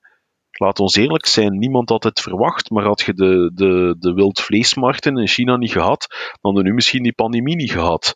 Laat 0.52 0.80
ons 0.80 0.96
eerlijk 0.96 1.26
zijn, 1.26 1.58
niemand 1.58 1.90
had 1.90 2.04
het 2.04 2.20
verwacht, 2.20 2.70
maar 2.70 2.84
had 2.84 3.02
je 3.02 3.14
de, 3.14 3.52
de, 3.54 3.96
de 4.00 4.14
wildvleesmarkten 4.14 5.18
in 5.18 5.28
China 5.28 5.58
niet 5.58 5.72
gehad, 5.72 6.08
dan 6.10 6.38
hadden 6.42 6.64
we 6.64 6.70
nu 6.70 6.76
misschien 6.76 7.04
die 7.04 7.14
pandemie 7.14 7.56
niet 7.56 7.72
gehad. 7.72 8.16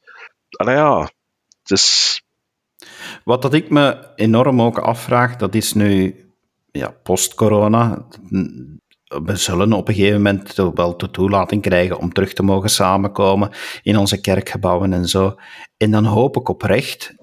Allee 0.49 0.75
ja, 0.75 1.01
het 1.61 1.71
is... 1.71 2.17
Wat 3.23 3.41
dat 3.41 3.53
ik 3.53 3.69
me 3.69 4.11
enorm 4.15 4.61
ook 4.61 4.79
afvraag, 4.79 5.35
dat 5.35 5.55
is 5.55 5.73
nu 5.73 6.15
ja, 6.71 6.89
post-corona. 7.03 8.07
We 9.07 9.35
zullen 9.35 9.73
op 9.73 9.87
een 9.87 9.93
gegeven 9.93 10.21
moment 10.21 10.53
wel 10.53 10.97
de 10.97 11.11
toelating 11.11 11.61
krijgen 11.61 11.97
om 11.97 12.13
terug 12.13 12.33
te 12.33 12.43
mogen 12.43 12.69
samenkomen 12.69 13.51
in 13.81 13.97
onze 13.97 14.21
kerkgebouwen 14.21 14.93
en 14.93 15.07
zo. 15.07 15.35
En 15.77 15.91
dan 15.91 16.05
hoop 16.05 16.37
ik 16.37 16.49
oprecht 16.49 17.15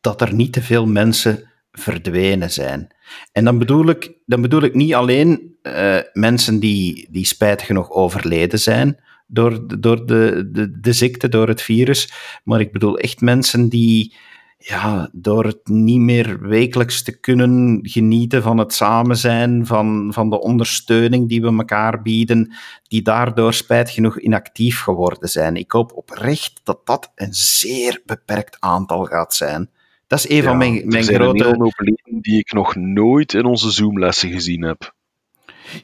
dat 0.00 0.20
er 0.20 0.34
niet 0.34 0.52
te 0.52 0.62
veel 0.62 0.86
mensen 0.86 1.48
verdwenen 1.78 2.50
zijn. 2.50 2.94
En 3.32 3.44
dan 3.44 3.58
bedoel 3.58 3.88
ik, 3.88 4.12
dan 4.26 4.40
bedoel 4.40 4.62
ik 4.62 4.74
niet 4.74 4.94
alleen 4.94 5.56
uh, 5.62 5.98
mensen 6.12 6.58
die, 6.58 7.08
die 7.10 7.26
spijtig 7.26 7.66
genoeg 7.66 7.90
overleden 7.90 8.58
zijn 8.58 8.98
door, 9.26 9.80
door 9.80 10.06
de, 10.06 10.48
de, 10.52 10.80
de 10.80 10.92
ziekte, 10.92 11.28
door 11.28 11.48
het 11.48 11.62
virus, 11.62 12.12
maar 12.44 12.60
ik 12.60 12.72
bedoel 12.72 12.98
echt 12.98 13.20
mensen 13.20 13.68
die 13.68 14.14
ja, 14.58 15.08
door 15.12 15.44
het 15.44 15.68
niet 15.68 16.00
meer 16.00 16.40
wekelijks 16.40 17.02
te 17.02 17.20
kunnen 17.20 17.78
genieten 17.82 18.42
van 18.42 18.58
het 18.58 18.74
samen 18.74 19.16
zijn, 19.16 19.66
van, 19.66 20.10
van 20.12 20.30
de 20.30 20.40
ondersteuning 20.40 21.28
die 21.28 21.40
we 21.40 21.46
elkaar 21.46 22.02
bieden, 22.02 22.54
die 22.88 23.02
daardoor 23.02 23.54
spijt 23.54 23.90
genoeg 23.90 24.20
inactief 24.20 24.80
geworden 24.80 25.28
zijn. 25.28 25.56
Ik 25.56 25.72
hoop 25.72 25.92
oprecht 25.92 26.60
dat 26.64 26.86
dat 26.86 27.12
een 27.14 27.34
zeer 27.34 28.02
beperkt 28.06 28.56
aantal 28.60 29.04
gaat 29.04 29.34
zijn. 29.34 29.70
Dat 30.08 30.18
is 30.18 30.28
een 30.28 30.42
van 30.42 30.56
mijn, 30.56 30.82
mijn 30.84 31.08
er 31.08 31.14
grote... 31.14 31.44
Er 31.44 31.72
zijn 31.76 32.20
die 32.20 32.38
ik 32.38 32.52
nog 32.52 32.74
nooit 32.74 33.34
in 33.34 33.44
onze 33.44 33.70
Zoom-lessen 33.70 34.30
gezien 34.30 34.62
heb. 34.62 34.94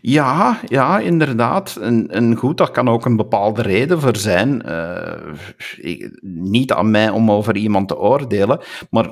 Ja, 0.01 0.61
ja, 0.67 0.99
inderdaad. 0.99 1.77
En, 1.77 2.09
en 2.11 2.37
goed, 2.37 2.59
daar 2.59 2.71
kan 2.71 2.89
ook 2.89 3.05
een 3.05 3.17
bepaalde 3.17 3.63
reden 3.63 4.01
voor 4.01 4.17
zijn. 4.17 4.63
Uh, 4.67 5.35
niet 6.21 6.73
aan 6.73 6.91
mij 6.91 7.11
om 7.11 7.31
over 7.31 7.57
iemand 7.57 7.89
te 7.89 7.99
oordelen, 7.99 8.61
maar 8.91 9.11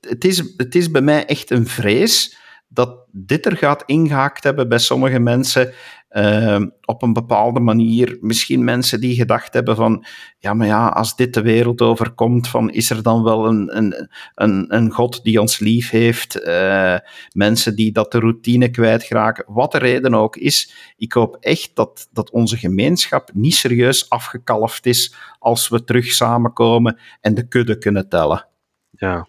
het 0.00 0.24
is, 0.24 0.54
het 0.56 0.74
is 0.74 0.90
bij 0.90 1.02
mij 1.02 1.26
echt 1.26 1.50
een 1.50 1.66
vrees 1.66 2.36
dat 2.68 3.06
dit 3.12 3.46
er 3.46 3.56
gaat 3.56 3.82
ingehaakt 3.86 4.44
hebben 4.44 4.68
bij 4.68 4.78
sommige 4.78 5.18
mensen 5.18 5.72
uh, 6.16 6.60
op 6.84 7.02
een 7.02 7.12
bepaalde 7.12 7.60
manier. 7.60 8.18
Misschien 8.20 8.64
mensen 8.64 9.00
die 9.00 9.14
gedacht 9.14 9.54
hebben 9.54 9.76
van, 9.76 10.04
ja, 10.38 10.54
maar 10.54 10.66
ja, 10.66 10.88
als 10.88 11.16
dit 11.16 11.34
de 11.34 11.42
wereld 11.42 11.80
overkomt, 11.80 12.48
van, 12.48 12.70
is 12.70 12.90
er 12.90 13.02
dan 13.02 13.22
wel 13.22 13.46
een, 13.46 13.76
een, 13.76 14.08
een, 14.34 14.74
een 14.74 14.90
God 14.90 15.22
die 15.22 15.40
ons 15.40 15.58
lief 15.58 15.90
heeft? 15.90 16.40
Uh, 16.40 16.96
mensen 17.32 17.76
die 17.76 17.92
dat 17.92 18.12
de 18.12 18.18
routine 18.18 18.68
kwijtraken, 18.68 19.44
wat 19.48 19.72
de 19.72 19.78
reden 19.78 20.14
ook 20.14 20.36
is. 20.36 20.74
Ik 20.96 21.12
hoop 21.12 21.36
echt 21.40 21.70
dat, 21.74 22.08
dat 22.12 22.30
onze 22.30 22.56
gemeenschap 22.56 23.30
niet 23.32 23.54
serieus 23.54 24.10
afgekalfd 24.10 24.86
is 24.86 25.14
als 25.38 25.68
we 25.68 25.84
terug 25.84 26.06
samenkomen 26.06 26.98
en 27.20 27.34
de 27.34 27.48
kudde 27.48 27.78
kunnen 27.78 28.08
tellen. 28.08 28.46
Ja. 28.90 29.28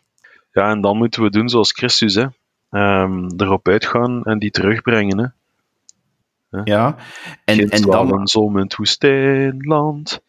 Ja, 0.52 0.70
en 0.70 0.82
dan 0.82 0.98
moeten 0.98 1.24
we 1.24 1.30
doen 1.30 1.50
zoals 1.50 1.72
Christus, 1.72 2.16
hè. 2.16 2.26
Um, 2.70 3.34
erop 3.38 3.68
uitgaan 3.68 4.24
en 4.24 4.40
die 4.40 4.52
terugbrengen. 4.52 5.18
Hè. 5.18 5.26
Ja, 6.64 6.96
en, 7.46 7.70
en 7.70 7.82
dan... 7.82 8.28
Zon 8.28 8.56
het 8.56 8.76
woestijnland. 8.76 10.22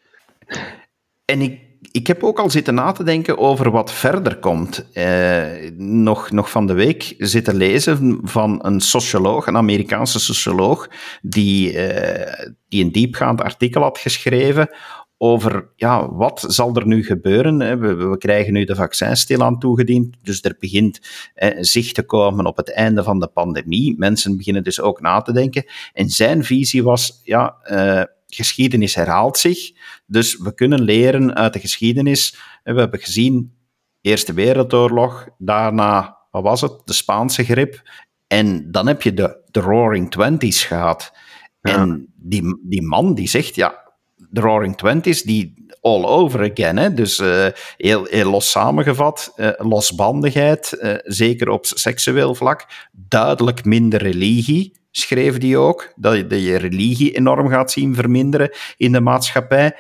En 1.24 1.40
ik, 1.40 1.60
ik 1.92 2.06
heb 2.06 2.22
ook 2.22 2.38
al 2.38 2.50
zitten 2.50 2.74
na 2.74 2.92
te 2.92 3.04
denken 3.04 3.38
over 3.38 3.70
wat 3.70 3.92
verder 3.92 4.36
komt. 4.36 4.90
Eh, 4.92 5.70
nog, 5.76 6.30
nog 6.30 6.50
van 6.50 6.66
de 6.66 6.72
week 6.72 7.14
zitten 7.18 7.56
lezen 7.56 8.18
van 8.22 8.58
een 8.62 8.80
socioloog, 8.80 9.46
een 9.46 9.56
Amerikaanse 9.56 10.20
socioloog, 10.20 10.88
die, 11.22 11.78
eh, 11.78 12.50
die 12.68 12.84
een 12.84 12.92
diepgaand 12.92 13.42
artikel 13.42 13.82
had 13.82 13.98
geschreven 13.98 14.70
over 15.18 15.68
ja, 15.76 16.12
wat 16.12 16.44
zal 16.48 16.74
er 16.74 16.86
nu 16.86 17.04
gebeuren. 17.04 17.80
We, 17.80 17.94
we, 17.94 18.18
krijgen 18.18 18.52
nu 18.52 18.64
de 18.64 18.74
vaccins 18.74 19.20
stilaan 19.20 19.58
toegediend, 19.58 20.16
dus 20.22 20.42
er 20.42 20.56
begint 20.58 21.00
eh, 21.34 21.56
zicht 21.60 21.94
te 21.94 22.02
komen 22.02 22.46
op 22.46 22.56
het 22.56 22.72
einde 22.72 23.02
van 23.02 23.20
de 23.20 23.26
pandemie. 23.26 23.94
Mensen 23.98 24.36
beginnen 24.36 24.64
dus 24.64 24.80
ook 24.80 25.00
na 25.00 25.20
te 25.20 25.32
denken. 25.32 25.64
En 25.92 26.08
zijn 26.08 26.44
visie 26.44 26.82
was, 26.82 27.20
ja, 27.24 27.56
uh, 27.70 28.02
geschiedenis 28.26 28.94
herhaalt 28.94 29.38
zich, 29.38 29.72
dus 30.06 30.38
we 30.38 30.54
kunnen 30.54 30.82
leren 30.82 31.34
uit 31.34 31.52
de 31.52 31.58
geschiedenis. 31.58 32.36
We 32.64 32.78
hebben 32.78 33.00
gezien, 33.00 33.54
Eerste 34.00 34.32
Wereldoorlog, 34.32 35.28
daarna, 35.38 36.16
wat 36.30 36.42
was 36.42 36.60
het, 36.60 36.80
de 36.84 36.92
Spaanse 36.92 37.44
grip, 37.44 37.82
en 38.26 38.70
dan 38.70 38.86
heb 38.86 39.02
je 39.02 39.14
de, 39.14 39.40
de 39.50 39.60
Roaring 39.60 40.10
Twenties 40.10 40.64
gehad. 40.64 41.12
En 41.60 42.12
die, 42.16 42.60
die 42.62 42.82
man 42.82 43.14
die 43.14 43.28
zegt, 43.28 43.54
ja, 43.54 43.86
de 44.16 44.40
Roaring 44.40 44.76
Twenties, 44.76 45.22
die 45.22 45.66
all 45.80 46.04
over 46.04 46.50
again. 46.52 46.76
Hè? 46.76 46.94
Dus 46.94 47.18
uh, 47.18 47.46
heel, 47.76 48.06
los 48.24 48.50
samengevat, 48.50 49.32
uh, 49.36 49.50
losbandigheid, 49.58 50.78
uh, 50.80 50.94
zeker 51.04 51.48
op 51.48 51.66
seksueel 51.66 52.34
vlak, 52.34 52.88
duidelijk 52.92 53.64
minder 53.64 54.02
religie, 54.02 54.80
schreef 54.90 55.38
die 55.38 55.58
ook, 55.58 55.92
dat 55.96 56.14
je, 56.14 56.42
je 56.42 56.56
religie 56.56 57.16
enorm 57.16 57.48
gaat 57.48 57.72
zien 57.72 57.94
verminderen 57.94 58.50
in 58.76 58.92
de 58.92 59.00
maatschappij, 59.00 59.76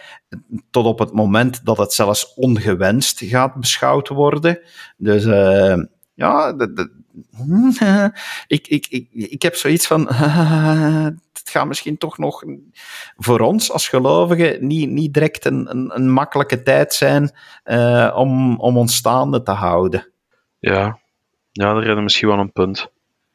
tot 0.70 0.86
op 0.86 0.98
het 0.98 1.12
moment 1.12 1.64
dat 1.64 1.78
het 1.78 1.92
zelfs 1.92 2.34
ongewenst 2.34 3.20
gaat 3.24 3.54
beschouwd 3.54 4.08
worden. 4.08 4.60
Dus 4.96 5.24
ja, 6.14 6.54
ik, 8.46 8.68
ik, 8.68 8.86
ik, 8.88 9.08
ik 9.10 9.42
heb 9.42 9.54
zoiets 9.54 9.86
van, 9.86 10.08
het 11.46 11.54
gaat 11.54 11.66
misschien 11.66 11.98
toch 11.98 12.18
nog 12.18 12.42
voor 13.16 13.40
ons 13.40 13.72
als 13.72 13.88
gelovigen 13.88 14.66
niet, 14.66 14.90
niet 14.90 15.14
direct 15.14 15.44
een, 15.44 15.70
een, 15.70 15.90
een 15.94 16.10
makkelijke 16.10 16.62
tijd 16.62 16.94
zijn 16.94 17.30
uh, 17.64 18.12
om, 18.16 18.60
om 18.60 18.76
ons 18.76 18.96
staande 18.96 19.42
te 19.42 19.50
houden. 19.50 20.12
Ja, 20.58 20.98
ja 21.52 21.72
daar 21.72 21.96
is 21.96 22.02
misschien 22.02 22.28
wel 22.28 22.38
een 22.38 22.52
punt. 22.52 22.90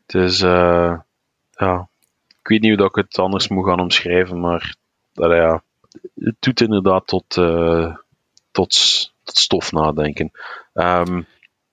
Het 0.05 0.16
is, 0.16 0.41
uh, 0.41 0.99
ja, 1.51 1.89
ik 2.28 2.47
weet 2.47 2.62
niet 2.62 2.78
hoe 2.78 2.88
ik 2.88 2.95
het 2.95 3.18
anders 3.18 3.47
moet 3.47 3.66
gaan 3.66 3.80
omschrijven, 3.80 4.39
maar 4.39 4.76
dat, 5.14 5.32
ja, 5.32 5.64
het 6.16 6.36
doet 6.39 6.62
inderdaad 6.62 7.07
tot, 7.07 7.36
uh, 7.36 7.95
tot, 8.51 9.12
tot 9.24 9.38
stof 9.38 9.72
nadenken. 9.72 10.32
Um, 10.74 11.26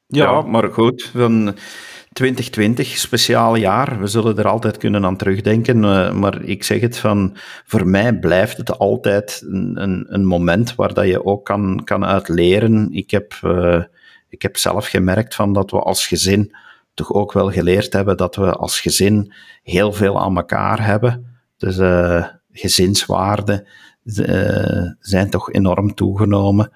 ja, 0.07 0.31
ja, 0.31 0.41
maar 0.41 0.73
goed, 0.73 1.03
van 1.03 1.57
2020, 2.19 2.99
speciaal 2.99 3.57
jaar. 3.57 4.01
We 4.01 4.07
zullen 4.07 4.39
er 4.39 4.49
altijd 4.49 4.77
kunnen 4.77 5.05
aan 5.05 5.17
terugdenken. 5.17 5.83
Uh, 5.83 6.13
maar 6.13 6.43
ik 6.43 6.65
zeg 6.65 6.81
het 6.81 6.99
van, 6.99 7.37
voor 7.65 7.87
mij 7.87 8.19
blijft 8.19 8.57
het 8.57 8.79
altijd 8.79 9.43
een, 9.49 9.83
een, 9.83 10.07
een 10.09 10.25
moment 10.25 10.75
waar 10.75 10.95
dat 10.95 11.07
je 11.07 11.25
ook 11.25 11.45
kan, 11.45 11.85
kan 11.85 12.05
uit 12.05 12.29
leren. 12.29 12.89
Ik 12.93 13.11
heb, 13.11 13.35
uh, 13.45 13.83
ik 14.29 14.43
heb 14.43 14.57
zelf 14.57 14.87
gemerkt 14.87 15.35
van 15.35 15.53
dat 15.53 15.71
we 15.71 15.79
als 15.79 16.07
gezin 16.07 16.57
toch 16.95 17.13
ook 17.13 17.33
wel 17.33 17.51
geleerd 17.51 17.93
hebben 17.93 18.17
dat 18.17 18.37
we 18.37 18.53
als 18.53 18.81
gezin 18.81 19.33
heel 19.63 19.93
veel 19.93 20.21
aan 20.21 20.37
elkaar 20.37 20.85
hebben. 20.85 21.41
Dus 21.57 21.79
uh, 21.79 22.27
gezinswaarden 22.53 23.67
zijn 25.01 25.31
toch 25.31 25.53
enorm 25.53 25.95
toegenomen 25.95 26.73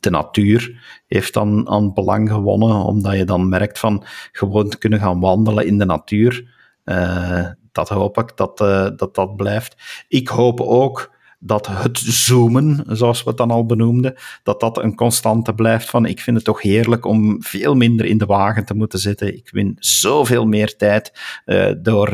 de 0.00 0.10
natuur 0.10 0.82
heeft 1.06 1.34
dan 1.34 1.68
aan 1.68 1.92
belang 1.92 2.30
gewonnen, 2.30 2.76
omdat 2.76 3.16
je 3.16 3.24
dan 3.24 3.48
merkt 3.48 3.78
van 3.78 4.04
gewoon 4.32 4.68
te 4.68 4.78
kunnen 4.78 4.98
gaan 4.98 5.20
wandelen 5.20 5.66
in 5.66 5.78
de 5.78 5.84
natuur. 5.84 6.50
Uh, 6.84 7.46
dat 7.72 7.88
hoop 7.88 8.18
ik 8.18 8.36
dat, 8.36 8.60
uh, 8.60 8.88
dat 8.96 9.14
dat 9.14 9.36
blijft. 9.36 10.04
Ik 10.08 10.28
hoop 10.28 10.60
ook 10.60 11.14
dat 11.38 11.66
het 11.66 11.98
zoomen, 11.98 12.84
zoals 12.86 13.22
we 13.22 13.28
het 13.28 13.38
dan 13.38 13.50
al 13.50 13.66
benoemden, 13.66 14.14
dat 14.42 14.60
dat 14.60 14.82
een 14.82 14.94
constante 14.94 15.54
blijft 15.54 15.90
van 15.90 16.06
ik 16.06 16.20
vind 16.20 16.36
het 16.36 16.44
toch 16.44 16.62
heerlijk 16.62 17.04
om 17.06 17.42
veel 17.42 17.74
minder 17.74 18.06
in 18.06 18.18
de 18.18 18.26
wagen 18.26 18.64
te 18.64 18.74
moeten 18.74 18.98
zitten. 18.98 19.36
Ik 19.36 19.50
win 19.50 19.76
zoveel 19.78 20.46
meer 20.46 20.76
tijd 20.76 21.12
uh, 21.46 21.72
door 21.78 22.08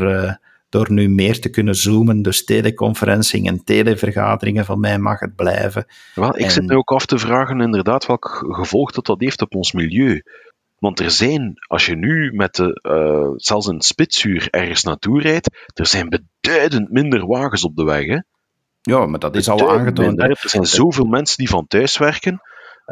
door 0.69 0.93
nu 0.93 1.09
meer 1.09 1.41
te 1.41 1.49
kunnen 1.49 1.75
zoomen. 1.75 2.23
Dus 2.23 2.45
teleconferencing 2.45 3.47
en 3.47 3.65
televergaderingen, 3.65 4.65
van 4.65 4.81
mij 4.81 4.99
mag 4.99 5.21
het 5.21 5.37
blijven. 5.37 5.87
Wel, 6.15 6.39
ik 6.39 6.51
zit 6.51 6.67
me 6.67 6.77
ook 6.77 6.93
af 6.93 7.07
te 7.07 7.19
vragen 7.19 7.61
inderdaad 7.61 8.07
welk 8.07 8.47
gevolg 8.49 8.91
dat, 8.91 9.07
dat 9.07 9.21
heeft 9.21 9.43
op 9.43 9.55
ons 9.55 9.73
milieu. 9.73 10.23
Want 10.79 11.01
er 11.01 11.11
zijn, 11.11 11.55
als 11.67 11.87
je 11.87 11.97
nu 11.97 12.33
met 12.33 12.55
de, 12.55 12.81
uh, 12.83 13.33
zelfs 13.37 13.67
een 13.67 13.81
spitsuur 13.81 14.49
ergens 14.51 14.83
naartoe 14.83 15.21
rijdt, 15.21 15.71
er 15.75 15.87
zijn 15.87 16.09
beduidend 16.09 16.91
minder 16.91 17.27
wagens 17.27 17.65
op 17.65 17.77
de 17.77 17.85
weg. 17.85 18.07
Hè? 18.07 18.19
Ja, 18.81 19.07
maar 19.07 19.19
dat 19.19 19.37
is 19.37 19.49
al 19.49 19.71
aangetoond. 19.71 20.21
Er 20.21 20.39
zijn 20.41 20.67
zoveel 20.67 21.05
mensen 21.05 21.37
die 21.37 21.49
van 21.49 21.67
thuis 21.67 21.99
werken. 21.99 22.41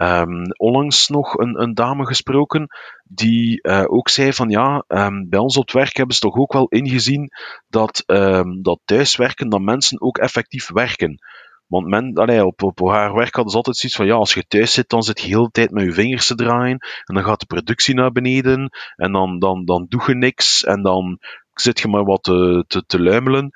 Um, 0.03 0.43
onlangs 0.57 1.09
nog 1.09 1.35
een, 1.35 1.63
een, 1.63 1.75
dame 1.75 2.07
gesproken 2.07 2.67
die 3.05 3.59
uh, 3.63 3.85
ook 3.87 4.09
zei 4.09 4.33
van 4.33 4.49
ja, 4.49 4.85
um, 4.89 5.29
bij 5.29 5.39
ons 5.39 5.57
op 5.57 5.63
het 5.63 5.73
werk 5.73 5.97
hebben 5.97 6.15
ze 6.15 6.21
toch 6.21 6.37
ook 6.37 6.53
wel 6.53 6.69
ingezien 6.69 7.31
dat, 7.69 8.03
um, 8.07 8.63
dat 8.63 8.81
thuiswerken, 8.85 9.49
dat 9.49 9.61
mensen 9.61 10.01
ook 10.01 10.19
effectief 10.19 10.71
werken. 10.73 11.19
Want 11.67 11.87
men, 11.87 12.15
allee, 12.15 12.47
op, 12.47 12.63
op 12.63 12.81
haar 12.81 13.15
werk 13.15 13.35
hadden 13.35 13.51
ze 13.51 13.57
altijd 13.57 13.77
zoiets 13.77 13.99
van, 13.99 14.07
ja, 14.07 14.15
als 14.15 14.35
je 14.35 14.47
thuis 14.47 14.73
zit, 14.73 14.89
dan 14.89 15.03
zit 15.03 15.21
je 15.21 15.27
heel 15.27 15.45
de 15.45 15.51
tijd 15.51 15.71
met 15.71 15.85
je 15.85 15.93
vingers 15.93 16.27
te 16.27 16.35
draaien, 16.35 16.79
en 17.05 17.15
dan 17.15 17.25
gaat 17.25 17.41
de 17.41 17.47
productie 17.47 17.95
naar 17.95 18.13
beneden, 18.13 18.71
en 18.97 19.13
dan, 19.13 19.39
dan, 19.39 19.65
dan 19.65 19.87
doe 19.89 20.03
je 20.07 20.15
niks, 20.15 20.65
en 20.65 20.83
dan 20.83 21.19
zit 21.55 21.81
je 21.81 21.89
maar 21.89 22.05
wat 22.05 22.23
te, 22.23 22.65
te, 22.67 22.85
te 22.87 23.01
luimelen. 23.01 23.51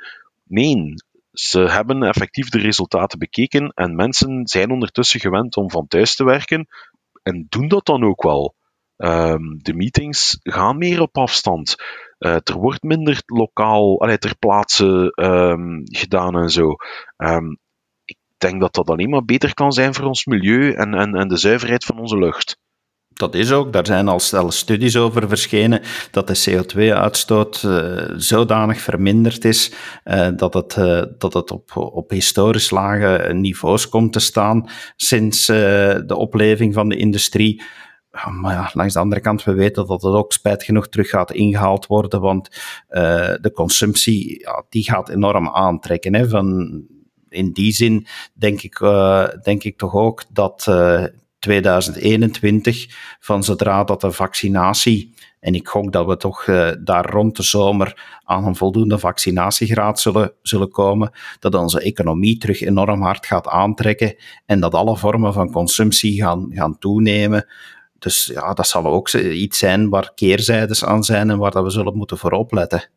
Nee, 0.46 0.94
ze 1.40 1.60
hebben 1.60 2.02
effectief 2.02 2.48
de 2.48 2.58
resultaten 2.58 3.18
bekeken 3.18 3.68
en 3.68 3.94
mensen 3.94 4.46
zijn 4.46 4.70
ondertussen 4.70 5.20
gewend 5.20 5.56
om 5.56 5.70
van 5.70 5.86
thuis 5.86 6.14
te 6.14 6.24
werken 6.24 6.66
en 7.22 7.46
doen 7.48 7.68
dat 7.68 7.86
dan 7.86 8.04
ook 8.04 8.22
wel. 8.22 8.54
Um, 8.96 9.58
de 9.62 9.74
meetings 9.74 10.38
gaan 10.42 10.78
meer 10.78 11.00
op 11.00 11.16
afstand. 11.16 11.76
Uh, 12.18 12.34
er 12.34 12.54
wordt 12.54 12.82
minder 12.82 13.22
lokaal, 13.26 14.00
allee, 14.00 14.18
ter 14.18 14.36
plaatse 14.38 15.12
um, 15.14 15.82
gedaan 15.84 16.36
en 16.36 16.48
zo. 16.48 16.74
Um, 17.16 17.58
ik 18.04 18.18
denk 18.36 18.60
dat 18.60 18.74
dat 18.74 18.90
alleen 18.90 19.10
maar 19.10 19.24
beter 19.24 19.54
kan 19.54 19.72
zijn 19.72 19.94
voor 19.94 20.04
ons 20.04 20.24
milieu 20.24 20.72
en, 20.72 20.94
en, 20.94 21.14
en 21.14 21.28
de 21.28 21.36
zuiverheid 21.36 21.84
van 21.84 21.98
onze 21.98 22.18
lucht. 22.18 22.58
Dat 23.20 23.34
is 23.34 23.52
ook, 23.52 23.72
daar 23.72 23.86
zijn 23.86 24.08
al, 24.08 24.20
al 24.32 24.50
studies 24.50 24.96
over 24.96 25.28
verschenen 25.28 25.80
dat 26.10 26.26
de 26.26 26.50
CO2-uitstoot 26.50 27.62
uh, 27.66 28.02
zodanig 28.16 28.80
verminderd 28.80 29.44
is 29.44 29.72
uh, 30.04 30.28
dat 30.36 30.54
het, 30.54 30.76
uh, 30.76 31.02
dat 31.18 31.32
het 31.32 31.50
op, 31.50 31.76
op 31.76 32.10
historisch 32.10 32.70
lage 32.70 33.32
niveaus 33.32 33.88
komt 33.88 34.12
te 34.12 34.20
staan 34.20 34.68
sinds 34.96 35.46
de 35.46 36.14
opleving 36.16 36.74
van 36.74 36.88
de 36.88 36.96
industrie. 36.96 37.62
Maar 38.40 38.54
ja, 38.54 38.70
langs 38.72 38.94
de 38.94 39.00
andere 39.00 39.20
kant, 39.20 39.44
we 39.44 39.54
weten 39.54 39.86
dat 39.86 40.02
het 40.02 40.14
ook 40.14 40.32
spijt 40.32 40.62
genoeg 40.62 40.88
terug 40.88 41.08
gaat 41.08 41.32
ingehaald 41.32 41.86
worden, 41.86 42.20
want 42.20 42.48
de 43.40 43.50
consumptie 43.54 44.40
ja, 44.40 44.64
die 44.68 44.84
gaat 44.84 45.08
enorm 45.08 45.48
aantrekken. 45.48 46.14
Hè, 46.14 46.28
van, 46.28 46.82
in 47.28 47.52
die 47.52 47.72
zin 47.72 48.06
denk 48.34 48.62
ik, 48.62 48.78
denk 49.42 49.62
ik 49.64 49.78
toch 49.78 49.94
ook 49.94 50.24
dat 50.32 50.66
2021, 51.40 52.86
van 53.20 53.44
zodra 53.44 53.84
dat 53.84 54.00
de 54.00 54.12
vaccinatie, 54.12 55.14
en 55.40 55.54
ik 55.54 55.68
gok 55.68 55.92
dat 55.92 56.06
we 56.06 56.16
toch 56.16 56.46
uh, 56.46 56.70
daar 56.80 57.10
rond 57.10 57.36
de 57.36 57.42
zomer 57.42 58.18
aan 58.24 58.46
een 58.46 58.56
voldoende 58.56 58.98
vaccinatiegraad 58.98 60.00
zullen, 60.00 60.32
zullen 60.42 60.70
komen, 60.70 61.10
dat 61.38 61.54
onze 61.54 61.80
economie 61.80 62.38
terug 62.38 62.60
enorm 62.60 63.02
hard 63.02 63.26
gaat 63.26 63.48
aantrekken 63.48 64.16
en 64.46 64.60
dat 64.60 64.74
alle 64.74 64.96
vormen 64.96 65.32
van 65.32 65.52
consumptie 65.52 66.22
gaan, 66.22 66.48
gaan 66.50 66.78
toenemen. 66.78 67.46
Dus 67.98 68.30
ja, 68.34 68.52
dat 68.52 68.66
zal 68.66 68.86
ook 68.86 69.08
iets 69.12 69.58
zijn 69.58 69.88
waar 69.88 70.12
keerzijdes 70.14 70.84
aan 70.84 71.04
zijn 71.04 71.30
en 71.30 71.38
waar 71.38 71.50
dat 71.50 71.64
we 71.64 71.70
zullen 71.70 71.96
moeten 71.96 72.18
voor 72.18 72.32
opletten. 72.32 72.88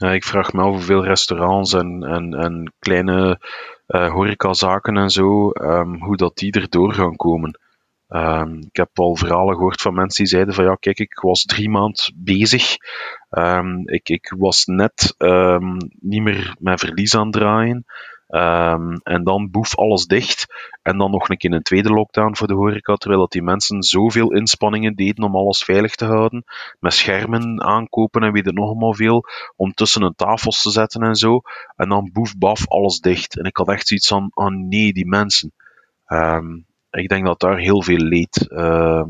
Ik 0.00 0.24
vraag 0.24 0.52
me 0.52 0.62
af 0.62 0.70
hoeveel 0.70 1.04
restaurants 1.04 1.72
en, 1.72 2.02
en, 2.02 2.34
en 2.34 2.72
kleine 2.78 3.40
uh, 3.88 4.12
horecazaken 4.12 4.96
en 4.96 5.10
zo, 5.10 5.50
um, 5.54 6.02
hoe 6.02 6.16
dat 6.16 6.36
die 6.36 6.52
erdoor 6.52 6.92
gaan 6.92 7.16
komen. 7.16 7.58
Um, 8.12 8.58
ik 8.58 8.76
heb 8.76 8.98
al 8.98 9.16
verhalen 9.16 9.54
gehoord 9.54 9.80
van 9.80 9.94
mensen 9.94 10.24
die 10.24 10.32
zeiden 10.32 10.54
van 10.54 10.64
ja, 10.64 10.74
kijk, 10.74 10.98
ik 10.98 11.20
was 11.20 11.44
drie 11.44 11.68
maanden 11.68 12.14
bezig. 12.16 12.76
Um, 13.30 13.88
ik, 13.88 14.08
ik 14.08 14.34
was 14.38 14.64
net 14.64 15.14
um, 15.18 15.76
niet 16.00 16.22
meer 16.22 16.56
met 16.58 16.80
verlies 16.80 17.16
aan 17.16 17.26
het 17.26 17.32
draaien. 17.32 17.84
en 19.02 19.20
dan 19.24 19.50
boef 19.50 19.76
alles 19.76 20.06
dicht. 20.06 20.46
En 20.82 20.98
dan 20.98 21.10
nog 21.10 21.28
een 21.28 21.36
keer 21.36 21.52
een 21.52 21.62
tweede 21.62 21.88
lockdown 21.88 22.36
voor 22.36 22.46
de 22.46 22.54
horeca, 22.54 22.94
terwijl 22.94 23.20
dat 23.20 23.32
die 23.32 23.42
mensen 23.42 23.82
zoveel 23.82 24.32
inspanningen 24.32 24.94
deden 24.94 25.24
om 25.24 25.36
alles 25.36 25.64
veilig 25.64 25.94
te 25.94 26.04
houden. 26.04 26.44
Met 26.80 26.92
schermen 26.92 27.62
aankopen 27.62 28.22
en 28.22 28.32
wie 28.32 28.42
er 28.42 28.52
nog 28.52 28.66
allemaal 28.66 28.94
veel. 28.94 29.24
Om 29.56 29.72
tussen 29.72 30.02
een 30.02 30.14
tafels 30.14 30.62
te 30.62 30.70
zetten 30.70 31.02
en 31.02 31.14
zo. 31.14 31.40
En 31.76 31.88
dan 31.88 32.10
boef, 32.12 32.38
baf, 32.38 32.68
alles 32.68 33.00
dicht. 33.00 33.38
En 33.38 33.44
ik 33.44 33.56
had 33.56 33.68
echt 33.68 33.88
zoiets 33.88 34.08
van, 34.08 34.30
oh 34.34 34.48
nee, 34.48 34.92
die 34.92 35.06
mensen. 35.06 35.52
Ik 36.90 37.08
denk 37.08 37.26
dat 37.26 37.40
daar 37.40 37.58
heel 37.58 37.82
veel 37.82 37.98
leed 37.98 38.46
uh, 38.48 39.02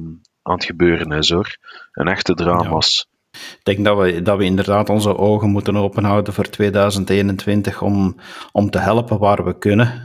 aan 0.42 0.54
het 0.54 0.64
gebeuren 0.64 1.12
is 1.12 1.30
hoor. 1.30 1.56
En 1.92 2.08
echte 2.08 2.34
drama's. 2.34 3.08
Ik 3.30 3.60
denk 3.62 3.84
dat 3.84 3.98
we, 3.98 4.22
dat 4.22 4.38
we 4.38 4.44
inderdaad 4.44 4.88
onze 4.88 5.16
ogen 5.16 5.50
moeten 5.50 5.76
openhouden 5.76 6.32
voor 6.32 6.44
2021 6.48 7.82
om, 7.82 8.16
om 8.52 8.70
te 8.70 8.78
helpen 8.78 9.18
waar 9.18 9.44
we 9.44 9.58
kunnen. 9.58 10.02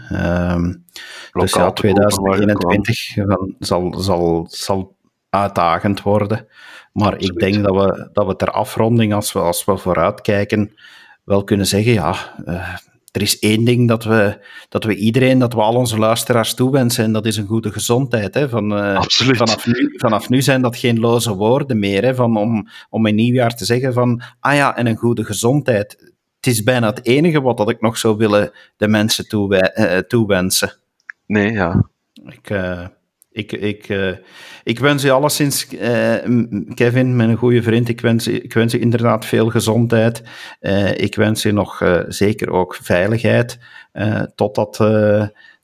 Um, 0.52 0.86
dus 1.32 1.54
ja, 1.54 1.72
2021 1.72 2.98
zal, 3.60 3.96
zal, 3.98 4.46
zal 4.50 4.96
uitdagend 5.30 6.02
worden. 6.02 6.48
Maar 6.94 7.18
ik 7.18 7.40
denk 7.40 7.64
dat 7.64 7.76
we, 7.76 8.10
dat 8.14 8.28
we 8.28 8.36
ter 8.36 8.52
afronding, 8.52 9.14
als 9.14 9.34
we, 9.34 9.40
als 9.40 9.66
we 9.66 9.78
vooruitkijken, 9.78 10.76
wel 11.24 11.44
kunnen 11.44 11.66
zeggen, 11.66 11.94
ja, 11.94 12.16
uh, 12.46 12.76
er 13.16 13.22
is 13.22 13.40
één 13.40 13.64
ding 13.64 13.88
dat 13.88 14.04
we, 14.04 14.46
dat 14.70 14.84
we 14.84 14.96
iedereen, 14.96 15.40
dat 15.40 15.54
we 15.54 15.62
al 15.62 15.76
onze 15.76 15.98
luisteraars 15.98 16.54
toewensen, 16.54 17.04
en 17.04 17.12
dat 17.12 17.26
is 17.26 17.38
een 17.38 17.48
goede 17.48 17.72
gezondheid. 17.72 18.34
Hè? 18.34 18.50
Van, 18.50 18.78
uh, 18.78 19.02
vanaf, 19.12 19.68
nu, 19.68 19.94
vanaf 19.98 20.30
nu 20.30 20.42
zijn 20.42 20.62
dat 20.62 20.78
geen 20.78 21.00
loze 21.00 21.36
woorden 21.36 21.80
meer, 21.80 22.04
hè? 22.04 22.16
Van 22.16 22.38
om, 22.38 22.68
om 22.90 23.06
in 23.06 23.16
nieuwjaar 23.16 23.56
te 23.56 23.66
zeggen 23.66 23.94
van, 23.94 24.22
ah 24.40 24.56
ja, 24.56 24.76
en 24.76 24.88
een 24.88 24.96
goede 24.96 25.24
gezondheid. 25.24 26.14
Het 26.36 26.54
is 26.54 26.64
bijna 26.64 26.88
het 26.88 27.06
enige 27.06 27.42
wat 27.42 27.58
dat 27.58 27.70
ik 27.70 27.82
nog 27.82 27.98
zou 27.98 28.18
willen 28.18 28.52
de 28.78 28.88
mensen 28.88 29.28
toewensen. 29.28 29.92
Uh, 29.92 29.98
toewensen. 29.98 30.74
Nee, 31.26 31.52
ja. 31.52 31.90
Ik, 32.26 32.50
uh, 32.50 32.88
ik, 33.36 33.52
ik, 33.52 33.90
uh, 33.90 34.16
ik 34.64 34.80
wens 34.80 35.04
je 35.04 35.12
alleszins, 35.12 35.68
uh, 35.74 36.16
Kevin, 36.74 37.16
mijn 37.16 37.36
goede 37.36 37.64
vriend, 37.64 37.90
ik 37.90 38.02
wens, 38.02 38.28
ik 38.28 38.54
wens 38.54 38.72
je 38.72 38.80
inderdaad 38.80 39.26
veel 39.26 39.50
gezondheid. 39.50 40.24
Uh, 40.62 40.98
ik 40.98 41.16
wens 41.16 41.42
je 41.42 41.52
nog 41.52 42.04
zeker 42.08 42.50
ook 42.50 42.76
veiligheid, 42.82 43.60
totdat 44.36 44.78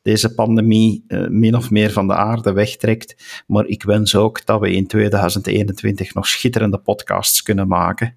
deze 0.02 0.34
pandemie 0.34 1.06
min 1.30 1.56
of 1.56 1.70
meer 1.70 1.92
van 1.92 2.08
de 2.08 2.16
aarde 2.16 2.54
wegtrekt. 2.54 3.44
Maar 3.48 3.66
ik 3.66 3.84
wens 3.84 4.16
ook 4.16 4.46
dat 4.46 4.60
we 4.60 4.72
in 4.72 4.88
2021 4.88 6.14
nog 6.14 6.28
schitterende 6.28 6.78
podcasts 6.78 7.42
kunnen 7.42 7.68
maken. 7.68 8.16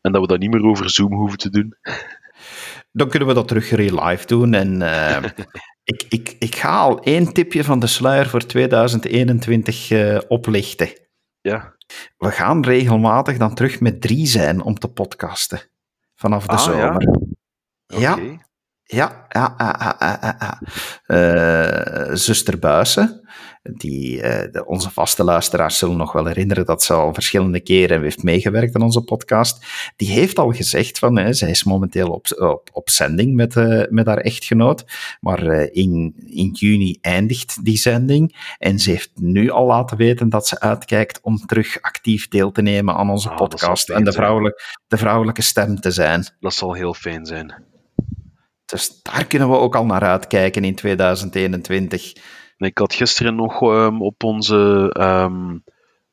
En 0.00 0.12
dat 0.12 0.20
we 0.20 0.26
dat 0.26 0.38
niet 0.38 0.50
meer 0.50 0.64
over 0.64 0.90
Zoom 0.90 1.14
hoeven 1.14 1.38
te 1.38 1.50
doen. 1.50 1.74
Dan 2.96 3.08
kunnen 3.08 3.28
we 3.28 3.34
dat 3.34 3.48
terug 3.48 3.70
real 3.70 4.04
live 4.04 4.26
doen. 4.26 4.54
En 4.54 4.82
Ik, 5.84 6.04
ik, 6.08 6.36
ik 6.38 6.56
ga 6.56 6.78
al 6.78 7.02
één 7.02 7.32
tipje 7.32 7.64
van 7.64 7.78
de 7.78 7.86
sluier 7.86 8.28
voor 8.28 8.46
2021 8.46 9.90
uh, 9.90 10.16
eh, 10.16 10.22
oplichten. 10.28 10.88
Ja. 11.40 11.76
We 12.16 12.30
gaan 12.30 12.64
regelmatig 12.64 13.36
dan 13.36 13.54
terug 13.54 13.80
met 13.80 14.00
drie 14.00 14.26
zijn 14.26 14.62
om 14.62 14.78
te 14.78 14.88
podcasten. 14.88 15.60
Vanaf 16.14 16.46
de 16.46 16.52
ah, 16.52 16.58
zomer. 16.58 17.08
Ja. 17.86 17.98
ja. 17.98 18.42
Ja, 18.86 19.26
ja, 19.28 19.54
ja, 19.58 19.96
ja, 19.98 20.36
ja. 20.38 20.60
Uh, 21.06 22.14
zuster 22.14 22.58
Buissen, 22.58 23.23
die, 23.72 24.16
uh, 24.16 24.22
de, 24.22 24.64
onze 24.66 24.90
vaste 24.90 25.24
luisteraars 25.24 25.78
zullen 25.78 25.96
nog 25.96 26.12
wel 26.12 26.26
herinneren 26.26 26.66
dat 26.66 26.82
ze 26.82 26.92
al 26.92 27.14
verschillende 27.14 27.60
keren 27.60 28.02
heeft 28.02 28.22
meegewerkt 28.22 28.74
aan 28.74 28.82
onze 28.82 29.00
podcast. 29.00 29.66
Die 29.96 30.10
heeft 30.10 30.38
al 30.38 30.52
gezegd 30.52 30.98
van, 30.98 31.18
uh, 31.18 31.26
zij 31.30 31.50
is 31.50 31.64
momenteel 31.64 32.10
op, 32.10 32.26
op, 32.38 32.68
op 32.72 32.90
zending 32.90 33.34
met, 33.34 33.54
uh, 33.54 33.82
met 33.88 34.06
haar 34.06 34.18
echtgenoot, 34.18 34.84
maar 35.20 35.42
in, 35.72 36.14
in 36.26 36.50
juni 36.52 36.98
eindigt 37.00 37.64
die 37.64 37.76
zending. 37.76 38.54
En 38.58 38.78
ze 38.78 38.90
heeft 38.90 39.10
nu 39.14 39.50
al 39.50 39.66
laten 39.66 39.96
weten 39.96 40.28
dat 40.28 40.46
ze 40.46 40.60
uitkijkt 40.60 41.20
om 41.22 41.38
terug 41.46 41.80
actief 41.80 42.28
deel 42.28 42.52
te 42.52 42.62
nemen 42.62 42.94
aan 42.94 43.10
onze 43.10 43.30
ah, 43.30 43.36
podcast 43.36 43.88
en 43.90 44.04
de, 44.04 44.12
vrouwelijke, 44.12 44.62
de 44.86 44.96
vrouwelijke 44.96 45.42
stem 45.42 45.80
te 45.80 45.90
zijn. 45.90 46.26
Dat 46.40 46.54
zal 46.54 46.72
heel 46.72 46.94
fijn 46.94 47.26
zijn. 47.26 47.62
Dus 48.66 49.02
daar 49.02 49.26
kunnen 49.26 49.50
we 49.50 49.56
ook 49.56 49.76
al 49.76 49.86
naar 49.86 50.02
uitkijken 50.02 50.64
in 50.64 50.74
2021. 50.74 52.12
Ik 52.56 52.78
had 52.78 52.94
gisteren 52.94 53.34
nog 53.34 53.62
um, 53.62 54.02
op 54.02 54.22
onze. 54.22 54.90
Um, 55.00 55.64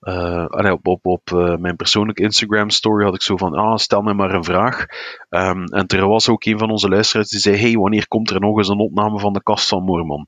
uh, 0.01 0.71
op, 0.71 0.87
op, 0.87 1.05
op 1.05 1.29
uh, 1.33 1.55
mijn 1.55 1.75
persoonlijke 1.75 2.21
Instagram 2.21 2.69
story 2.69 3.03
had 3.03 3.15
ik 3.15 3.21
zo 3.21 3.37
van, 3.37 3.53
ah, 3.53 3.77
stel 3.77 4.01
me 4.01 4.13
maar 4.13 4.33
een 4.33 4.43
vraag. 4.43 4.85
Um, 5.29 5.65
en 5.65 5.87
er 5.87 6.07
was 6.07 6.29
ook 6.29 6.45
een 6.45 6.57
van 6.57 6.69
onze 6.69 6.89
luisteraars 6.89 7.29
die 7.29 7.39
zei, 7.39 7.57
hey, 7.57 7.73
wanneer 7.73 8.07
komt 8.07 8.29
er 8.29 8.39
nog 8.39 8.57
eens 8.57 8.67
een 8.67 8.79
opname 8.79 9.19
van 9.19 9.33
de 9.33 9.43
kast 9.43 9.67
van 9.67 9.83
Mormon? 9.83 10.27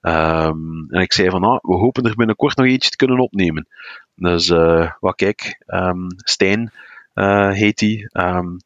Um, 0.00 0.86
en 0.88 1.00
ik 1.00 1.12
zei 1.12 1.30
van, 1.30 1.44
ah, 1.44 1.58
we 1.60 1.74
hopen 1.74 2.04
er 2.04 2.14
binnenkort 2.14 2.56
nog 2.56 2.66
eentje 2.66 2.90
te 2.90 2.96
kunnen 2.96 3.18
opnemen. 3.18 3.68
Dus, 4.14 4.48
uh, 4.48 4.90
wat 5.00 5.14
kijk, 5.14 5.62
um, 5.66 6.06
Stijn 6.16 6.72
heet 7.52 7.80
hij, 7.80 8.10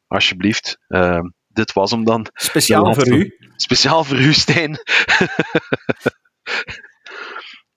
alsjeblieft 0.07 0.79
dit 1.59 1.73
was 1.73 1.91
hem 1.91 2.03
dan. 2.03 2.25
Speciaal 2.33 2.93
voor 2.93 3.07
u. 3.07 3.33
Speciaal 3.55 4.03
voor 4.03 4.17
u, 4.17 4.33
Stijn. 4.33 4.77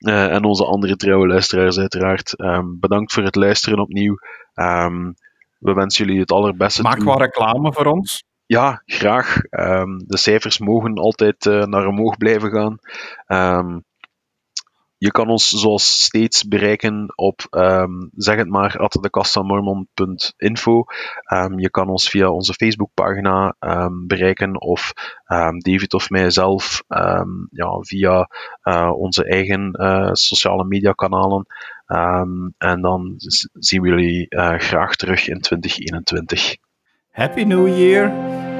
uh, 0.02 0.34
en 0.34 0.44
onze 0.44 0.64
andere 0.64 0.96
trouwe 0.96 1.26
luisteraars 1.26 1.78
uiteraard. 1.78 2.40
Um, 2.40 2.76
bedankt 2.80 3.12
voor 3.12 3.22
het 3.22 3.36
luisteren 3.36 3.78
opnieuw. 3.78 4.14
Um, 4.54 5.14
we 5.58 5.72
wensen 5.72 6.04
jullie 6.04 6.20
het 6.20 6.32
allerbeste. 6.32 6.82
Maak 6.82 7.02
wel 7.02 7.18
reclame 7.18 7.72
voor 7.72 7.86
ons. 7.86 8.24
Ja, 8.46 8.82
graag. 8.86 9.36
Um, 9.50 9.98
de 10.06 10.16
cijfers 10.16 10.58
mogen 10.58 10.94
altijd 10.94 11.46
uh, 11.46 11.62
naar 11.64 11.86
omhoog 11.86 12.16
blijven 12.16 12.50
gaan. 12.50 12.78
Je 15.02 15.10
kan 15.10 15.28
ons 15.28 15.48
zoals 15.48 16.02
steeds 16.02 16.48
bereiken 16.48 17.12
op, 17.14 17.46
um, 17.50 18.10
zeg 18.16 18.36
het 18.36 18.48
maar, 18.48 18.78
atdekastamormon.info. 18.78 20.84
Um, 21.32 21.58
je 21.58 21.70
kan 21.70 21.88
ons 21.88 22.08
via 22.08 22.30
onze 22.30 22.54
Facebookpagina 22.54 23.54
um, 23.60 24.06
bereiken 24.06 24.60
of 24.60 24.92
David 25.58 25.94
of 25.94 26.10
mijzelf 26.10 26.82
ja, 27.50 27.78
via 27.80 28.28
uh, 28.64 28.90
onze 28.94 29.24
eigen 29.24 29.76
uh, 29.80 30.08
sociale 30.12 30.64
media 30.64 30.92
kanalen. 30.92 31.46
en 32.58 32.80
dan 32.80 33.14
zien 33.52 33.82
we 33.82 33.88
jullie 33.88 34.26
uh, 34.28 34.58
graag 34.58 34.96
terug 34.96 35.28
in 35.28 35.40
2021. 35.40 36.56
Happy 37.10 37.42
New 37.42 37.78
Year! 37.78 38.50